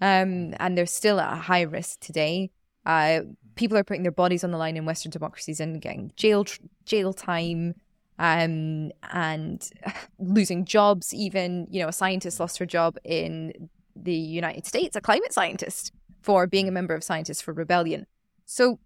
um, 0.00 0.54
and 0.58 0.76
they're 0.76 0.86
still 0.86 1.20
at 1.20 1.32
a 1.32 1.36
high 1.36 1.62
risk 1.62 2.00
today. 2.00 2.50
Uh, 2.84 3.20
people 3.54 3.76
are 3.76 3.84
putting 3.84 4.02
their 4.02 4.12
bodies 4.12 4.44
on 4.44 4.50
the 4.50 4.58
line 4.58 4.76
in 4.76 4.84
Western 4.84 5.10
democracies 5.10 5.60
and 5.60 5.80
getting 5.80 6.12
jail 6.16 6.44
jail 6.84 7.12
time, 7.12 7.74
um, 8.18 8.90
and 9.10 9.70
losing 10.18 10.64
jobs. 10.64 11.12
Even 11.12 11.66
you 11.70 11.82
know, 11.82 11.88
a 11.88 11.92
scientist 11.92 12.40
lost 12.40 12.58
her 12.58 12.66
job 12.66 12.96
in 13.04 13.68
the 13.94 14.14
United 14.14 14.66
States, 14.66 14.94
a 14.94 15.00
climate 15.00 15.32
scientist, 15.32 15.92
for 16.22 16.46
being 16.46 16.68
a 16.68 16.72
member 16.72 16.94
of 16.94 17.02
Scientists 17.02 17.40
for 17.40 17.52
Rebellion. 17.52 18.06
So, 18.44 18.78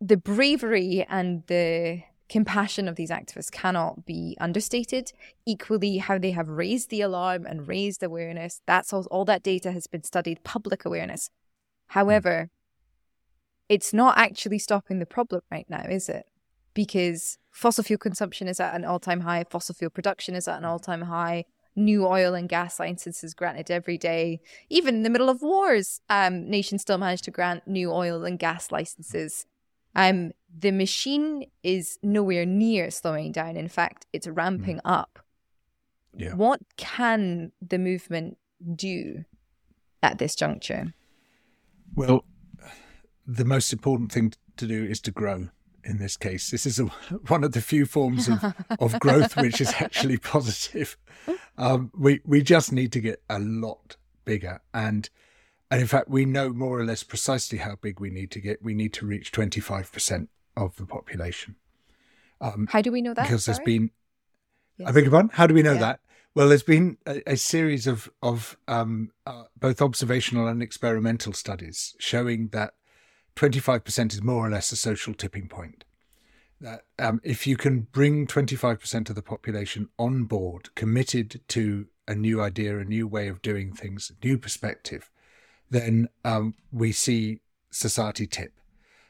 the 0.00 0.16
bravery 0.16 1.04
and 1.08 1.42
the 1.46 2.02
compassion 2.28 2.88
of 2.88 2.96
these 2.96 3.10
activists 3.10 3.50
cannot 3.50 4.04
be 4.04 4.36
understated. 4.40 5.12
Equally, 5.46 5.98
how 5.98 6.18
they 6.18 6.32
have 6.32 6.48
raised 6.48 6.90
the 6.90 7.00
alarm 7.00 7.46
and 7.46 7.68
raised 7.68 8.02
awareness. 8.02 8.60
That's 8.66 8.92
all, 8.92 9.06
all 9.10 9.24
that 9.26 9.42
data 9.42 9.72
has 9.72 9.86
been 9.86 10.02
studied, 10.02 10.42
public 10.44 10.84
awareness. 10.84 11.30
However, 11.88 12.50
it's 13.68 13.92
not 13.92 14.18
actually 14.18 14.58
stopping 14.58 14.98
the 14.98 15.06
problem 15.06 15.42
right 15.50 15.66
now, 15.68 15.84
is 15.88 16.08
it? 16.08 16.26
Because 16.74 17.38
fossil 17.50 17.84
fuel 17.84 17.98
consumption 17.98 18.48
is 18.48 18.60
at 18.60 18.74
an 18.74 18.84
all 18.84 19.00
time 19.00 19.20
high, 19.20 19.44
fossil 19.48 19.74
fuel 19.74 19.90
production 19.90 20.34
is 20.34 20.46
at 20.48 20.58
an 20.58 20.64
all 20.64 20.78
time 20.78 21.02
high. 21.02 21.44
New 21.78 22.06
oil 22.06 22.34
and 22.34 22.48
gas 22.48 22.80
licenses 22.80 23.34
granted 23.34 23.70
every 23.70 23.98
day. 23.98 24.40
Even 24.70 24.96
in 24.96 25.02
the 25.02 25.10
middle 25.10 25.28
of 25.28 25.42
wars, 25.42 26.00
um, 26.08 26.48
nations 26.48 26.82
still 26.82 26.96
manage 26.96 27.20
to 27.22 27.30
grant 27.30 27.68
new 27.68 27.92
oil 27.92 28.24
and 28.24 28.38
gas 28.38 28.72
licenses. 28.72 29.44
Um, 29.96 30.32
the 30.56 30.70
machine 30.70 31.46
is 31.62 31.98
nowhere 32.02 32.46
near 32.46 32.90
slowing 32.90 33.32
down. 33.32 33.56
In 33.56 33.68
fact, 33.68 34.06
it's 34.12 34.28
ramping 34.28 34.76
mm. 34.76 34.82
up. 34.84 35.18
Yeah. 36.14 36.34
What 36.34 36.60
can 36.76 37.52
the 37.60 37.78
movement 37.78 38.38
do 38.74 39.24
at 40.02 40.18
this 40.18 40.34
juncture? 40.34 40.94
Well, 41.94 42.24
the 43.26 43.44
most 43.44 43.72
important 43.72 44.12
thing 44.12 44.34
to 44.56 44.66
do 44.66 44.84
is 44.84 45.00
to 45.02 45.10
grow 45.10 45.48
in 45.82 45.98
this 45.98 46.16
case. 46.16 46.50
This 46.50 46.66
is 46.66 46.78
a, 46.78 46.84
one 47.28 47.42
of 47.42 47.52
the 47.52 47.60
few 47.60 47.86
forms 47.86 48.28
of, 48.28 48.54
of 48.78 48.98
growth 49.00 49.36
which 49.36 49.60
is 49.60 49.72
actually 49.78 50.18
positive. 50.34 50.96
Um, 51.56 51.90
we, 51.96 52.20
we 52.24 52.42
just 52.42 52.72
need 52.72 52.92
to 52.92 53.00
get 53.00 53.22
a 53.30 53.38
lot 53.38 53.96
bigger. 54.24 54.60
And 54.74 55.08
and 55.70 55.80
in 55.80 55.86
fact, 55.86 56.08
we 56.08 56.24
know 56.24 56.50
more 56.50 56.78
or 56.78 56.84
less 56.84 57.02
precisely 57.02 57.58
how 57.58 57.76
big 57.76 57.98
we 57.98 58.10
need 58.10 58.30
to 58.32 58.40
get. 58.40 58.62
We 58.62 58.74
need 58.74 58.92
to 58.94 59.06
reach 59.06 59.32
25% 59.32 60.28
of 60.56 60.76
the 60.76 60.86
population. 60.86 61.56
Um, 62.40 62.68
How 62.70 62.82
do 62.82 62.92
we 62.92 63.02
know 63.02 63.14
that? 63.14 63.22
Because 63.22 63.44
Sorry? 63.44 63.56
there's 63.56 63.64
been, 63.64 63.90
yes. 64.78 64.88
I 64.88 64.92
beg 64.92 65.04
your 65.04 65.10
pardon. 65.10 65.30
How 65.32 65.46
do 65.46 65.54
we 65.54 65.62
know 65.62 65.72
yeah. 65.72 65.80
that? 65.80 66.00
Well, 66.34 66.48
there's 66.48 66.62
been 66.62 66.98
a, 67.06 67.32
a 67.32 67.36
series 67.36 67.86
of 67.86 68.10
of 68.22 68.58
um, 68.68 69.10
uh, 69.24 69.44
both 69.58 69.80
observational 69.80 70.46
and 70.46 70.62
experimental 70.62 71.32
studies 71.32 71.96
showing 71.98 72.48
that 72.48 72.74
25% 73.36 74.12
is 74.12 74.22
more 74.22 74.46
or 74.46 74.50
less 74.50 74.70
a 74.70 74.76
social 74.76 75.14
tipping 75.14 75.48
point. 75.48 75.84
That 76.60 76.82
um, 76.98 77.20
if 77.24 77.46
you 77.46 77.56
can 77.56 77.88
bring 77.92 78.26
25% 78.26 79.08
of 79.08 79.14
the 79.14 79.22
population 79.22 79.88
on 79.98 80.24
board, 80.24 80.74
committed 80.74 81.40
to 81.48 81.86
a 82.06 82.14
new 82.14 82.42
idea, 82.42 82.78
a 82.78 82.84
new 82.84 83.06
way 83.06 83.28
of 83.28 83.42
doing 83.42 83.72
things, 83.72 84.10
a 84.10 84.26
new 84.26 84.38
perspective, 84.38 85.10
then 85.70 86.08
um, 86.24 86.54
we 86.72 86.92
see 86.92 87.40
society 87.70 88.26
tip. 88.26 88.52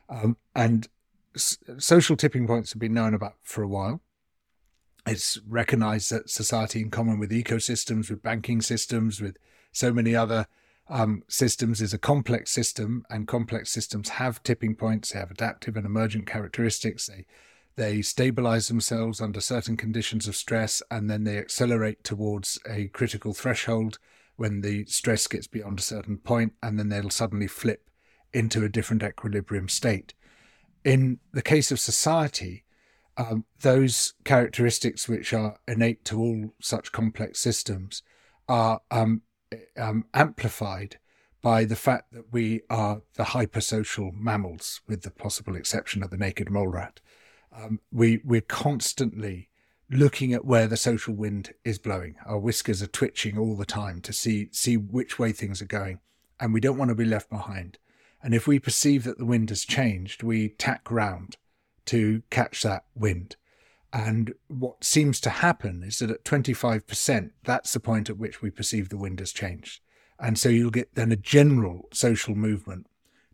Um, 0.08 0.36
and 0.54 0.88
social 1.36 2.16
tipping 2.16 2.46
points 2.46 2.72
have 2.72 2.80
been 2.80 2.94
known 2.94 3.14
about 3.14 3.34
for 3.42 3.62
a 3.62 3.68
while. 3.68 4.00
It's 5.06 5.38
recognized 5.46 6.10
that 6.10 6.30
society, 6.30 6.80
in 6.80 6.90
common 6.90 7.18
with 7.18 7.30
ecosystems, 7.30 8.10
with 8.10 8.22
banking 8.22 8.60
systems, 8.60 9.20
with 9.20 9.36
so 9.70 9.92
many 9.92 10.16
other 10.16 10.46
um, 10.88 11.22
systems, 11.28 11.80
is 11.80 11.92
a 11.92 11.98
complex 11.98 12.50
system, 12.50 13.04
and 13.08 13.28
complex 13.28 13.70
systems 13.70 14.08
have 14.10 14.42
tipping 14.42 14.74
points. 14.74 15.12
They 15.12 15.20
have 15.20 15.30
adaptive 15.30 15.76
and 15.76 15.86
emergent 15.86 16.26
characteristics. 16.26 17.06
They 17.06 17.26
they 17.76 18.00
stabilize 18.00 18.68
themselves 18.68 19.20
under 19.20 19.40
certain 19.40 19.76
conditions 19.76 20.26
of 20.26 20.34
stress, 20.34 20.82
and 20.90 21.10
then 21.10 21.24
they 21.24 21.36
accelerate 21.38 22.02
towards 22.02 22.58
a 22.68 22.88
critical 22.88 23.34
threshold 23.34 23.98
when 24.36 24.60
the 24.60 24.84
stress 24.86 25.26
gets 25.26 25.46
beyond 25.46 25.78
a 25.78 25.82
certain 25.82 26.18
point, 26.18 26.52
and 26.62 26.78
then 26.78 26.88
they'll 26.88 27.10
suddenly 27.10 27.46
flip 27.46 27.90
into 28.32 28.64
a 28.64 28.68
different 28.68 29.02
equilibrium 29.02 29.68
state 29.68 30.14
in 30.86 31.18
the 31.32 31.42
case 31.42 31.72
of 31.72 31.80
society, 31.80 32.64
um, 33.16 33.44
those 33.60 34.14
characteristics 34.24 35.08
which 35.08 35.32
are 35.32 35.58
innate 35.66 36.04
to 36.04 36.18
all 36.18 36.54
such 36.60 36.92
complex 36.92 37.40
systems 37.40 38.04
are 38.48 38.80
um, 38.92 39.22
um, 39.76 40.04
amplified 40.14 40.98
by 41.42 41.64
the 41.64 41.76
fact 41.76 42.12
that 42.12 42.32
we 42.32 42.60
are 42.70 43.02
the 43.14 43.24
hypersocial 43.24 44.14
mammals, 44.14 44.80
with 44.86 45.02
the 45.02 45.10
possible 45.10 45.56
exception 45.56 46.04
of 46.04 46.10
the 46.10 46.16
naked 46.16 46.50
mole 46.50 46.68
rat. 46.68 47.00
Um, 47.52 47.80
we 47.90 48.20
we're 48.24 48.40
constantly 48.40 49.50
looking 49.90 50.32
at 50.32 50.44
where 50.44 50.66
the 50.66 50.76
social 50.76 51.14
wind 51.14 51.54
is 51.64 51.78
blowing. 51.78 52.16
Our 52.26 52.38
whiskers 52.38 52.82
are 52.82 52.88
twitching 52.88 53.38
all 53.38 53.56
the 53.56 53.66
time 53.66 54.00
to 54.02 54.12
see 54.12 54.48
see 54.52 54.76
which 54.76 55.18
way 55.18 55.32
things 55.32 55.62
are 55.62 55.66
going, 55.66 56.00
and 56.40 56.52
we 56.52 56.60
don't 56.60 56.78
want 56.78 56.90
to 56.90 56.94
be 56.94 57.04
left 57.04 57.30
behind. 57.30 57.78
And 58.22 58.34
if 58.34 58.46
we 58.46 58.58
perceive 58.58 59.04
that 59.04 59.18
the 59.18 59.24
wind 59.24 59.50
has 59.50 59.64
changed, 59.64 60.22
we 60.22 60.48
tack 60.50 60.90
round 60.90 61.36
to 61.86 62.22
catch 62.30 62.62
that 62.62 62.84
wind. 62.94 63.36
And 63.92 64.34
what 64.48 64.84
seems 64.84 65.20
to 65.20 65.30
happen 65.30 65.82
is 65.82 66.00
that 66.00 66.10
at 66.10 66.24
25%, 66.24 67.30
that's 67.44 67.72
the 67.72 67.80
point 67.80 68.10
at 68.10 68.18
which 68.18 68.42
we 68.42 68.50
perceive 68.50 68.88
the 68.88 68.96
wind 68.96 69.20
has 69.20 69.32
changed. 69.32 69.80
And 70.18 70.38
so 70.38 70.48
you'll 70.48 70.70
get 70.70 70.94
then 70.94 71.12
a 71.12 71.16
general 71.16 71.88
social 71.92 72.34
movement 72.34 72.88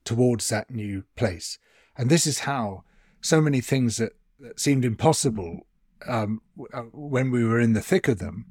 towards 0.05 0.49
that 0.49 0.71
new 0.71 1.05
place. 1.17 1.59
And 1.97 2.11
this 2.11 2.27
is 2.27 2.41
how 2.41 2.85
so 3.21 3.41
many 3.41 3.61
things 3.61 3.97
that, 3.97 4.13
that 4.41 4.61
seemed 4.61 4.85
impossible 4.85 5.67
um, 6.07 6.43
uh, 6.73 6.83
when 6.93 7.31
we 7.31 7.45
were 7.45 7.61
in 7.61 7.73
the 7.73 7.81
thick 7.81 8.09
of 8.09 8.19
them 8.19 8.47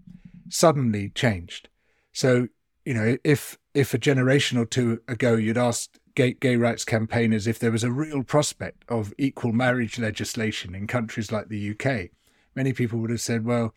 suddenly 0.50 1.10
changed. 1.10 1.70
So, 2.12 2.48
you 2.86 2.94
know, 2.94 3.18
if 3.24 3.58
if 3.74 3.94
a 3.94 3.98
generation 3.98 4.58
or 4.58 4.66
two 4.66 5.02
ago 5.08 5.36
you'd 5.36 5.58
asked 5.58 6.00
gay, 6.16 6.34
gay 6.34 6.56
rights 6.56 6.84
campaigners 6.84 7.48
if 7.48 7.60
there 7.60 7.72
was 7.72 7.84
a 7.84 7.92
real 7.92 8.24
prospect 8.24 8.84
of 8.90 9.14
equal 9.18 9.54
marriage 9.54 9.98
legislation 9.98 10.76
in 10.76 10.88
countries 10.88 11.32
like 11.32 11.48
the 11.48 11.72
UK, 11.72 12.10
many 12.56 12.74
people 12.74 13.00
would 13.00 13.10
have 13.10 13.22
said, 13.22 13.46
well, 13.46 13.74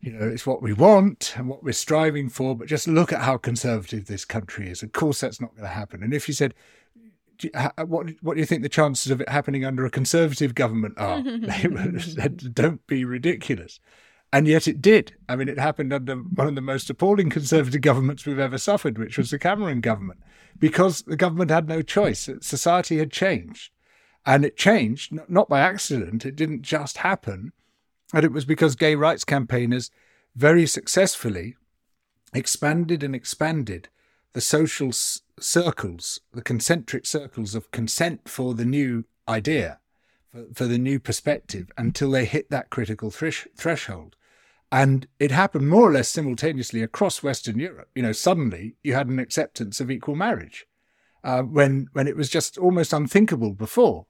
you 0.00 0.10
know, 0.12 0.26
it's 0.26 0.46
what 0.46 0.62
we 0.62 0.72
want 0.72 1.34
and 1.36 1.48
what 1.48 1.62
we're 1.62 1.72
striving 1.72 2.28
for, 2.28 2.56
but 2.56 2.66
just 2.66 2.88
look 2.88 3.12
at 3.12 3.22
how 3.22 3.36
conservative 3.36 4.06
this 4.06 4.24
country 4.24 4.68
is. 4.68 4.82
Of 4.82 4.90
course, 4.92 5.20
that's 5.20 5.40
not 5.40 5.54
going 5.54 5.62
to 5.62 5.74
happen. 5.74 6.02
And 6.02 6.12
if 6.12 6.26
you 6.26 6.34
said, 6.34 6.54
what 7.76 8.06
what 8.20 8.34
do 8.34 8.40
you 8.40 8.46
think 8.46 8.62
the 8.62 8.68
chances 8.68 9.10
of 9.10 9.20
it 9.20 9.28
happening 9.28 9.64
under 9.64 9.84
a 9.84 9.90
conservative 9.90 10.54
government 10.54 10.94
are? 10.98 11.22
they 11.22 11.68
would 11.68 11.94
have 11.94 12.04
said, 12.04 12.54
"Don't 12.54 12.86
be 12.86 13.04
ridiculous," 13.04 13.80
and 14.32 14.46
yet 14.46 14.68
it 14.68 14.80
did. 14.80 15.14
I 15.28 15.36
mean, 15.36 15.48
it 15.48 15.58
happened 15.58 15.92
under 15.92 16.16
one 16.16 16.48
of 16.48 16.54
the 16.54 16.60
most 16.60 16.90
appalling 16.90 17.30
conservative 17.30 17.80
governments 17.80 18.26
we've 18.26 18.38
ever 18.38 18.58
suffered, 18.58 18.98
which 18.98 19.18
was 19.18 19.30
the 19.30 19.38
Cameron 19.38 19.80
government, 19.80 20.20
because 20.58 21.02
the 21.02 21.16
government 21.16 21.50
had 21.50 21.68
no 21.68 21.82
choice. 21.82 22.28
Society 22.40 22.98
had 22.98 23.10
changed, 23.10 23.72
and 24.24 24.44
it 24.44 24.56
changed 24.56 25.12
not 25.28 25.48
by 25.48 25.60
accident. 25.60 26.24
It 26.24 26.36
didn't 26.36 26.62
just 26.62 26.98
happen, 26.98 27.52
and 28.12 28.24
it 28.24 28.32
was 28.32 28.44
because 28.44 28.76
gay 28.76 28.94
rights 28.94 29.24
campaigners 29.24 29.90
very 30.34 30.66
successfully 30.66 31.56
expanded 32.34 33.02
and 33.02 33.14
expanded 33.14 33.88
the 34.32 34.40
social 34.40 34.88
s- 34.88 35.20
circles, 35.38 36.20
the 36.32 36.42
concentric 36.42 37.06
circles 37.06 37.54
of 37.54 37.70
consent 37.70 38.28
for 38.28 38.54
the 38.54 38.64
new 38.64 39.04
idea, 39.28 39.80
for, 40.30 40.44
for 40.54 40.66
the 40.66 40.78
new 40.78 40.98
perspective, 40.98 41.70
until 41.76 42.10
they 42.10 42.24
hit 42.24 42.50
that 42.50 42.70
critical 42.70 43.10
thresh- 43.10 43.48
threshold. 43.56 44.16
And 44.70 45.06
it 45.18 45.30
happened 45.30 45.68
more 45.68 45.90
or 45.90 45.92
less 45.92 46.08
simultaneously 46.08 46.82
across 46.82 47.22
Western 47.22 47.58
Europe. 47.58 47.90
You 47.94 48.02
know, 48.02 48.12
suddenly 48.12 48.76
you 48.82 48.94
had 48.94 49.08
an 49.08 49.18
acceptance 49.18 49.80
of 49.80 49.90
equal 49.90 50.16
marriage 50.16 50.66
uh, 51.22 51.42
when 51.42 51.88
when 51.92 52.08
it 52.08 52.16
was 52.16 52.28
just 52.30 52.56
almost 52.58 52.92
unthinkable 52.92 53.52
before. 53.52 54.06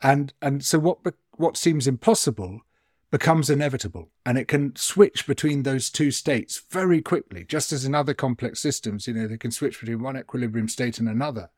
And 0.00 0.32
and 0.40 0.64
so 0.64 0.78
what 0.78 0.98
what 1.32 1.56
seems 1.56 1.86
impossible 1.86 2.62
becomes 3.10 3.48
inevitable 3.48 4.10
and 4.26 4.36
it 4.36 4.48
can 4.48 4.76
switch 4.76 5.26
between 5.26 5.62
those 5.62 5.88
two 5.88 6.10
states 6.10 6.62
very 6.70 7.00
quickly 7.00 7.44
just 7.44 7.72
as 7.72 7.84
in 7.84 7.94
other 7.94 8.12
complex 8.12 8.60
systems 8.60 9.06
you 9.06 9.14
know 9.14 9.26
they 9.26 9.38
can 9.38 9.50
switch 9.50 9.80
between 9.80 10.02
one 10.02 10.16
equilibrium 10.16 10.68
state 10.68 10.98
and 10.98 11.08
another. 11.08 11.50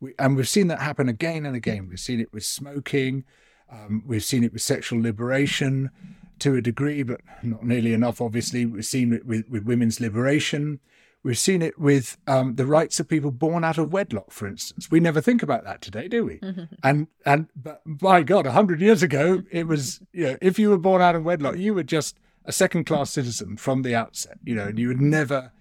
We, 0.00 0.14
and 0.18 0.36
we've 0.36 0.48
seen 0.48 0.66
that 0.68 0.80
happen 0.80 1.08
again 1.08 1.46
and 1.46 1.54
again. 1.54 1.88
We've 1.88 2.00
seen 2.00 2.20
it 2.20 2.32
with 2.32 2.44
smoking 2.44 3.24
um, 3.70 4.02
we've 4.06 4.24
seen 4.24 4.44
it 4.44 4.52
with 4.52 4.62
sexual 4.62 5.00
liberation 5.00 5.90
to 6.38 6.54
a 6.56 6.60
degree 6.60 7.02
but 7.02 7.20
not 7.42 7.64
nearly 7.64 7.92
enough 7.92 8.20
obviously. 8.20 8.66
We've 8.66 8.84
seen 8.84 9.12
it 9.12 9.26
with, 9.26 9.48
with 9.48 9.64
women's 9.64 10.00
liberation 10.00 10.80
We've 11.24 11.38
seen 11.38 11.62
it 11.62 11.78
with 11.78 12.18
um, 12.26 12.56
the 12.56 12.66
rights 12.66 12.98
of 12.98 13.08
people 13.08 13.30
born 13.30 13.62
out 13.62 13.78
of 13.78 13.92
wedlock, 13.92 14.32
for 14.32 14.48
instance. 14.48 14.90
We 14.90 14.98
never 14.98 15.20
think 15.20 15.42
about 15.42 15.62
that 15.64 15.80
today, 15.80 16.08
do 16.08 16.24
we? 16.24 16.40
And 16.82 17.06
and 17.24 17.48
but 17.54 17.82
by 17.86 18.22
God, 18.22 18.46
a 18.46 18.52
hundred 18.52 18.80
years 18.80 19.02
ago, 19.02 19.42
it 19.50 19.66
was 19.68 20.00
you 20.12 20.24
know 20.24 20.36
if 20.42 20.58
you 20.58 20.70
were 20.70 20.78
born 20.78 21.00
out 21.00 21.14
of 21.14 21.24
wedlock, 21.24 21.56
you 21.56 21.74
were 21.74 21.84
just 21.84 22.18
a 22.44 22.52
second 22.52 22.84
class 22.84 23.10
citizen 23.10 23.56
from 23.56 23.82
the 23.82 23.94
outset, 23.94 24.38
you 24.42 24.54
know, 24.54 24.66
and 24.66 24.78
you 24.78 24.88
would 24.88 25.00
never 25.00 25.52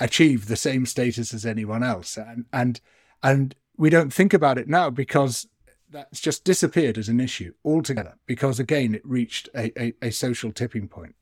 achieve 0.00 0.46
the 0.46 0.56
same 0.56 0.84
status 0.84 1.32
as 1.32 1.46
anyone 1.46 1.82
else. 1.82 2.16
And 2.16 2.44
and 2.52 2.80
and 3.22 3.54
we 3.76 3.90
don't 3.90 4.12
think 4.12 4.34
about 4.34 4.58
it 4.58 4.68
now 4.68 4.90
because 4.90 5.46
that's 5.90 6.20
just 6.20 6.44
disappeared 6.44 6.98
as 6.98 7.08
an 7.08 7.20
issue 7.20 7.54
altogether. 7.64 8.16
Because 8.26 8.58
again, 8.58 8.94
it 8.94 9.06
reached 9.06 9.48
a, 9.54 9.72
a, 9.80 9.94
a 10.02 10.10
social 10.10 10.52
tipping 10.52 10.88
point. 10.88 11.14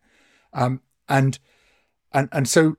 Um, 0.52 0.80
and 1.08 1.38
and 2.12 2.28
and 2.32 2.48
so 2.48 2.76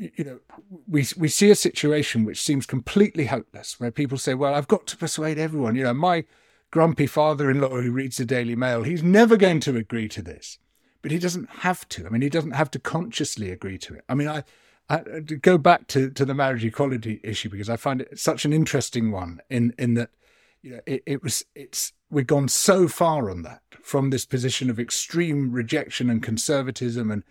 you 0.00 0.24
know 0.24 0.40
we 0.88 1.06
we 1.16 1.28
see 1.28 1.50
a 1.50 1.54
situation 1.54 2.24
which 2.24 2.40
seems 2.40 2.66
completely 2.66 3.26
hopeless 3.26 3.78
where 3.78 3.90
people 3.90 4.16
say 4.16 4.34
well 4.34 4.54
i've 4.54 4.68
got 4.68 4.86
to 4.86 4.96
persuade 4.96 5.38
everyone. 5.38 5.76
You 5.76 5.84
know 5.84 5.94
my 5.94 6.24
grumpy 6.70 7.06
father-in-law 7.06 7.80
who 7.80 7.92
reads 7.92 8.16
the 8.16 8.24
daily 8.24 8.56
mail 8.56 8.82
he's 8.82 9.02
never 9.02 9.36
going 9.36 9.60
to 9.60 9.76
agree 9.76 10.08
to 10.08 10.22
this 10.22 10.58
but 11.02 11.10
he 11.10 11.18
doesn't 11.18 11.48
have 11.50 11.88
to. 11.90 12.06
I 12.06 12.10
mean 12.10 12.22
he 12.22 12.28
doesn't 12.28 12.52
have 12.52 12.70
to 12.72 12.78
consciously 12.78 13.50
agree 13.50 13.78
to 13.78 13.94
it. 13.94 14.04
I 14.08 14.14
mean 14.14 14.28
i 14.28 14.44
I, 14.88 15.20
go 15.20 15.56
back 15.56 15.86
to, 15.88 16.10
to 16.10 16.24
the 16.24 16.34
marriage 16.34 16.64
equality 16.64 17.20
issue 17.22 17.48
because 17.48 17.70
I 17.70 17.76
find 17.76 18.00
it 18.00 18.18
such 18.18 18.44
an 18.44 18.52
interesting 18.52 19.12
one 19.12 19.40
in, 19.48 19.72
in 19.78 19.94
that 19.94 20.10
you 20.62 20.72
know 20.72 20.80
it, 20.84 21.04
it 21.06 21.22
was 21.22 21.44
it's 21.54 21.92
we've 22.10 22.26
gone 22.26 22.48
so 22.48 22.88
far 22.88 23.30
on 23.30 23.42
that 23.42 23.62
from 23.82 24.10
this 24.10 24.26
position 24.26 24.68
of 24.68 24.80
extreme 24.80 25.52
rejection 25.52 26.10
and 26.10 26.22
conservatism 26.22 27.10
and 27.10 27.22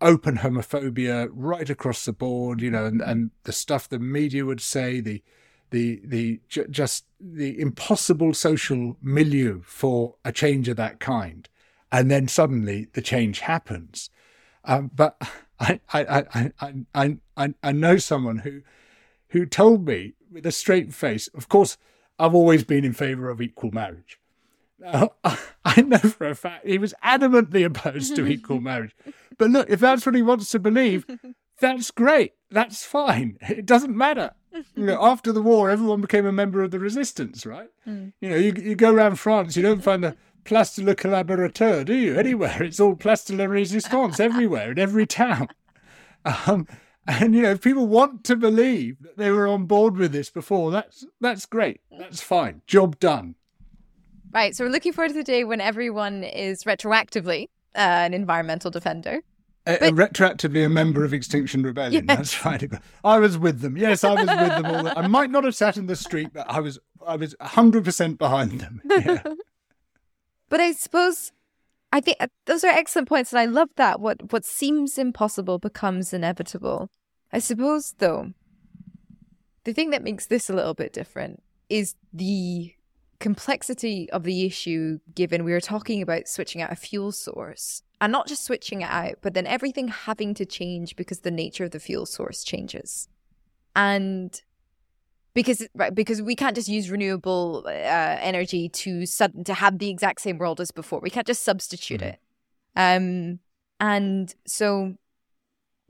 open 0.00 0.38
homophobia 0.38 1.28
right 1.32 1.68
across 1.68 2.04
the 2.04 2.12
board, 2.12 2.60
you 2.60 2.70
know, 2.70 2.84
and, 2.86 3.00
and 3.00 3.30
the 3.44 3.52
stuff 3.52 3.88
the 3.88 3.98
media 3.98 4.44
would 4.44 4.60
say, 4.60 5.00
the 5.00 5.22
the 5.70 6.00
the 6.04 6.40
ju- 6.48 6.66
just 6.70 7.04
the 7.20 7.60
impossible 7.60 8.32
social 8.34 8.96
milieu 9.02 9.60
for 9.62 10.14
a 10.24 10.32
change 10.32 10.68
of 10.68 10.76
that 10.76 11.00
kind, 11.00 11.48
and 11.92 12.10
then 12.10 12.28
suddenly 12.28 12.88
the 12.92 13.02
change 13.02 13.40
happens. 13.40 14.10
Um, 14.64 14.90
but 14.94 15.16
I 15.60 15.80
I, 15.92 16.00
I 16.32 16.52
I 16.60 16.74
I 16.94 17.16
I 17.36 17.54
I 17.62 17.72
know 17.72 17.96
someone 17.96 18.38
who 18.38 18.62
who 19.28 19.46
told 19.46 19.86
me 19.86 20.14
with 20.30 20.46
a 20.46 20.52
straight 20.52 20.94
face. 20.94 21.28
Of 21.28 21.48
course, 21.48 21.76
I've 22.18 22.34
always 22.34 22.64
been 22.64 22.84
in 22.84 22.92
favour 22.92 23.30
of 23.30 23.40
equal 23.40 23.70
marriage. 23.72 24.18
Now, 24.78 25.12
I 25.64 25.82
know 25.82 25.98
for 25.98 26.28
a 26.28 26.34
fact 26.34 26.66
he 26.66 26.78
was 26.78 26.94
adamantly 27.04 27.64
opposed 27.64 28.14
to 28.16 28.26
equal 28.26 28.60
marriage. 28.72 28.94
But 29.36 29.50
look, 29.50 29.68
if 29.70 29.80
that's 29.80 30.06
what 30.06 30.14
he 30.14 30.22
wants 30.22 30.50
to 30.50 30.58
believe, 30.58 31.06
that's 31.60 31.90
great. 31.90 32.34
That's 32.50 32.84
fine. 32.84 33.38
It 33.48 33.66
doesn't 33.66 33.96
matter. 33.96 34.32
You 34.74 34.86
know, 34.86 34.98
after 35.04 35.30
the 35.30 35.42
war, 35.42 35.70
everyone 35.70 36.00
became 36.00 36.26
a 36.26 36.32
member 36.32 36.62
of 36.62 36.70
the 36.70 36.80
resistance, 36.80 37.44
right? 37.46 37.68
You 37.86 38.12
know, 38.28 38.36
you, 38.36 38.52
you 38.56 38.74
go 38.74 38.92
around 38.92 39.16
France, 39.16 39.56
you 39.56 39.62
don't 39.62 39.82
find 39.82 40.02
the 40.02 40.16
Place 40.44 40.74
de 40.76 40.82
la 40.82 40.94
Collaborateur, 40.94 41.84
do 41.84 41.94
you? 41.94 42.18
Anywhere. 42.18 42.62
It's 42.62 42.80
all 42.80 42.96
Place 42.96 43.24
de 43.24 43.36
la 43.36 43.44
Résistance 43.44 44.18
everywhere, 44.18 44.72
in 44.72 44.78
every 44.78 45.06
town. 45.06 45.48
Um, 46.24 46.66
and, 47.06 47.34
you 47.34 47.42
know, 47.42 47.50
if 47.50 47.60
people 47.60 47.86
want 47.86 48.24
to 48.24 48.36
believe 48.36 49.02
that 49.02 49.16
they 49.18 49.30
were 49.30 49.46
on 49.46 49.66
board 49.66 49.96
with 49.96 50.12
this 50.12 50.30
before, 50.30 50.70
that's, 50.70 51.06
that's 51.20 51.46
great. 51.46 51.80
That's 51.96 52.22
fine. 52.22 52.62
Job 52.66 52.98
done. 52.98 53.34
Right. 54.32 54.54
So 54.54 54.64
we're 54.64 54.70
looking 54.70 54.92
forward 54.92 55.08
to 55.08 55.14
the 55.14 55.24
day 55.24 55.44
when 55.44 55.60
everyone 55.60 56.24
is 56.24 56.64
retroactively 56.64 57.48
uh, 57.74 57.78
an 57.78 58.14
environmental 58.14 58.70
defender. 58.70 59.20
A, 59.66 59.88
a 59.88 59.90
retroactively 59.90 60.64
a 60.64 60.68
member 60.68 61.04
of 61.04 61.12
Extinction 61.12 61.62
Rebellion. 61.62 62.06
That's 62.06 62.44
right. 62.44 62.62
I 63.04 63.18
was 63.18 63.36
with 63.36 63.60
them. 63.60 63.76
Yes, 63.76 64.02
I 64.02 64.14
was 64.14 64.20
with 64.20 64.28
them 64.28 64.66
all. 64.66 64.82
The, 64.84 64.98
I 64.98 65.06
might 65.06 65.30
not 65.30 65.44
have 65.44 65.54
sat 65.54 65.76
in 65.76 65.86
the 65.86 65.96
street, 65.96 66.30
but 66.32 66.48
I 66.48 66.60
was. 66.60 66.78
I 67.06 67.16
was 67.16 67.34
hundred 67.40 67.84
percent 67.84 68.18
behind 68.18 68.60
them. 68.60 68.82
Yeah. 68.90 69.22
But 70.50 70.60
I 70.60 70.72
suppose 70.72 71.32
I 71.92 72.00
think 72.00 72.18
uh, 72.20 72.28
those 72.46 72.64
are 72.64 72.68
excellent 72.68 73.08
points, 73.08 73.32
and 73.32 73.40
I 73.40 73.46
love 73.46 73.70
that. 73.76 74.00
What 74.00 74.32
what 74.32 74.44
seems 74.44 74.98
impossible 74.98 75.58
becomes 75.58 76.12
inevitable. 76.12 76.90
I 77.32 77.38
suppose, 77.38 77.94
though, 77.98 78.32
the 79.64 79.72
thing 79.72 79.90
that 79.90 80.02
makes 80.02 80.26
this 80.26 80.48
a 80.48 80.54
little 80.54 80.74
bit 80.74 80.92
different 80.92 81.42
is 81.68 81.94
the 82.12 82.72
complexity 83.20 84.08
of 84.10 84.24
the 84.24 84.44
issue. 84.44 84.98
Given 85.14 85.44
we 85.44 85.52
were 85.52 85.60
talking 85.60 86.02
about 86.02 86.28
switching 86.28 86.62
out 86.62 86.72
a 86.72 86.76
fuel 86.76 87.12
source, 87.12 87.82
and 88.00 88.12
not 88.12 88.26
just 88.26 88.44
switching 88.44 88.82
it 88.82 88.90
out, 88.90 89.16
but 89.22 89.34
then 89.34 89.46
everything 89.46 89.88
having 89.88 90.34
to 90.34 90.46
change 90.46 90.96
because 90.96 91.20
the 91.20 91.30
nature 91.30 91.64
of 91.64 91.72
the 91.72 91.80
fuel 91.80 92.06
source 92.06 92.44
changes, 92.44 93.08
and 93.74 94.40
because 95.34 95.66
right 95.74 95.94
because 95.94 96.20
we 96.20 96.34
can't 96.34 96.56
just 96.56 96.68
use 96.68 96.90
renewable 96.90 97.64
uh, 97.66 97.70
energy 97.70 98.68
to 98.68 99.06
sud- 99.06 99.46
to 99.46 99.54
have 99.54 99.78
the 99.78 99.90
exact 99.90 100.20
same 100.20 100.38
world 100.38 100.60
as 100.60 100.70
before. 100.70 101.00
We 101.00 101.10
can't 101.10 101.26
just 101.26 101.44
substitute 101.44 102.02
it. 102.02 102.18
Um, 102.74 103.40
and 103.80 104.34
so 104.46 104.94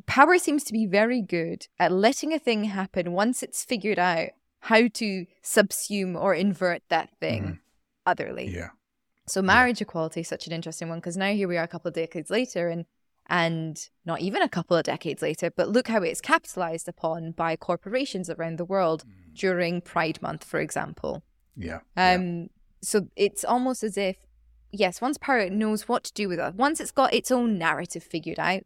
power 0.06 0.38
seems 0.38 0.64
to 0.64 0.72
be 0.72 0.86
very 0.86 1.22
good 1.22 1.66
at 1.78 1.92
letting 1.92 2.32
a 2.32 2.38
thing 2.38 2.64
happen 2.64 3.12
once 3.12 3.42
it's 3.42 3.64
figured 3.64 3.98
out 3.98 4.30
how 4.60 4.88
to 4.88 5.26
subsume 5.42 6.20
or 6.20 6.34
invert 6.34 6.82
that 6.88 7.10
thing 7.20 7.60
otherly. 8.06 8.48
yeah. 8.48 8.70
So 9.26 9.42
marriage 9.42 9.82
equality 9.82 10.20
is 10.20 10.28
such 10.28 10.46
an 10.46 10.52
interesting 10.54 10.88
one 10.88 10.98
because 10.98 11.16
now 11.16 11.32
here 11.32 11.48
we 11.48 11.58
are 11.58 11.64
a 11.64 11.68
couple 11.68 11.88
of 11.88 11.94
decades 11.94 12.30
later 12.30 12.68
and 12.68 12.86
and 13.28 13.90
not 14.06 14.20
even 14.20 14.40
a 14.40 14.48
couple 14.48 14.74
of 14.76 14.84
decades 14.84 15.20
later, 15.20 15.50
but 15.50 15.68
look 15.68 15.88
how 15.88 16.02
it's 16.02 16.20
capitalized 16.20 16.88
upon 16.88 17.32
by 17.32 17.56
corporations 17.56 18.30
around 18.30 18.56
the 18.56 18.64
world 18.64 19.04
during 19.34 19.82
Pride 19.82 20.22
Month, 20.22 20.44
for 20.44 20.60
example. 20.60 21.22
Yeah. 21.54 21.80
Um, 21.94 22.48
so 22.80 23.08
it's 23.16 23.44
almost 23.44 23.82
as 23.82 23.98
if, 23.98 24.16
yes, 24.72 25.02
once 25.02 25.18
power 25.18 25.50
knows 25.50 25.88
what 25.88 26.04
to 26.04 26.12
do 26.14 26.26
with 26.26 26.38
it, 26.38 26.54
once 26.54 26.80
it's 26.80 26.90
got 26.90 27.12
its 27.12 27.30
own 27.30 27.58
narrative 27.58 28.02
figured 28.02 28.38
out, 28.38 28.62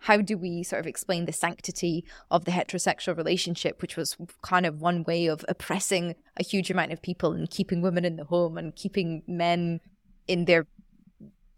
how 0.00 0.18
do 0.18 0.36
we 0.36 0.62
sort 0.62 0.80
of 0.80 0.86
explain 0.86 1.24
the 1.24 1.32
sanctity 1.32 2.04
of 2.30 2.44
the 2.44 2.50
heterosexual 2.50 3.16
relationship, 3.16 3.82
which 3.82 3.96
was 3.96 4.16
kind 4.42 4.66
of 4.66 4.80
one 4.80 5.04
way 5.04 5.26
of 5.26 5.44
oppressing 5.48 6.14
a 6.36 6.44
huge 6.44 6.70
amount 6.70 6.92
of 6.92 7.02
people 7.02 7.32
and 7.32 7.50
keeping 7.50 7.82
women 7.82 8.04
in 8.04 8.16
the 8.16 8.24
home 8.24 8.58
and 8.58 8.76
keeping 8.76 9.22
men 9.26 9.80
in 10.28 10.44
their, 10.44 10.66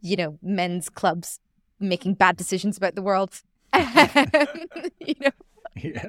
you 0.00 0.16
know, 0.16 0.38
men's 0.42 0.88
clubs 0.88 1.40
making 1.80 2.14
bad 2.14 2.36
decisions 2.36 2.76
about 2.76 2.94
the 2.94 3.02
world. 3.02 3.42
you 3.74 5.14
know. 5.20 5.30
Yeah. 5.76 6.08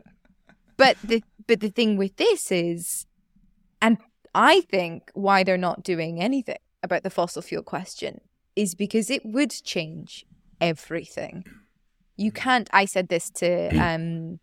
But 0.78 0.98
the 1.04 1.24
but 1.46 1.60
the 1.60 1.70
thing 1.70 1.98
with 1.98 2.16
this 2.16 2.52
is, 2.52 3.06
and 3.82 3.98
I 4.34 4.62
think 4.62 5.12
why 5.14 5.44
they're 5.44 5.58
not 5.58 5.84
doing 5.84 6.22
anything 6.22 6.58
about 6.82 7.04
the 7.04 7.10
fossil 7.10 7.42
fuel 7.42 7.64
question 7.64 8.22
is 8.56 8.76
because 8.76 9.10
it 9.10 9.26
would 9.26 9.52
change 9.52 10.26
everything. 10.62 11.44
You 12.20 12.32
can't. 12.32 12.70
I 12.74 12.86
said 12.86 13.08
this 13.08 13.30
to 13.42 13.70
um, 13.88 14.40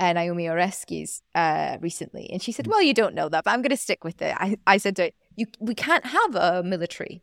uh, 0.00 0.12
Naomi 0.12 0.44
Oreskes 0.44 1.22
uh, 1.34 1.78
recently, 1.80 2.28
and 2.32 2.42
she 2.42 2.52
said, 2.52 2.66
"Well, 2.66 2.82
you 2.82 2.94
don't 2.94 3.14
know 3.14 3.28
that, 3.28 3.44
but 3.44 3.52
I'm 3.52 3.62
going 3.62 3.70
to 3.70 3.76
stick 3.76 4.02
with 4.04 4.20
it." 4.20 4.34
I, 4.36 4.56
I 4.66 4.76
said, 4.78 5.12
"You, 5.36 5.46
we 5.60 5.74
can't 5.74 6.04
have 6.06 6.34
a 6.34 6.62
military 6.62 7.22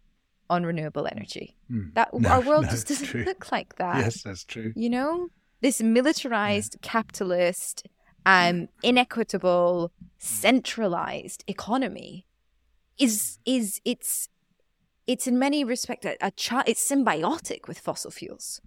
on 0.49 0.65
renewable 0.65 1.07
energy. 1.11 1.57
That 1.93 2.13
No, 2.13 2.29
our 2.29 2.41
world 2.49 2.65
no, 2.65 2.71
just 2.71 2.87
doesn't 2.87 3.07
true. 3.07 3.23
look 3.23 3.51
like 3.51 3.75
that." 3.75 3.97
Yes, 3.97 4.23
that's 4.23 4.45
true. 4.45 4.71
You 4.75 4.89
know, 4.89 5.27
this 5.61 5.81
militarized, 5.81 6.77
capitalist, 6.81 7.87
um, 8.25 8.69
inequitable, 8.81 9.91
centralized 10.17 11.43
economy 11.47 12.25
is 12.97 13.39
is 13.45 13.81
it's 13.83 14.29
it's 15.07 15.27
in 15.27 15.37
many 15.37 15.63
respects 15.63 16.05
a, 16.05 16.15
a 16.21 16.31
it's 16.65 16.89
symbiotic 16.89 17.67
with 17.67 17.79
fossil 17.79 18.11
fuels. 18.11 18.61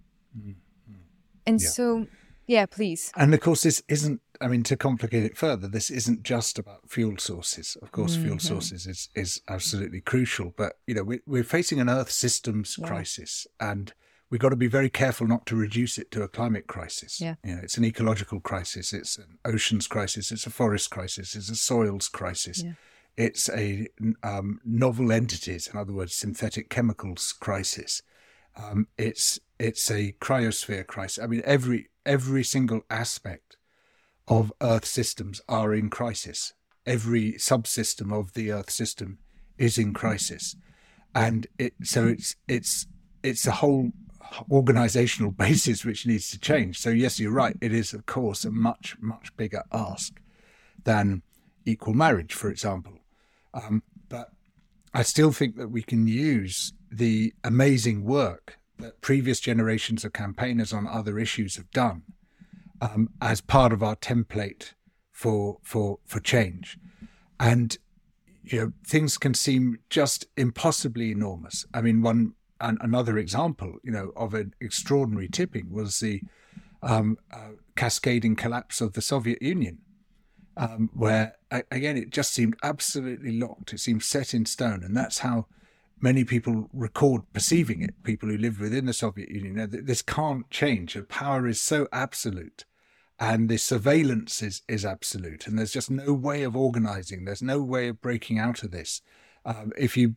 And 1.45 1.61
Yeah. 1.61 1.69
so, 1.69 2.07
yeah, 2.47 2.65
please. 2.65 3.11
And 3.15 3.33
of 3.33 3.39
course, 3.39 3.63
this 3.63 3.81
isn't, 3.87 4.21
I 4.41 4.47
mean, 4.47 4.63
to 4.63 4.75
complicate 4.75 5.23
it 5.23 5.37
further, 5.37 5.67
this 5.67 5.89
isn't 5.89 6.23
just 6.23 6.59
about 6.59 6.89
fuel 6.89 7.17
sources. 7.17 7.77
Of 7.81 7.91
course, 7.91 8.15
fuel 8.15 8.39
sources 8.39 8.85
is, 8.85 9.09
is 9.15 9.41
absolutely 9.47 10.01
crucial. 10.01 10.53
But, 10.55 10.73
you 10.87 10.95
know, 10.95 11.03
we, 11.03 11.21
we're 11.25 11.43
facing 11.43 11.79
an 11.79 11.89
Earth 11.89 12.11
systems 12.11 12.77
crisis 12.83 13.47
and 13.59 13.93
we've 14.29 14.41
got 14.41 14.49
to 14.49 14.55
be 14.55 14.67
very 14.67 14.89
careful 14.89 15.27
not 15.27 15.45
to 15.45 15.55
reduce 15.55 15.97
it 15.97 16.11
to 16.11 16.23
a 16.23 16.27
climate 16.27 16.67
crisis. 16.67 17.21
Yeah. 17.21 17.35
You 17.43 17.55
know, 17.55 17.61
it's 17.63 17.77
an 17.77 17.85
ecological 17.85 18.39
crisis, 18.39 18.91
it's 18.93 19.17
an 19.17 19.37
oceans 19.45 19.87
crisis, 19.87 20.31
it's 20.31 20.45
a 20.45 20.49
forest 20.49 20.89
crisis, 20.89 21.35
it's 21.35 21.49
a 21.49 21.55
soils 21.55 22.07
crisis. 22.09 22.63
Yeah. 22.63 22.73
It's 23.17 23.49
a 23.49 23.87
um, 24.23 24.59
novel 24.65 25.11
entities, 25.11 25.69
in 25.71 25.79
other 25.79 25.93
words, 25.93 26.13
synthetic 26.13 26.69
chemicals 26.69 27.33
crisis. 27.39 28.01
Um, 28.57 28.87
it's 28.97 29.39
it's 29.59 29.89
a 29.89 30.13
cryosphere 30.19 30.85
crisis. 30.85 31.23
I 31.23 31.27
mean, 31.27 31.41
every 31.45 31.89
every 32.05 32.43
single 32.43 32.81
aspect 32.89 33.57
of 34.27 34.51
Earth 34.61 34.85
systems 34.85 35.41
are 35.47 35.73
in 35.73 35.89
crisis. 35.89 36.53
Every 36.85 37.33
subsystem 37.33 38.13
of 38.13 38.33
the 38.33 38.51
Earth 38.51 38.69
system 38.69 39.19
is 39.57 39.77
in 39.77 39.93
crisis, 39.93 40.55
and 41.13 41.47
it 41.57 41.73
so 41.83 42.07
it's 42.07 42.35
it's 42.47 42.87
it's 43.23 43.47
a 43.47 43.51
whole 43.51 43.91
organizational 44.51 45.31
basis 45.45 45.85
which 45.85 46.05
needs 46.05 46.29
to 46.31 46.39
change. 46.39 46.79
So 46.79 46.89
yes, 46.89 47.19
you're 47.19 47.31
right. 47.31 47.57
It 47.61 47.73
is 47.73 47.93
of 47.93 48.05
course 48.05 48.45
a 48.45 48.51
much 48.51 48.97
much 48.99 49.35
bigger 49.37 49.63
ask 49.71 50.19
than 50.83 51.23
equal 51.65 51.93
marriage, 51.93 52.33
for 52.33 52.49
example. 52.49 52.99
Um, 53.53 53.81
but 54.09 54.31
I 54.93 55.01
still 55.01 55.31
think 55.31 55.57
that 55.57 55.69
we 55.69 55.81
can 55.81 56.07
use 56.07 56.73
the 56.91 57.33
amazing 57.43 58.03
work 58.03 58.59
that 58.79 59.01
previous 59.01 59.39
generations 59.39 60.03
of 60.03 60.13
campaigners 60.13 60.73
on 60.73 60.87
other 60.87 61.19
issues 61.19 61.55
have 61.55 61.69
done 61.71 62.03
um, 62.81 63.09
as 63.21 63.41
part 63.41 63.71
of 63.73 63.81
our 63.81 63.95
template 63.95 64.73
for 65.11 65.57
for 65.63 65.99
for 66.05 66.19
change, 66.19 66.77
and 67.39 67.77
you 68.43 68.59
know 68.59 68.73
things 68.85 69.17
can 69.17 69.33
seem 69.33 69.79
just 69.89 70.25
impossibly 70.35 71.11
enormous. 71.11 71.65
I 71.73 71.81
mean, 71.81 72.01
one 72.01 72.33
an, 72.59 72.77
another 72.81 73.17
example, 73.17 73.77
you 73.83 73.91
know, 73.91 74.11
of 74.15 74.33
an 74.33 74.53
extraordinary 74.59 75.27
tipping 75.29 75.71
was 75.71 75.99
the 75.99 76.21
um, 76.83 77.17
uh, 77.33 77.51
cascading 77.75 78.35
collapse 78.35 78.81
of 78.81 78.93
the 78.93 79.01
Soviet 79.01 79.41
Union 79.41 79.79
um, 80.57 80.89
where 80.93 81.35
again 81.71 81.97
it 81.97 82.09
just 82.09 82.33
seemed 82.33 82.55
absolutely 82.63 83.37
locked. 83.37 83.73
It 83.73 83.79
seemed 83.79 84.03
set 84.03 84.33
in 84.33 84.45
stone, 84.45 84.83
and 84.83 84.95
that's 84.95 85.19
how 85.19 85.47
many 85.99 86.23
people 86.23 86.69
record 86.73 87.21
perceiving 87.33 87.81
it. 87.81 88.03
People 88.03 88.29
who 88.29 88.37
lived 88.37 88.59
within 88.59 88.85
the 88.85 88.93
Soviet 88.93 89.29
Union, 89.29 89.69
this 89.85 90.01
can't 90.01 90.49
change. 90.49 90.93
The 90.93 91.03
power 91.03 91.47
is 91.47 91.61
so 91.61 91.87
absolute, 91.91 92.65
and 93.19 93.49
the 93.49 93.57
surveillance 93.57 94.41
is 94.41 94.61
is 94.67 94.85
absolute, 94.85 95.47
and 95.47 95.57
there's 95.57 95.73
just 95.73 95.91
no 95.91 96.13
way 96.13 96.43
of 96.43 96.55
organizing. 96.55 97.25
There's 97.25 97.41
no 97.41 97.61
way 97.61 97.87
of 97.87 98.01
breaking 98.01 98.39
out 98.39 98.63
of 98.63 98.71
this. 98.71 99.01
Um, 99.45 99.71
if 99.77 99.95
you 99.95 100.15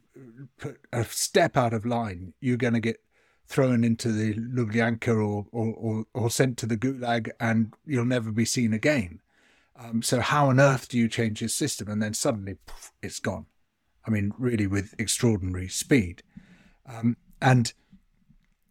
put 0.59 0.81
a 0.93 1.05
step 1.05 1.57
out 1.57 1.75
of 1.75 1.85
line, 1.85 2.33
you're 2.41 2.57
going 2.57 2.73
to 2.73 2.81
get 2.81 3.01
thrown 3.47 3.85
into 3.85 4.13
the 4.13 4.35
Lubyanka 4.35 5.09
or, 5.09 5.47
or, 5.53 5.75
or, 5.75 6.05
or 6.15 6.31
sent 6.31 6.59
to 6.59 6.67
the 6.67 6.77
Gulag, 6.77 7.31
and 7.39 7.75
you'll 7.87 8.05
never 8.05 8.31
be 8.31 8.45
seen 8.45 8.73
again. 8.73 9.21
Um, 9.77 10.03
so 10.03 10.21
how 10.21 10.49
on 10.49 10.59
earth 10.61 10.89
do 10.89 10.99
you 10.99 11.09
change 11.09 11.41
this 11.41 11.55
system? 11.55 11.89
And 11.89 12.03
then 12.03 12.15
suddenly 12.15 12.57
poof, 12.67 12.93
it's 13.03 13.21
gone. 13.21 13.47
I 14.09 14.11
mean, 14.11 14.33
really 14.39 14.67
with 14.67 14.95
extraordinary 14.99 15.69
speed. 15.69 16.23
Um, 16.87 17.19
and 17.43 17.75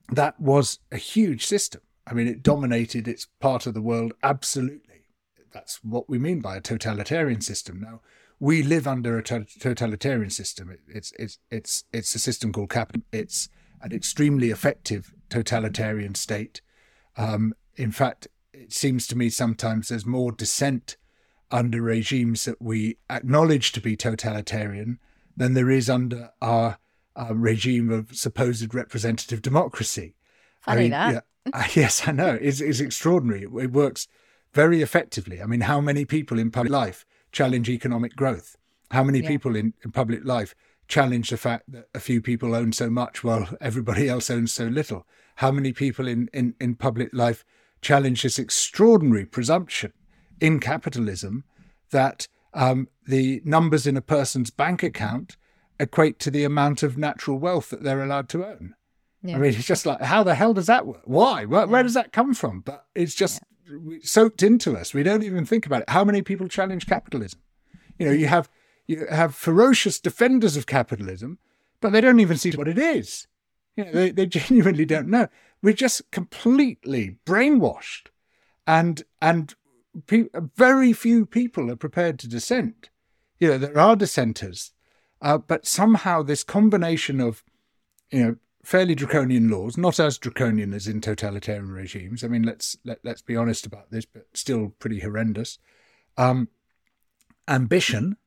that 0.10 0.40
was 0.40 0.80
a 0.92 0.98
huge 0.98 1.46
system. 1.46 1.82
I 2.08 2.14
mean, 2.14 2.28
it 2.28 2.42
dominated 2.42 3.08
its 3.08 3.28
part 3.40 3.68
of 3.68 3.76
the 3.76 3.82
world 3.82 4.14
absolutely. 4.24 5.04
That's 5.54 5.84
what 5.84 6.10
we 6.10 6.18
mean 6.18 6.40
by 6.40 6.58
a 6.58 6.62
totalitarian 6.62 7.42
system. 7.42 7.80
Now, 7.80 8.02
we 8.40 8.64
live 8.64 8.88
under 8.88 9.18
a 9.18 9.24
totalitarian 9.24 10.30
system. 10.30 10.72
It, 10.72 10.82
it's 10.88 11.12
it's 11.18 11.40
it's 11.50 11.84
it's 11.92 12.14
a 12.16 12.20
system 12.20 12.52
called 12.52 12.70
capital. 12.70 13.02
It's 13.12 13.50
an 13.82 13.92
extremely 13.92 14.50
effective 14.50 15.14
totalitarian 15.30 16.16
state. 16.16 16.62
Um, 17.16 17.54
in 17.76 17.92
fact, 17.92 18.28
it 18.54 18.74
seems 18.74 19.08
to 19.08 19.18
me 19.18 19.30
sometimes 19.30 19.90
there's 19.90 20.06
more 20.06 20.32
dissent 20.32 20.98
under 21.50 21.82
regimes 21.82 22.46
that 22.46 22.62
we 22.62 22.98
acknowledge 23.10 23.72
to 23.72 23.82
be 23.82 23.96
totalitarian 23.96 25.00
than 25.38 25.54
there 25.54 25.70
is 25.70 25.90
under 25.90 26.32
our, 26.42 26.78
uh 27.16 27.34
regime 27.34 27.90
of 27.90 28.16
supposed 28.16 28.76
representative 28.76 29.42
democracy. 29.42 30.16
Funny 30.62 30.90
that. 30.90 31.14
yeah, 31.14 31.52
uh, 31.54 31.64
yes, 31.74 32.08
I 32.08 32.12
know. 32.12 32.38
It's, 32.42 32.60
it's 32.62 32.80
extraordinary. 32.80 33.44
It, 33.44 33.50
it 33.64 33.72
works 33.72 34.08
very 34.54 34.82
effectively. 34.82 35.42
I 35.42 35.46
mean, 35.46 35.62
how 35.62 35.80
many 35.82 36.06
people 36.06 36.38
in 36.40 36.52
public 36.52 36.72
life 36.72 37.06
challenge 37.32 37.70
economic 37.70 38.16
growth? 38.16 38.56
How 38.92 39.04
many 39.04 39.20
Yeah. 39.20 39.30
people 39.30 39.56
in, 39.56 39.74
in 39.84 39.92
public 39.92 40.26
life 40.26 40.54
challenge 40.88 41.30
the 41.30 41.38
fact 41.38 41.72
that 41.72 41.88
a 41.96 42.00
few 42.00 42.22
people 42.22 42.54
own 42.56 42.72
so 42.72 42.90
much 42.90 43.24
while 43.24 43.48
everybody 43.62 44.08
else 44.10 44.30
owns 44.30 44.52
so 44.54 44.66
little? 44.66 45.06
How 45.38 45.52
many 45.52 45.74
people 45.74 46.08
in, 46.08 46.30
in, 46.34 46.56
in 46.60 46.76
public 46.76 47.10
life 47.14 47.44
challenge 47.82 48.24
this 48.24 48.40
extraordinary 48.40 49.26
presumption 49.26 49.94
in 50.40 50.60
capitalism 50.60 51.44
that 51.92 52.28
um, 52.58 52.90
the 53.06 53.42
numbers 53.46 53.88
in 53.88 53.96
a 53.96 54.02
person's 54.02 54.50
bank 54.50 54.84
account 54.84 55.38
equate 55.80 56.20
to 56.20 56.32
the 56.32 56.44
amount 56.44 56.84
of 56.84 56.98
natural 56.98 57.38
wealth 57.38 57.70
that 57.70 57.84
they're 57.84 58.04
allowed 58.04 58.28
to 58.30 58.46
own? 58.46 58.76
Yeah. 59.24 59.36
I 59.36 59.40
mean, 59.40 59.54
it's 59.54 59.66
just 59.66 59.86
like, 59.86 60.02
how 60.02 60.24
the 60.24 60.36
hell 60.36 60.54
does 60.54 60.66
that 60.66 60.86
work? 60.86 61.02
Why? 61.06 61.46
Where, 61.46 61.68
where 61.68 61.84
does 61.84 61.94
that 61.94 62.12
come 62.12 62.34
from? 62.34 62.62
But 62.62 62.86
it's 62.96 63.16
just 63.16 63.42
soaked 64.02 64.44
into 64.44 64.76
us. 64.76 64.94
We 64.94 65.04
don't 65.04 65.24
even 65.24 65.46
think 65.46 65.66
about 65.66 65.84
it. 65.84 65.90
How 65.90 66.04
many 66.04 66.22
people 66.22 66.48
challenge 66.48 66.88
capitalism? 66.88 67.40
You 67.98 68.08
know, 68.08 68.12
you 68.14 68.28
have 68.28 68.50
you 68.86 69.06
have 69.08 69.36
ferocious 69.36 70.00
defenders 70.00 70.56
of 70.56 70.66
capitalism, 70.66 71.40
but 71.82 71.92
they 71.92 72.02
don't 72.02 72.20
even 72.20 72.38
see 72.38 72.52
what 72.52 72.68
it 72.68 72.78
is. 72.78 73.28
You 73.76 73.86
know, 73.86 73.92
they, 73.92 74.12
they 74.12 74.26
genuinely 74.28 74.86
don't 74.86 75.08
know. 75.08 75.28
We're 75.62 75.74
just 75.74 76.10
completely 76.12 77.18
brainwashed, 77.26 78.08
and 78.66 79.04
and 79.22 79.56
pe- 80.06 80.30
very 80.56 80.94
few 80.94 81.26
people 81.26 81.72
are 81.72 81.76
prepared 81.76 82.20
to 82.20 82.28
dissent. 82.28 82.90
You 83.40 83.50
know, 83.50 83.58
there 83.58 83.78
are 83.78 83.96
dissenters, 83.96 84.72
uh, 85.22 85.38
but 85.38 85.66
somehow 85.66 86.24
this 86.24 86.44
combination 86.44 87.20
of 87.20 87.44
you 88.12 88.24
know 88.24 88.36
fairly 88.64 88.96
draconian 88.96 89.50
laws, 89.50 89.78
not 89.78 90.00
as 90.00 90.18
draconian 90.18 90.74
as 90.74 90.88
in 90.88 91.00
totalitarian 91.00 91.72
regimes. 91.72 92.24
I 92.24 92.28
mean, 92.28 92.44
let's 92.44 92.76
let, 92.84 93.00
let's 93.04 93.22
be 93.22 93.36
honest 93.36 93.66
about 93.66 93.92
this, 93.92 94.06
but 94.06 94.26
still 94.34 94.74
pretty 94.80 95.00
horrendous. 95.00 95.60
Um, 96.18 96.50
ambition 97.48 98.18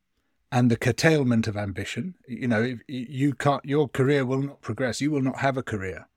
and 0.53 0.71
the 0.71 0.77
curtailment 0.77 1.47
of 1.47 1.57
ambition. 1.57 2.15
You 2.27 2.49
know, 2.49 2.77
you 2.89 3.35
can't, 3.35 3.65
your 3.65 3.89
career 3.89 4.25
will 4.25 4.43
not 4.43 4.63
progress. 4.63 5.01
You 5.01 5.11
will 5.11 5.23
not 5.23 5.41
have 5.41 5.57
a 5.57 5.63
career 5.63 6.09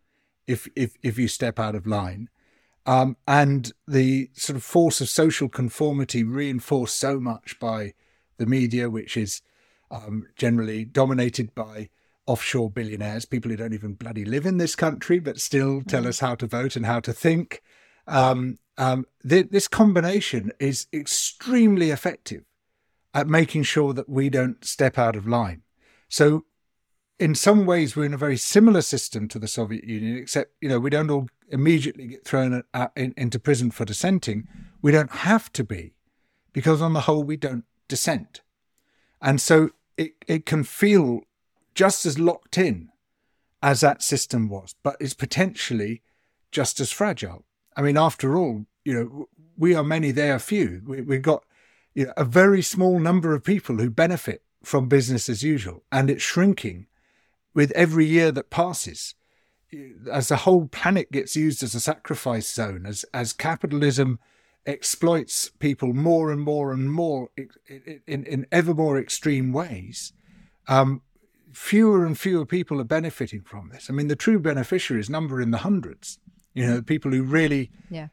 if 0.47 0.67
if 0.75 0.95
if 1.03 1.17
you 1.17 1.27
step 1.27 1.59
out 1.59 1.75
of 1.75 1.85
line. 1.85 2.29
Um, 2.85 3.15
and 3.27 3.71
the 3.87 4.29
sort 4.33 4.57
of 4.57 4.63
force 4.63 4.99
of 4.99 5.09
social 5.09 5.47
conformity 5.47 6.23
reinforced 6.23 6.99
so 6.99 7.19
much 7.19 7.57
by 7.59 7.93
the 8.37 8.45
media, 8.45 8.89
which 8.89 9.15
is 9.15 9.41
um, 9.89 10.27
generally 10.35 10.83
dominated 10.85 11.55
by 11.55 11.89
offshore 12.25 12.69
billionaires, 12.69 13.25
people 13.25 13.51
who 13.51 13.57
don't 13.57 13.73
even 13.73 13.93
bloody 13.93 14.25
live 14.25 14.45
in 14.45 14.57
this 14.57 14.75
country, 14.75 15.19
but 15.19 15.39
still 15.39 15.81
tell 15.81 16.07
us 16.07 16.19
how 16.19 16.35
to 16.35 16.47
vote 16.47 16.75
and 16.75 16.85
how 16.85 16.99
to 16.99 17.13
think. 17.13 17.61
um, 18.07 18.59
um, 18.77 19.05
th- 19.27 19.49
this 19.51 19.67
combination 19.67 20.51
is 20.59 20.87
extremely 20.91 21.91
effective 21.91 22.43
at 23.13 23.27
making 23.27 23.63
sure 23.63 23.93
that 23.93 24.09
we 24.09 24.29
don't 24.29 24.65
step 24.65 24.97
out 24.97 25.15
of 25.15 25.27
line. 25.27 25.61
So, 26.09 26.45
in 27.23 27.35
some 27.35 27.65
ways, 27.65 27.95
we're 27.95 28.03
in 28.03 28.13
a 28.13 28.17
very 28.17 28.35
similar 28.35 28.81
system 28.81 29.29
to 29.29 29.39
the 29.39 29.47
Soviet 29.47 29.85
Union, 29.85 30.17
except 30.17 30.51
you 30.59 30.67
know 30.67 30.77
we 30.77 30.89
don't 30.89 31.09
all 31.09 31.29
immediately 31.47 32.05
get 32.05 32.25
thrown 32.25 32.63
at, 32.73 32.91
in, 32.97 33.13
into 33.15 33.39
prison 33.39 33.71
for 33.71 33.85
dissenting. 33.85 34.45
We 34.81 34.91
don't 34.91 35.09
have 35.09 35.49
to 35.53 35.63
be, 35.63 35.93
because 36.51 36.81
on 36.81 36.91
the 36.91 37.01
whole, 37.01 37.23
we 37.23 37.37
don't 37.37 37.63
dissent, 37.87 38.41
and 39.21 39.39
so 39.39 39.69
it 39.95 40.15
it 40.27 40.45
can 40.45 40.65
feel 40.65 41.21
just 41.73 42.05
as 42.05 42.19
locked 42.19 42.57
in 42.57 42.89
as 43.61 43.79
that 43.79 44.03
system 44.03 44.49
was, 44.49 44.75
but 44.83 44.97
it's 44.99 45.13
potentially 45.13 46.01
just 46.51 46.81
as 46.81 46.91
fragile. 46.91 47.45
I 47.77 47.83
mean, 47.83 47.97
after 47.97 48.35
all, 48.35 48.65
you 48.83 48.93
know, 48.93 49.29
we 49.57 49.73
are 49.73 49.83
many, 49.83 50.11
they 50.11 50.29
are 50.29 50.39
few. 50.39 50.81
We, 50.85 50.99
we've 50.99 51.21
got 51.21 51.45
you 51.93 52.07
know, 52.07 52.13
a 52.17 52.25
very 52.25 52.61
small 52.61 52.99
number 52.99 53.33
of 53.33 53.45
people 53.45 53.77
who 53.77 53.89
benefit 53.89 54.43
from 54.61 54.89
business 54.89 55.29
as 55.29 55.41
usual, 55.41 55.83
and 55.89 56.09
it's 56.09 56.21
shrinking 56.21 56.87
with 57.53 57.71
every 57.71 58.05
year 58.05 58.31
that 58.31 58.49
passes. 58.49 59.15
As 60.11 60.27
the 60.27 60.37
whole 60.37 60.67
planet 60.67 61.11
gets 61.11 61.35
used 61.35 61.63
as 61.63 61.73
a 61.73 61.79
sacrifice 61.79 62.51
zone, 62.53 62.85
as 62.85 63.05
as 63.13 63.33
capitalism 63.33 64.19
exploits 64.65 65.49
people 65.59 65.93
more 65.93 66.31
and 66.31 66.41
more 66.41 66.71
and 66.71 66.91
more 66.91 67.29
in, 68.07 68.23
in, 68.25 68.47
ever 68.51 68.73
more 68.73 68.99
extreme 68.99 69.51
ways, 69.51 70.13
um, 70.67 71.01
fewer 71.51 72.05
and 72.05 72.19
fewer 72.19 72.45
people 72.45 72.79
are 72.79 72.85
benefiting 72.85 73.41
from 73.41 73.69
this. 73.69 73.89
I 73.89 73.93
mean, 73.93 74.09
the 74.09 74.15
true 74.15 74.39
beneficiaries 74.39 75.09
number 75.09 75.41
in 75.41 75.51
the 75.51 75.59
hundreds. 75.59 76.19
You 76.53 76.67
know, 76.67 76.81
people 76.83 77.11
who 77.11 77.23
really 77.23 77.71
yeah. 77.89 78.09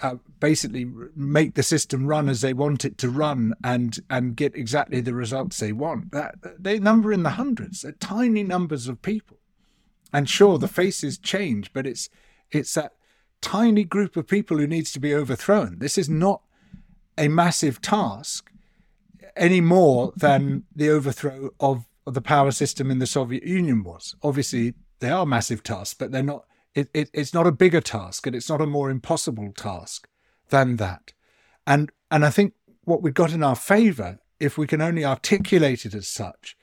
Uh, 0.00 0.16
basically 0.40 0.84
make 1.14 1.54
the 1.54 1.62
system 1.62 2.06
run 2.06 2.28
as 2.28 2.40
they 2.40 2.52
want 2.52 2.84
it 2.84 2.98
to 2.98 3.08
run 3.08 3.54
and 3.62 4.00
and 4.10 4.34
get 4.34 4.56
exactly 4.56 5.00
the 5.00 5.14
results 5.14 5.58
they 5.58 5.72
want. 5.72 6.10
That 6.12 6.34
they 6.58 6.78
number 6.78 7.12
in 7.12 7.22
the 7.22 7.30
hundreds. 7.30 7.82
They're 7.82 7.92
tiny 7.92 8.42
numbers 8.42 8.88
of 8.88 9.02
people. 9.02 9.38
And 10.12 10.28
sure, 10.28 10.58
the 10.58 10.68
faces 10.68 11.18
change, 11.18 11.72
but 11.72 11.86
it's 11.86 12.08
it's 12.50 12.74
that 12.74 12.92
tiny 13.40 13.84
group 13.84 14.16
of 14.16 14.26
people 14.26 14.58
who 14.58 14.66
needs 14.66 14.92
to 14.92 15.00
be 15.00 15.14
overthrown. 15.14 15.78
This 15.78 15.98
is 15.98 16.08
not 16.08 16.42
a 17.18 17.28
massive 17.28 17.80
task 17.80 18.50
any 19.36 19.60
more 19.60 20.12
than 20.16 20.64
the 20.74 20.88
overthrow 20.88 21.50
of, 21.60 21.86
of 22.06 22.14
the 22.14 22.20
power 22.20 22.50
system 22.50 22.90
in 22.90 22.98
the 22.98 23.06
Soviet 23.06 23.44
Union 23.44 23.82
was. 23.82 24.14
Obviously, 24.22 24.74
they 25.00 25.10
are 25.10 25.26
massive 25.26 25.62
tasks, 25.62 25.94
but 25.94 26.12
they're 26.12 26.22
not 26.22 26.44
it, 26.74 26.88
it, 26.94 27.10
it's 27.12 27.34
not 27.34 27.46
a 27.46 27.52
bigger 27.52 27.80
task 27.80 28.26
and 28.26 28.34
it's 28.34 28.48
not 28.48 28.60
a 28.60 28.66
more 28.66 28.90
impossible 28.90 29.52
task 29.52 30.08
than 30.50 30.76
that. 30.76 31.12
And, 31.66 31.90
and 32.10 32.24
I 32.24 32.30
think 32.30 32.54
what 32.84 33.02
we've 33.02 33.14
got 33.14 33.32
in 33.32 33.42
our 33.42 33.56
favor, 33.56 34.18
if 34.40 34.58
we 34.58 34.66
can 34.66 34.80
only 34.80 35.04
articulate 35.04 35.84
it 35.84 35.94
as 35.94 36.08
such, 36.08 36.56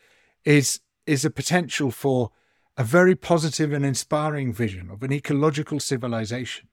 is, 0.44 0.82
is 1.06 1.26
a 1.26 1.30
potential 1.30 1.92
for 1.92 2.32
a 2.78 2.84
very 2.84 3.16
positive 3.16 3.74
and 3.74 3.86
inspiring 3.86 4.54
vision 4.54 4.90
of 4.90 5.04
an 5.04 5.12
ecological 5.12 5.80
civilization. 5.80 6.68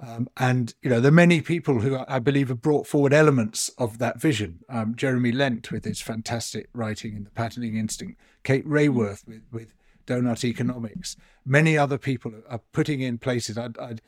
Um, 0.00 0.28
and 0.36 0.74
you 0.80 0.90
know, 0.90 1.00
there 1.00 1.08
are 1.08 1.12
many 1.12 1.40
people 1.40 1.80
who 1.80 1.98
I 2.06 2.20
believe 2.20 2.48
have 2.48 2.62
brought 2.62 2.86
forward 2.86 3.12
elements 3.12 3.68
of 3.78 3.98
that 3.98 4.20
vision. 4.20 4.60
Um, 4.68 4.94
Jeremy 4.94 5.32
Lent 5.32 5.72
with 5.72 5.84
his 5.84 6.00
fantastic 6.00 6.68
writing 6.72 7.16
in 7.16 7.24
the 7.24 7.30
Patterning 7.30 7.76
Instinct, 7.76 8.20
Kate 8.44 8.64
Raworth 8.64 9.26
with, 9.26 9.42
with 9.50 9.74
Doughnut 10.08 10.42
Economics. 10.42 11.16
Many 11.44 11.76
other 11.76 11.98
people 11.98 12.32
are 12.48 12.62
putting 12.72 13.00
in 13.00 13.18
places. 13.18 13.58
I'd, 13.58 13.78
I'd, 13.78 14.00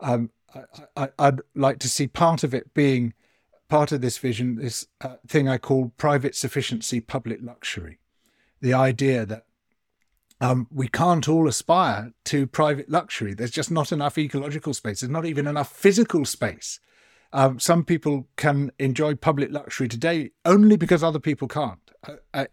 um, 0.00 0.30
I, 0.96 1.08
would 1.18 1.42
like 1.54 1.80
to 1.80 1.88
see 1.88 2.06
part 2.06 2.44
of 2.44 2.54
it 2.54 2.72
being 2.72 3.12
part 3.68 3.90
of 3.90 4.00
this 4.00 4.18
vision, 4.18 4.56
this 4.56 4.86
uh, 5.00 5.16
thing 5.26 5.48
I 5.48 5.58
call 5.58 5.92
private 5.96 6.36
sufficiency, 6.36 7.00
public 7.00 7.40
luxury. 7.42 7.98
The 8.60 8.72
idea 8.72 9.26
that 9.26 9.46
um, 10.40 10.68
we 10.70 10.86
can't 10.88 11.28
all 11.28 11.48
aspire 11.48 12.12
to 12.26 12.46
private 12.46 12.88
luxury. 12.88 13.34
There's 13.34 13.50
just 13.50 13.70
not 13.70 13.90
enough 13.90 14.18
ecological 14.18 14.74
space. 14.74 15.00
There's 15.00 15.10
not 15.10 15.26
even 15.26 15.48
enough 15.48 15.72
physical 15.72 16.24
space. 16.24 16.78
Um, 17.32 17.58
some 17.58 17.84
people 17.84 18.28
can 18.36 18.70
enjoy 18.78 19.16
public 19.16 19.50
luxury 19.50 19.88
today 19.88 20.30
only 20.44 20.76
because 20.76 21.02
other 21.02 21.18
people 21.18 21.48
can't. 21.48 21.81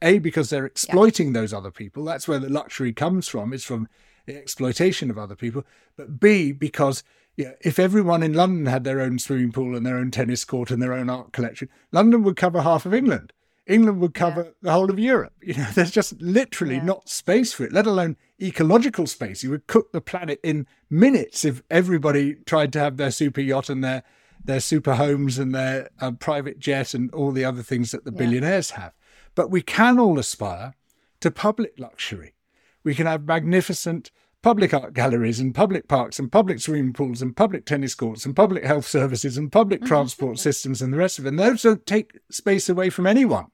A 0.02 0.20
because 0.20 0.50
they're 0.50 0.66
exploiting 0.66 1.28
yeah. 1.28 1.42
those 1.42 1.54
other 1.54 1.72
people. 1.72 2.04
That's 2.04 2.28
where 2.28 2.40
the 2.40 2.50
luxury 2.50 2.94
comes 2.94 3.28
from. 3.28 3.54
Is 3.54 3.64
from 3.64 3.88
the 4.26 4.38
exploitation 4.38 5.10
of 5.10 5.18
other 5.18 5.36
people. 5.36 5.66
But 5.98 6.20
B 6.20 6.52
because 6.52 7.04
if 7.38 7.80
everyone 7.80 8.22
in 8.22 8.34
London 8.34 8.66
had 8.66 8.84
their 8.84 9.02
own 9.02 9.18
swimming 9.20 9.52
pool 9.52 9.76
and 9.76 9.86
their 9.86 9.98
own 9.98 10.12
tennis 10.12 10.44
court 10.44 10.72
and 10.72 10.82
their 10.82 10.94
own 10.94 11.10
art 11.10 11.32
collection, 11.32 11.70
London 11.92 12.24
would 12.24 12.36
cover 12.36 12.62
half 12.62 12.86
of 12.86 12.94
England. 12.94 13.34
England 13.66 14.00
would 14.00 14.16
cover 14.16 14.44
yeah. 14.44 14.52
the 14.64 14.72
whole 14.72 14.90
of 14.90 15.00
Europe. 15.00 15.34
You 15.44 15.54
know, 15.54 15.68
there's 15.74 15.92
just 15.92 16.20
literally 16.22 16.76
yeah. 16.76 16.84
not 16.84 17.08
space 17.08 17.54
for 17.54 17.64
it, 17.64 17.72
let 17.72 17.86
alone 17.86 18.18
ecological 18.42 19.08
space. 19.08 19.44
You 19.44 19.52
would 19.52 19.68
cook 19.68 19.92
the 19.92 20.02
planet 20.02 20.40
in 20.44 20.68
minutes 20.90 21.46
if 21.46 21.62
everybody 21.70 22.36
tried 22.46 22.74
to 22.74 22.80
have 22.80 22.98
their 22.98 23.12
super 23.12 23.42
yacht 23.42 23.70
and 23.70 23.84
their 23.84 24.04
their 24.44 24.60
super 24.60 24.96
homes 24.96 25.38
and 25.38 25.54
their 25.54 25.90
uh, 26.00 26.12
private 26.12 26.60
jet 26.60 26.94
and 26.94 27.14
all 27.14 27.32
the 27.32 27.44
other 27.44 27.62
things 27.62 27.92
that 27.92 28.06
the 28.06 28.12
billionaires 28.12 28.72
have. 28.72 28.94
But 29.40 29.52
we 29.52 29.62
can 29.62 30.00
all 30.00 30.20
aspire 30.20 30.74
to 31.22 31.32
public 31.32 31.80
luxury. 31.80 32.34
We 32.84 32.94
can 32.94 33.06
have 33.06 33.24
magnificent 33.24 34.12
public 34.42 34.74
art 34.74 34.94
galleries 34.94 35.40
and 35.40 35.56
public 35.56 35.88
parks 35.88 36.20
and 36.20 36.30
public 36.30 36.60
swimming 36.60 36.92
pools 36.92 37.22
and 37.22 37.38
public 37.38 37.66
tennis 37.66 37.96
courts 37.96 38.26
and 38.26 38.36
public 38.36 38.66
health 38.66 38.86
services 38.86 39.38
and 39.38 39.50
public 39.50 39.80
mm-hmm. 39.80 39.88
transport 39.88 40.40
systems 40.40 40.82
and 40.82 40.92
the 40.92 40.98
rest 40.98 41.20
of 41.20 41.26
it. 41.26 41.30
And 41.30 41.40
those 41.40 41.62
don't 41.62 41.86
take 41.86 42.20
space 42.30 42.68
away 42.68 42.90
from 42.90 43.08
anyone. 43.08 43.46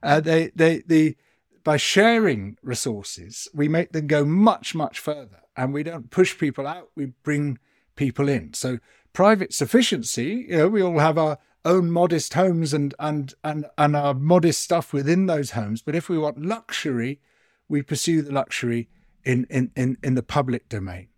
Uh, 0.00 0.20
they, 0.20 0.52
they, 0.54 0.84
the, 0.86 1.16
by 1.64 1.76
sharing 1.76 2.56
resources, 2.62 3.48
we 3.52 3.66
make 3.66 3.90
them 3.90 4.06
go 4.06 4.24
much, 4.24 4.76
much 4.76 5.00
further. 5.00 5.40
And 5.56 5.74
we 5.74 5.82
don't 5.82 6.12
push 6.12 6.38
people 6.38 6.68
out, 6.68 6.90
we 6.94 7.06
bring 7.24 7.58
people 7.96 8.28
in. 8.28 8.54
So 8.54 8.78
private 9.12 9.52
sufficiency, 9.52 10.46
you 10.48 10.56
know, 10.56 10.68
we 10.68 10.84
all 10.84 11.00
have 11.00 11.18
our 11.18 11.38
own 11.64 11.90
modest 11.90 12.34
homes 12.34 12.72
and 12.72 12.94
and 12.98 13.34
and 13.44 13.66
and 13.76 13.96
our 13.96 14.14
modest 14.14 14.62
stuff 14.62 14.92
within 14.92 15.26
those 15.26 15.52
homes. 15.52 15.82
But 15.82 15.94
if 15.94 16.08
we 16.08 16.18
want 16.18 16.44
luxury, 16.44 17.20
we 17.68 17.82
pursue 17.82 18.22
the 18.22 18.32
luxury 18.32 18.88
in 19.24 19.46
in 19.50 19.70
in, 19.76 19.96
in 20.02 20.14
the 20.14 20.22
public 20.22 20.68
domain. 20.68 21.08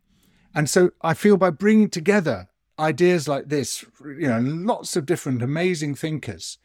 And 0.55 0.69
so 0.69 0.91
I 1.01 1.15
feel 1.15 1.37
by 1.37 1.51
bringing 1.51 1.89
together 1.89 2.49
ideas 2.79 3.29
like 3.29 3.49
this, 3.49 3.85
you 4.05 4.29
know, 4.29 4.41
lots 4.41 4.97
of 4.97 5.07
different 5.07 5.43
amazing 5.43 5.95
thinkers, 5.95 6.59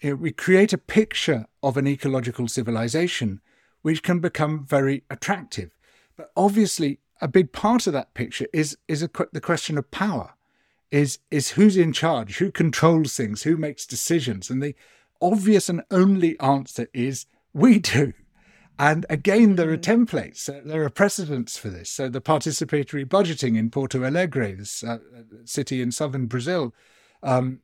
you 0.00 0.10
know, 0.10 0.16
we 0.16 0.32
create 0.32 0.72
a 0.72 0.78
picture 0.78 1.46
of 1.62 1.76
an 1.76 1.86
ecological 1.86 2.48
civilization 2.48 3.40
which 3.82 4.02
can 4.02 4.18
become 4.18 4.64
very 4.64 5.04
attractive. 5.10 5.76
But 6.16 6.30
obviously, 6.36 7.00
a 7.20 7.28
big 7.28 7.52
part 7.52 7.86
of 7.86 7.92
that 7.92 8.14
picture 8.14 8.46
is 8.52 8.76
is 8.88 9.02
a, 9.02 9.10
the 9.32 9.40
question 9.40 9.78
of 9.78 9.90
power 9.90 10.34
is 10.94 11.18
is 11.28 11.50
who's 11.50 11.76
in 11.76 11.92
charge, 11.92 12.38
who 12.38 12.52
controls 12.52 13.16
things, 13.16 13.42
who 13.42 13.56
makes 13.56 13.84
decisions, 13.84 14.48
and 14.48 14.62
the 14.62 14.76
obvious 15.20 15.68
and 15.68 15.82
only 15.90 16.38
answer 16.38 16.86
is 16.94 17.26
we 17.52 17.80
do. 17.80 18.12
And 18.78 19.04
again, 19.10 19.56
there 19.56 19.70
are 19.70 19.76
mm. 19.76 20.06
templates, 20.06 20.48
uh, 20.48 20.60
there 20.64 20.84
are 20.84 20.90
precedents 20.90 21.56
for 21.56 21.68
this. 21.68 21.90
So 21.90 22.08
the 22.08 22.20
participatory 22.20 23.04
budgeting 23.04 23.56
in 23.56 23.70
Porto 23.70 24.04
Alegre, 24.04 24.56
this 24.56 24.84
uh, 24.84 24.98
city 25.44 25.82
in 25.82 25.90
southern 25.90 26.26
Brazil, 26.26 26.72
um, 27.24 27.60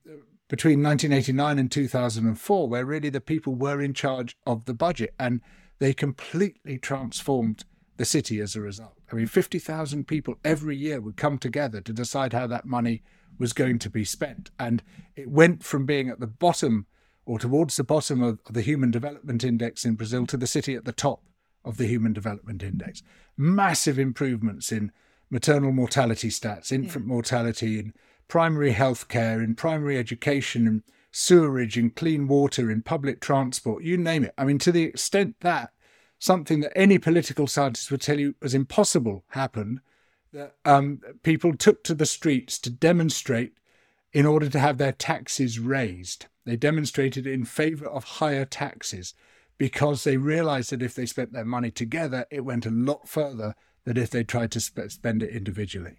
between 0.48 0.82
1989 0.82 1.58
and 1.58 1.70
2004, 1.70 2.68
where 2.68 2.84
really 2.84 3.10
the 3.10 3.20
people 3.20 3.54
were 3.54 3.80
in 3.80 3.94
charge 3.94 4.36
of 4.44 4.64
the 4.64 4.74
budget, 4.74 5.14
and 5.20 5.40
they 5.78 5.94
completely 5.94 6.78
transformed 6.78 7.64
the 7.96 8.04
city 8.04 8.40
as 8.40 8.56
a 8.56 8.60
result. 8.60 8.94
I 9.12 9.14
mean, 9.14 9.26
50,000 9.26 10.08
people 10.08 10.36
every 10.44 10.76
year 10.76 11.00
would 11.00 11.16
come 11.16 11.38
together 11.38 11.80
to 11.80 11.92
decide 11.92 12.32
how 12.32 12.48
that 12.48 12.66
money 12.66 13.02
was 13.40 13.52
going 13.52 13.80
to 13.80 13.90
be 13.90 14.04
spent. 14.04 14.50
And 14.58 14.82
it 15.16 15.28
went 15.28 15.64
from 15.64 15.86
being 15.86 16.08
at 16.08 16.20
the 16.20 16.28
bottom 16.28 16.86
or 17.26 17.38
towards 17.38 17.76
the 17.76 17.84
bottom 17.84 18.22
of, 18.22 18.38
the 18.50 18.62
Human 18.62 18.90
Development 18.90 19.42
Index 19.42 19.84
in 19.84 19.94
Brazil 19.94 20.26
to 20.26 20.36
the 20.36 20.46
city 20.46 20.74
at 20.74 20.84
the 20.84 20.92
top 20.92 21.22
of 21.64 21.76
the 21.76 21.86
Human 21.86 22.12
Development 22.12 22.62
Index. 22.62 23.02
Massive 23.36 23.98
improvements 23.98 24.70
in 24.70 24.92
maternal 25.30 25.72
mortality 25.72 26.28
stats, 26.28 26.72
infant 26.72 27.04
yeah. 27.04 27.08
mortality, 27.08 27.78
in 27.78 27.94
primary 28.28 28.72
health 28.72 29.08
care, 29.08 29.42
in 29.42 29.54
primary 29.54 29.98
education, 29.98 30.66
in 30.66 30.82
sewerage, 31.12 31.76
in 31.76 31.90
clean 31.90 32.28
water, 32.28 32.70
in 32.70 32.82
public 32.82 33.20
transport, 33.20 33.82
you 33.82 33.96
name 33.96 34.24
it. 34.24 34.34
I 34.38 34.44
mean, 34.44 34.58
to 34.58 34.72
the 34.72 34.84
extent 34.84 35.36
that 35.40 35.72
something 36.18 36.60
that 36.60 36.76
any 36.76 36.98
political 36.98 37.46
scientist 37.46 37.90
would 37.90 38.00
tell 38.00 38.18
you 38.18 38.34
was 38.40 38.54
impossible 38.54 39.24
happened, 39.28 39.80
that 40.32 40.56
um, 40.64 41.00
people 41.22 41.56
took 41.56 41.82
to 41.84 41.94
the 41.94 42.06
streets 42.06 42.58
to 42.60 42.70
demonstrate 42.70 43.54
in 44.12 44.26
order 44.26 44.48
to 44.48 44.58
have 44.58 44.78
their 44.78 44.92
taxes 44.92 45.58
raised. 45.58 46.26
They 46.44 46.56
demonstrated 46.56 47.26
in 47.26 47.44
favor 47.44 47.86
of 47.86 48.04
higher 48.04 48.44
taxes 48.44 49.14
because 49.58 50.04
they 50.04 50.16
realized 50.16 50.70
that 50.70 50.82
if 50.82 50.94
they 50.94 51.06
spent 51.06 51.32
their 51.32 51.44
money 51.44 51.70
together, 51.70 52.26
it 52.30 52.44
went 52.44 52.66
a 52.66 52.70
lot 52.70 53.08
further 53.08 53.54
than 53.84 53.96
if 53.96 54.10
they 54.10 54.24
tried 54.24 54.50
to 54.52 54.60
sp- 54.62 54.88
spend 54.88 55.22
it 55.22 55.30
individually. 55.30 55.98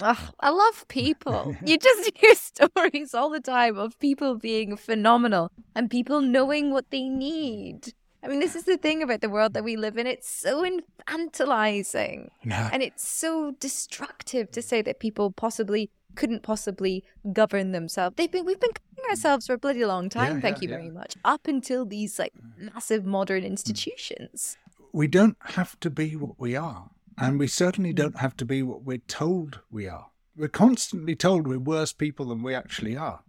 Ugh, 0.00 0.34
I 0.40 0.50
love 0.50 0.86
people. 0.88 1.56
you 1.64 1.78
just 1.78 2.10
hear 2.16 2.34
stories 2.34 3.14
all 3.14 3.30
the 3.30 3.40
time 3.40 3.78
of 3.78 3.98
people 3.98 4.36
being 4.36 4.76
phenomenal 4.76 5.50
and 5.74 5.90
people 5.90 6.20
knowing 6.20 6.70
what 6.70 6.90
they 6.90 7.08
need. 7.08 7.94
I 8.22 8.28
mean, 8.28 8.40
this 8.40 8.56
is 8.56 8.64
the 8.64 8.76
thing 8.76 9.02
about 9.02 9.20
the 9.20 9.28
world 9.28 9.54
that 9.54 9.64
we 9.64 9.76
live 9.76 9.96
in. 9.96 10.06
It's 10.06 10.28
so 10.28 10.64
infantilizing. 10.64 12.28
And 12.72 12.82
it's 12.82 13.06
so 13.06 13.52
destructive 13.60 14.50
to 14.52 14.62
say 14.62 14.82
that 14.82 15.00
people 15.00 15.30
possibly 15.30 15.90
couldn't 16.16 16.42
possibly 16.42 17.04
govern 17.32 17.72
themselves. 17.72 18.16
They've 18.16 18.30
been 18.30 18.44
we've 18.44 18.58
been 18.58 18.70
governing 18.70 19.10
ourselves 19.10 19.46
for 19.46 19.52
a 19.52 19.58
bloody 19.58 19.84
long 19.84 20.08
time, 20.08 20.36
Yeah, 20.36 20.40
thank 20.40 20.56
yeah, 20.56 20.62
you 20.62 20.70
yeah. 20.70 20.76
very 20.76 20.90
much. 20.90 21.14
Up 21.24 21.46
until 21.46 21.84
these 21.84 22.18
like 22.18 22.32
massive 22.56 23.04
modern 23.04 23.44
institutions. 23.44 24.56
We 24.92 25.06
don't 25.06 25.36
have 25.40 25.78
to 25.80 25.90
be 25.90 26.16
what 26.16 26.40
we 26.40 26.56
are. 26.56 26.90
And 27.18 27.38
we 27.38 27.46
certainly 27.46 27.92
mm. 27.92 27.96
don't 27.96 28.18
have 28.18 28.36
to 28.38 28.44
be 28.44 28.62
what 28.62 28.82
we're 28.82 28.98
told 28.98 29.60
we 29.70 29.88
are. 29.88 30.06
We're 30.36 30.48
constantly 30.48 31.14
told 31.14 31.46
we're 31.46 31.58
worse 31.58 31.92
people 31.92 32.26
than 32.26 32.42
we 32.42 32.54
actually 32.54 32.96
are. 32.96 33.20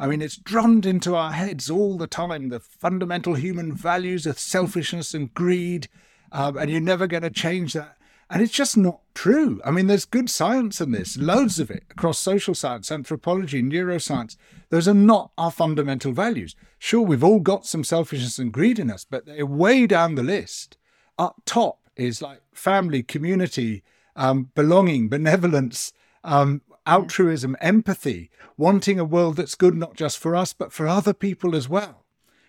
I 0.00 0.06
mean, 0.06 0.22
it's 0.22 0.38
drummed 0.38 0.86
into 0.86 1.14
our 1.14 1.32
heads 1.32 1.68
all 1.68 1.98
the 1.98 2.06
time 2.06 2.48
the 2.48 2.58
fundamental 2.58 3.34
human 3.34 3.74
values 3.74 4.24
of 4.24 4.38
selfishness 4.38 5.12
and 5.12 5.32
greed, 5.34 5.88
um, 6.32 6.56
and 6.56 6.70
you're 6.70 6.80
never 6.80 7.06
going 7.06 7.22
to 7.22 7.28
change 7.28 7.74
that. 7.74 7.98
And 8.30 8.40
it's 8.40 8.52
just 8.52 8.78
not 8.78 9.00
true. 9.12 9.60
I 9.62 9.70
mean, 9.70 9.88
there's 9.88 10.06
good 10.06 10.30
science 10.30 10.80
in 10.80 10.92
this, 10.92 11.18
loads 11.18 11.60
of 11.60 11.70
it 11.70 11.84
across 11.90 12.18
social 12.18 12.54
science, 12.54 12.90
anthropology, 12.90 13.62
neuroscience. 13.62 14.36
Those 14.70 14.88
are 14.88 14.94
not 14.94 15.32
our 15.36 15.50
fundamental 15.50 16.12
values. 16.12 16.56
Sure, 16.78 17.02
we've 17.02 17.24
all 17.24 17.40
got 17.40 17.66
some 17.66 17.84
selfishness 17.84 18.38
and 18.38 18.52
greed 18.52 18.78
in 18.78 18.90
us, 18.90 19.04
but 19.04 19.26
they're 19.26 19.44
way 19.44 19.86
down 19.86 20.14
the 20.14 20.22
list. 20.22 20.78
Up 21.18 21.42
top 21.44 21.90
is 21.94 22.22
like 22.22 22.40
family, 22.54 23.02
community, 23.02 23.82
um, 24.16 24.48
belonging, 24.54 25.10
benevolence, 25.10 25.92
um, 26.24 26.62
altruism, 26.90 27.56
empathy, 27.60 28.30
wanting 28.56 28.98
a 28.98 29.04
world 29.04 29.36
that's 29.36 29.54
good 29.54 29.76
not 29.76 29.94
just 29.94 30.18
for 30.18 30.34
us, 30.34 30.52
but 30.52 30.72
for 30.72 30.86
other 30.86 31.14
people 31.14 31.54
as 31.54 31.68
well. 31.68 32.04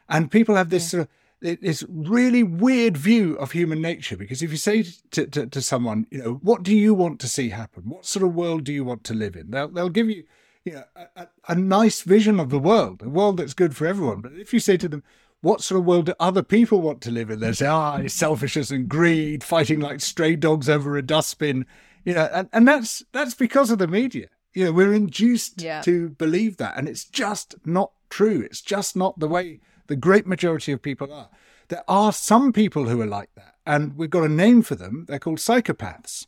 And 0.09 0.31
people 0.31 0.55
have 0.55 0.69
this 0.69 0.91
sort 0.91 1.03
of 1.03 1.07
this 1.41 1.83
really 1.89 2.43
weird 2.43 2.95
view 2.95 3.35
of 3.37 3.51
human 3.51 3.81
nature 3.81 4.15
because 4.15 4.43
if 4.43 4.51
you 4.51 4.57
say 4.57 4.83
to, 5.09 5.25
to, 5.25 5.47
to 5.47 5.61
someone, 5.61 6.05
you 6.11 6.19
know, 6.19 6.33
what 6.43 6.61
do 6.61 6.75
you 6.75 6.93
want 6.93 7.19
to 7.19 7.27
see 7.27 7.49
happen? 7.49 7.83
What 7.87 8.05
sort 8.05 8.23
of 8.23 8.35
world 8.35 8.63
do 8.63 8.71
you 8.71 8.83
want 8.83 9.03
to 9.05 9.15
live 9.15 9.35
in? 9.35 9.49
They'll, 9.49 9.67
they'll 9.67 9.89
give 9.89 10.07
you, 10.07 10.23
you 10.65 10.73
know, 10.73 10.83
a, 10.95 11.07
a, 11.15 11.27
a 11.47 11.55
nice 11.55 12.01
vision 12.01 12.39
of 12.39 12.51
the 12.51 12.59
world, 12.59 13.01
a 13.01 13.09
world 13.09 13.37
that's 13.37 13.55
good 13.55 13.75
for 13.75 13.87
everyone. 13.87 14.21
But 14.21 14.33
if 14.33 14.53
you 14.53 14.59
say 14.59 14.77
to 14.77 14.87
them, 14.87 15.03
what 15.41 15.61
sort 15.61 15.79
of 15.79 15.85
world 15.85 16.05
do 16.05 16.13
other 16.19 16.43
people 16.43 16.79
want 16.81 17.01
to 17.01 17.11
live 17.11 17.31
in? 17.31 17.39
They 17.39 17.53
say, 17.53 17.65
ah, 17.65 17.97
it's 17.97 18.13
selfishness 18.13 18.69
and 18.69 18.87
greed, 18.87 19.43
fighting 19.43 19.79
like 19.79 19.99
stray 19.99 20.35
dogs 20.35 20.69
over 20.69 20.95
a 20.95 21.01
dustbin, 21.01 21.65
you 22.05 22.13
know, 22.13 22.29
and, 22.33 22.49
and 22.53 22.67
that's 22.67 23.03
that's 23.11 23.33
because 23.35 23.69
of 23.71 23.79
the 23.79 23.87
media. 23.87 24.27
You 24.53 24.65
know, 24.65 24.71
we're 24.73 24.93
induced 24.93 25.61
Yeah. 25.61 25.81
to 25.81 26.09
believe 26.09 26.57
that, 26.57 26.77
and 26.77 26.89
it's 26.89 27.05
just 27.05 27.55
not 27.65 27.91
true. 28.09 28.41
It's 28.41 28.61
just 28.61 28.95
not 28.95 29.19
the 29.19 29.27
way 29.27 29.59
the 29.87 29.95
great 29.95 30.27
majority 30.27 30.71
of 30.71 30.81
people 30.81 31.13
are. 31.13 31.29
There 31.69 31.83
are 31.87 32.11
some 32.11 32.51
people 32.51 32.87
who 32.89 32.99
are 33.01 33.07
like 33.07 33.29
that, 33.35 33.55
and 33.65 33.95
we've 33.95 34.09
got 34.09 34.23
a 34.23 34.29
name 34.29 34.61
for 34.61 34.75
them. 34.75 35.05
They're 35.07 35.19
called 35.19 35.37
psychopaths. 35.39 36.27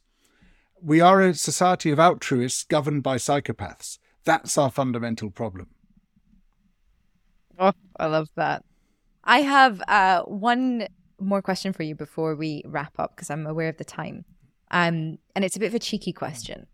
We 0.82 1.02
are 1.02 1.22
a 1.22 1.34
society 1.34 1.92
of 1.92 2.00
altruists 2.00 2.64
governed 2.64 3.04
by 3.04 3.18
psychopaths. 3.18 4.00
That's 4.26 4.58
our 4.58 4.72
fundamental 4.72 5.32
problem. 5.32 5.68
Oh, 7.60 7.74
I 8.00 8.08
love 8.08 8.30
that. 8.36 8.64
I 9.24 9.40
have 9.42 9.82
uh, 9.88 10.24
one 10.24 10.88
more 11.20 11.42
question 11.42 11.72
for 11.74 11.84
you 11.84 11.96
before 11.96 12.36
we 12.36 12.64
wrap 12.66 12.94
up 13.00 13.16
because 13.16 13.30
I'm 13.30 13.46
aware 13.48 13.70
of 13.70 13.78
the 13.78 13.86
time. 13.86 14.26
Um, 14.74 15.20
and 15.36 15.46
it's 15.46 15.56
a 15.56 15.60
bit 15.60 15.68
of 15.68 15.76
a 15.76 15.80
cheeky 15.80 16.12
question. 16.12 16.68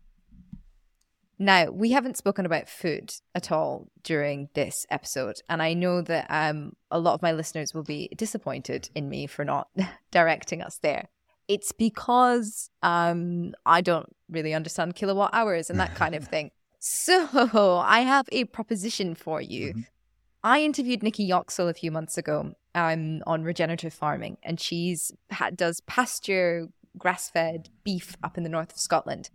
Now, 1.38 1.70
we 1.70 1.92
haven't 1.92 2.16
spoken 2.16 2.44
about 2.44 2.68
food 2.68 3.14
at 3.34 3.52
all 3.52 3.88
during 4.02 4.48
this 4.54 4.86
episode. 4.90 5.40
And 5.48 5.62
I 5.62 5.74
know 5.74 6.02
that 6.02 6.26
um, 6.28 6.74
a 6.90 6.98
lot 6.98 7.14
of 7.14 7.22
my 7.22 7.32
listeners 7.32 7.72
will 7.72 7.82
be 7.82 8.10
disappointed 8.16 8.90
in 8.94 9.08
me 9.08 9.26
for 9.26 9.44
not 9.44 9.68
directing 10.10 10.62
us 10.62 10.78
there. 10.82 11.08
It's 11.46 11.72
because 11.72 12.70
um, 12.82 13.54
I 13.64 13.80
don't 13.80 14.14
really 14.28 14.54
understand 14.54 14.94
kilowatt 14.94 15.30
hours 15.32 15.70
and 15.70 15.78
that 15.78 15.94
kind 15.94 16.14
of 16.14 16.26
thing. 16.26 16.50
So 16.82 17.76
I 17.76 18.00
have 18.00 18.26
a 18.32 18.44
proposition 18.44 19.14
for 19.14 19.42
you. 19.42 19.84
I 20.42 20.62
interviewed 20.62 21.02
Nikki 21.02 21.28
Yoxall 21.28 21.68
a 21.68 21.74
few 21.74 21.90
months 21.90 22.16
ago 22.16 22.54
um, 22.74 23.22
on 23.26 23.42
regenerative 23.42 23.92
farming, 23.92 24.38
and 24.42 24.58
she's 24.58 25.12
ha- 25.30 25.50
does 25.50 25.82
pasture 25.82 26.68
grass-fed 26.98 27.68
beef 27.84 28.16
up 28.22 28.36
in 28.36 28.42
the 28.42 28.48
north 28.50 28.72
of 28.72 28.78
Scotland, 28.78 29.30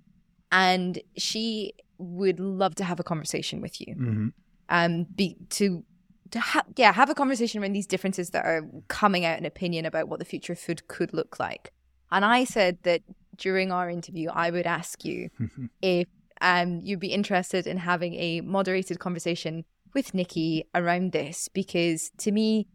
and 0.51 0.99
she 1.17 1.73
would 1.97 2.39
love 2.39 2.75
to 2.75 2.83
have 2.83 2.99
a 2.99 3.03
conversation 3.03 3.61
with 3.61 3.79
you, 3.81 3.95
Mm-hmm. 3.95 4.27
um, 4.69 5.03
be 5.15 5.37
to 5.51 5.83
to 6.31 6.39
ha- 6.39 6.63
yeah 6.75 6.91
have 6.91 7.09
a 7.09 7.15
conversation 7.15 7.61
around 7.61 7.73
these 7.73 7.85
differences 7.87 8.31
that 8.31 8.45
are 8.45 8.63
coming 8.87 9.25
out 9.25 9.37
in 9.37 9.45
opinion 9.45 9.85
about 9.85 10.07
what 10.09 10.19
the 10.19 10.25
future 10.25 10.53
of 10.53 10.59
food 10.59 10.87
could 10.87 11.13
look 11.13 11.39
like. 11.39 11.71
And 12.11 12.25
I 12.25 12.43
said 12.45 12.79
that 12.83 13.01
during 13.37 13.71
our 13.71 13.89
interview, 13.89 14.29
I 14.29 14.49
would 14.49 14.65
ask 14.65 15.05
you 15.05 15.29
if 15.81 16.07
um, 16.41 16.81
you'd 16.83 16.99
be 16.99 17.07
interested 17.13 17.67
in 17.67 17.77
having 17.77 18.15
a 18.15 18.41
moderated 18.41 18.99
conversation 18.99 19.65
with 19.93 20.13
Nikki 20.13 20.65
around 20.73 21.11
this 21.13 21.47
because 21.47 22.11
to 22.17 22.31
me, 22.31 22.67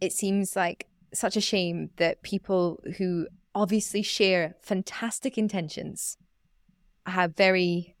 it 0.00 0.12
seems 0.12 0.56
like 0.56 0.88
such 1.12 1.36
a 1.36 1.40
shame 1.40 1.90
that 1.96 2.22
people 2.22 2.80
who 2.98 3.28
obviously 3.54 4.02
share 4.02 4.54
fantastic 4.62 5.38
intentions 5.38 6.16
have 7.06 7.36
very, 7.36 7.94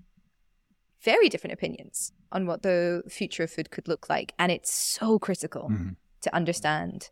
very 1.02 1.28
different 1.28 1.54
opinions 1.54 2.12
on 2.32 2.46
what 2.46 2.62
the 2.62 3.02
future 3.08 3.44
of 3.44 3.50
food 3.50 3.70
could 3.70 3.86
look 3.86 4.08
like. 4.08 4.34
And 4.38 4.50
it's 4.50 4.72
so 4.72 5.18
critical 5.18 5.68
to 6.22 6.34
understand. 6.34 7.10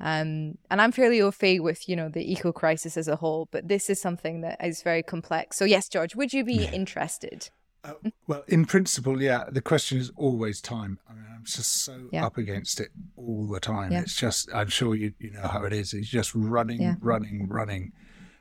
Um, 0.00 0.58
and 0.70 0.80
I'm 0.80 0.92
fairly 0.92 1.20
au 1.20 1.30
fait 1.30 1.60
with, 1.60 1.88
you 1.88 1.96
know, 1.96 2.08
the 2.08 2.30
eco 2.30 2.52
crisis 2.52 2.96
as 2.96 3.08
a 3.08 3.16
whole, 3.16 3.48
but 3.50 3.68
this 3.68 3.90
is 3.90 4.00
something 4.00 4.42
that 4.42 4.64
is 4.64 4.82
very 4.82 5.02
complex. 5.02 5.56
So 5.56 5.64
yes, 5.64 5.88
George, 5.88 6.14
would 6.14 6.32
you 6.32 6.44
be 6.44 6.66
interested? 6.66 7.50
Uh, 7.84 7.92
well, 8.26 8.42
in 8.48 8.64
principle, 8.64 9.22
yeah. 9.22 9.44
The 9.50 9.60
question 9.62 9.98
is 9.98 10.10
always 10.16 10.60
time. 10.60 10.98
I 11.08 11.12
mean, 11.14 11.24
I'm 11.34 11.44
just 11.44 11.84
so 11.84 12.08
Yeah. 12.12 12.26
up 12.26 12.36
against 12.36 12.80
it 12.80 12.90
all 13.16 13.46
the 13.46 13.60
time. 13.60 13.92
Yeah. 13.92 14.00
It's 14.02 14.16
just, 14.16 14.52
I'm 14.52 14.68
sure 14.68 14.94
you 14.94 15.12
you 15.18 15.30
know 15.30 15.46
how 15.46 15.62
it 15.64 15.72
is. 15.72 15.94
It's 15.94 16.08
just 16.08 16.34
running, 16.34 16.82
Yeah. 16.82 16.96
running, 17.00 17.46
running, 17.48 17.92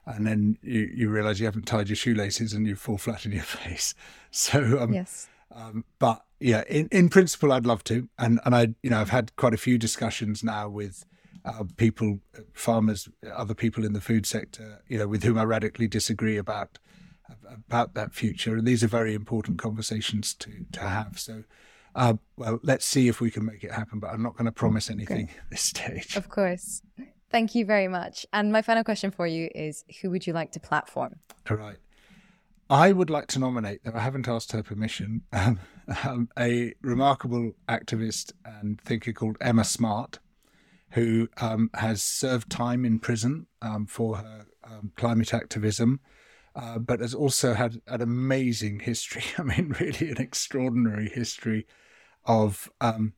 and 0.06 0.26
then 0.26 0.58
you, 0.62 0.90
you 0.94 1.10
realize 1.10 1.40
you 1.40 1.46
haven't 1.46 1.68
tied 1.68 1.88
your 1.90 1.96
shoelaces 1.96 2.54
and 2.54 2.66
you 2.68 2.76
fall 2.76 2.98
flat 2.98 3.26
in 3.26 3.32
your 3.32 3.44
face. 3.60 3.94
So, 4.32 4.80
um, 4.82 4.94
Yes. 4.94 5.28
um, 5.52 5.86
but 6.00 6.24
yeah, 6.40 6.64
in, 6.68 6.88
in 6.92 7.10
principle, 7.10 7.52
I'd 7.52 7.66
love 7.66 7.84
to, 7.86 8.10
and 8.18 8.40
and 8.46 8.56
I, 8.56 8.74
you 8.84 8.90
know, 8.90 9.00
I've 9.00 9.10
had 9.12 9.36
quite 9.36 9.54
a 9.54 9.58
few 9.58 9.78
discussions 9.78 10.44
now 10.44 10.68
with 10.70 11.06
uh, 11.46 11.64
people, 11.78 12.20
farmers, 12.54 13.08
other 13.34 13.54
people 13.54 13.86
in 13.86 13.94
the 13.94 14.02
food 14.02 14.26
sector, 14.26 14.82
you 14.88 14.98
know, 14.98 15.08
with 15.08 15.24
whom 15.24 15.38
I 15.38 15.44
radically 15.46 15.88
disagree 15.88 16.38
about 16.38 16.78
about 17.52 17.94
that 17.94 18.14
future, 18.14 18.56
and 18.56 18.68
these 18.68 18.84
are 18.84 18.88
very 18.88 19.14
important 19.14 19.60
conversations 19.60 20.34
to 20.36 20.66
to 20.72 20.80
have. 20.82 21.20
So, 21.20 21.44
uh, 21.96 22.16
well, 22.36 22.60
let's 22.64 22.86
see 22.86 23.08
if 23.08 23.22
we 23.22 23.32
can 23.32 23.46
make 23.46 23.64
it 23.64 23.72
happen, 23.72 24.00
but 24.00 24.12
I'm 24.12 24.24
not 24.24 24.34
going 24.34 24.46
to 24.46 24.52
promise 24.52 24.90
anything 24.90 25.30
at 25.30 25.50
this 25.50 25.62
stage. 25.62 26.16
Of 26.16 26.30
course. 26.30 26.82
Thank 27.30 27.56
you 27.56 27.66
very 27.66 27.88
much. 27.88 28.26
And 28.32 28.52
my 28.52 28.62
final 28.62 28.84
question 28.84 29.12
for 29.12 29.28
you 29.28 29.50
is 29.54 29.84
who 30.02 30.10
would 30.12 30.26
you 30.26 30.34
like 30.34 30.52
to 30.54 30.60
platform? 30.60 31.16
All 31.50 31.58
right. 31.58 31.78
I 32.70 32.92
would 32.92 33.10
like 33.10 33.28
to 33.28 33.40
nominate, 33.40 33.84
though 33.84 33.94
I 33.96 34.00
haven't 34.00 34.28
asked 34.28 34.52
her 34.52 34.64
permission, 34.64 35.22
um, 35.34 35.60
um, 36.04 36.30
a 36.38 36.74
remarkable 36.82 37.54
activist 37.70 38.34
and 38.44 38.80
thinker 38.82 39.14
called 39.14 39.38
Emma 39.40 39.64
Smart, 39.64 40.20
who 40.92 41.30
um, 41.38 41.70
has 41.76 42.02
served 42.02 42.50
time 42.50 42.84
in 42.86 43.00
prison 43.00 43.48
um, 43.62 43.86
for 43.86 44.18
her 44.18 44.48
um, 44.64 44.92
climate 44.96 45.34
activism, 45.34 46.00
uh, 46.58 46.80
but 46.80 47.02
has 47.02 47.14
also 47.14 47.54
had 47.54 47.80
an 47.86 48.02
amazing 48.02 48.80
history. 48.80 49.24
I 49.38 49.44
mean, 49.44 49.76
really 49.80 50.10
an 50.10 50.20
extraordinary 50.20 51.08
history 51.08 51.68
of 52.26 52.70
um, 52.82 53.14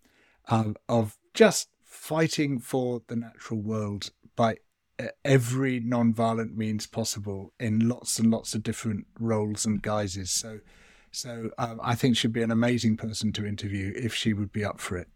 of 0.49 0.75
of 0.89 1.17
just 1.33 1.69
fighting 1.83 2.59
for 2.59 3.01
the 3.07 3.15
natural 3.15 3.61
world 3.61 4.11
by 4.35 4.57
e- 5.01 5.07
every 5.23 5.79
non-violent 5.79 6.55
means 6.55 6.85
possible 6.85 7.53
in 7.59 7.87
lots 7.87 8.19
and 8.19 8.29
lots 8.29 8.53
of 8.53 8.61
different 8.61 9.07
roles 9.19 9.65
and 9.65 9.81
guises. 9.81 10.29
So, 10.31 10.59
so 11.11 11.49
um, 11.57 11.79
I 11.81 11.95
think 11.95 12.17
she'd 12.17 12.33
be 12.33 12.43
an 12.43 12.51
amazing 12.51 12.97
person 12.97 13.31
to 13.33 13.45
interview 13.45 13.93
if 13.95 14.13
she 14.13 14.33
would 14.33 14.51
be 14.51 14.65
up 14.65 14.79
for 14.79 14.97
it. 14.97 15.07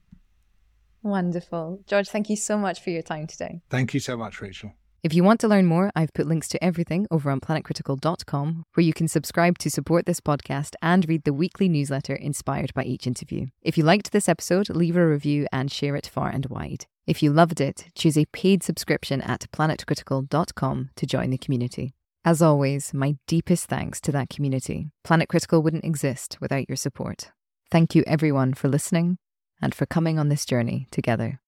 Wonderful. 1.04 1.82
George, 1.86 2.08
thank 2.08 2.30
you 2.30 2.38
so 2.38 2.58
much 2.58 2.82
for 2.82 2.90
your 2.90 3.02
time 3.02 3.28
today. 3.28 3.62
Thank 3.70 3.94
you 3.94 4.00
so 4.00 4.16
much, 4.16 4.42
Rachel. 4.42 4.74
If 5.04 5.14
you 5.14 5.22
want 5.22 5.42
to 5.42 5.50
learn 5.50 5.66
more, 5.66 5.92
I've 5.98 6.14
put 6.14 6.28
links 6.28 6.48
to 6.48 6.64
everything 6.64 7.08
over 7.12 7.30
on 7.30 7.42
planetcritical.com, 7.42 8.64
where 8.74 8.86
you 8.86 8.94
can 8.94 9.10
subscribe 9.10 9.58
to 9.58 9.70
support 9.70 10.06
this 10.06 10.22
podcast 10.22 10.76
and 10.82 11.08
read 11.10 11.26
the 11.26 11.34
weekly 11.34 11.68
newsletter 11.68 12.16
inspired 12.16 12.74
by 12.74 12.86
each 12.86 13.06
interview. 13.06 13.48
If 13.62 13.78
you 13.78 13.84
liked 13.84 14.14
this 14.14 14.30
episode, 14.30 14.70
leave 14.70 14.96
a 14.96 15.06
review 15.06 15.46
and 15.52 15.70
share 15.70 15.98
it 15.98 16.08
far 16.08 16.30
and 16.30 16.46
wide. 16.46 16.86
If 17.06 17.22
you 17.22 17.34
loved 17.34 17.60
it, 17.60 17.88
choose 17.96 18.18
a 18.18 18.28
paid 18.28 18.64
subscription 18.64 19.22
at 19.22 19.52
planetcritical.com 19.52 20.92
to 20.96 21.06
join 21.06 21.32
the 21.32 21.38
community. 21.38 21.94
As 22.24 22.42
always, 22.42 22.94
my 22.94 23.18
deepest 23.28 23.66
thanks 23.66 24.00
to 24.00 24.14
that 24.14 24.30
community. 24.30 24.92
Planet 25.04 25.28
Critical 25.28 25.62
wouldn't 25.62 25.84
exist 25.84 26.38
without 26.40 26.70
your 26.70 26.78
support. 26.78 27.34
Thank 27.70 27.94
you, 27.94 28.06
everyone, 28.08 28.54
for 28.54 28.70
listening 28.70 29.18
and 29.62 29.76
for 29.76 29.86
coming 29.86 30.18
on 30.18 30.30
this 30.30 30.46
journey 30.46 30.88
together. 30.92 31.42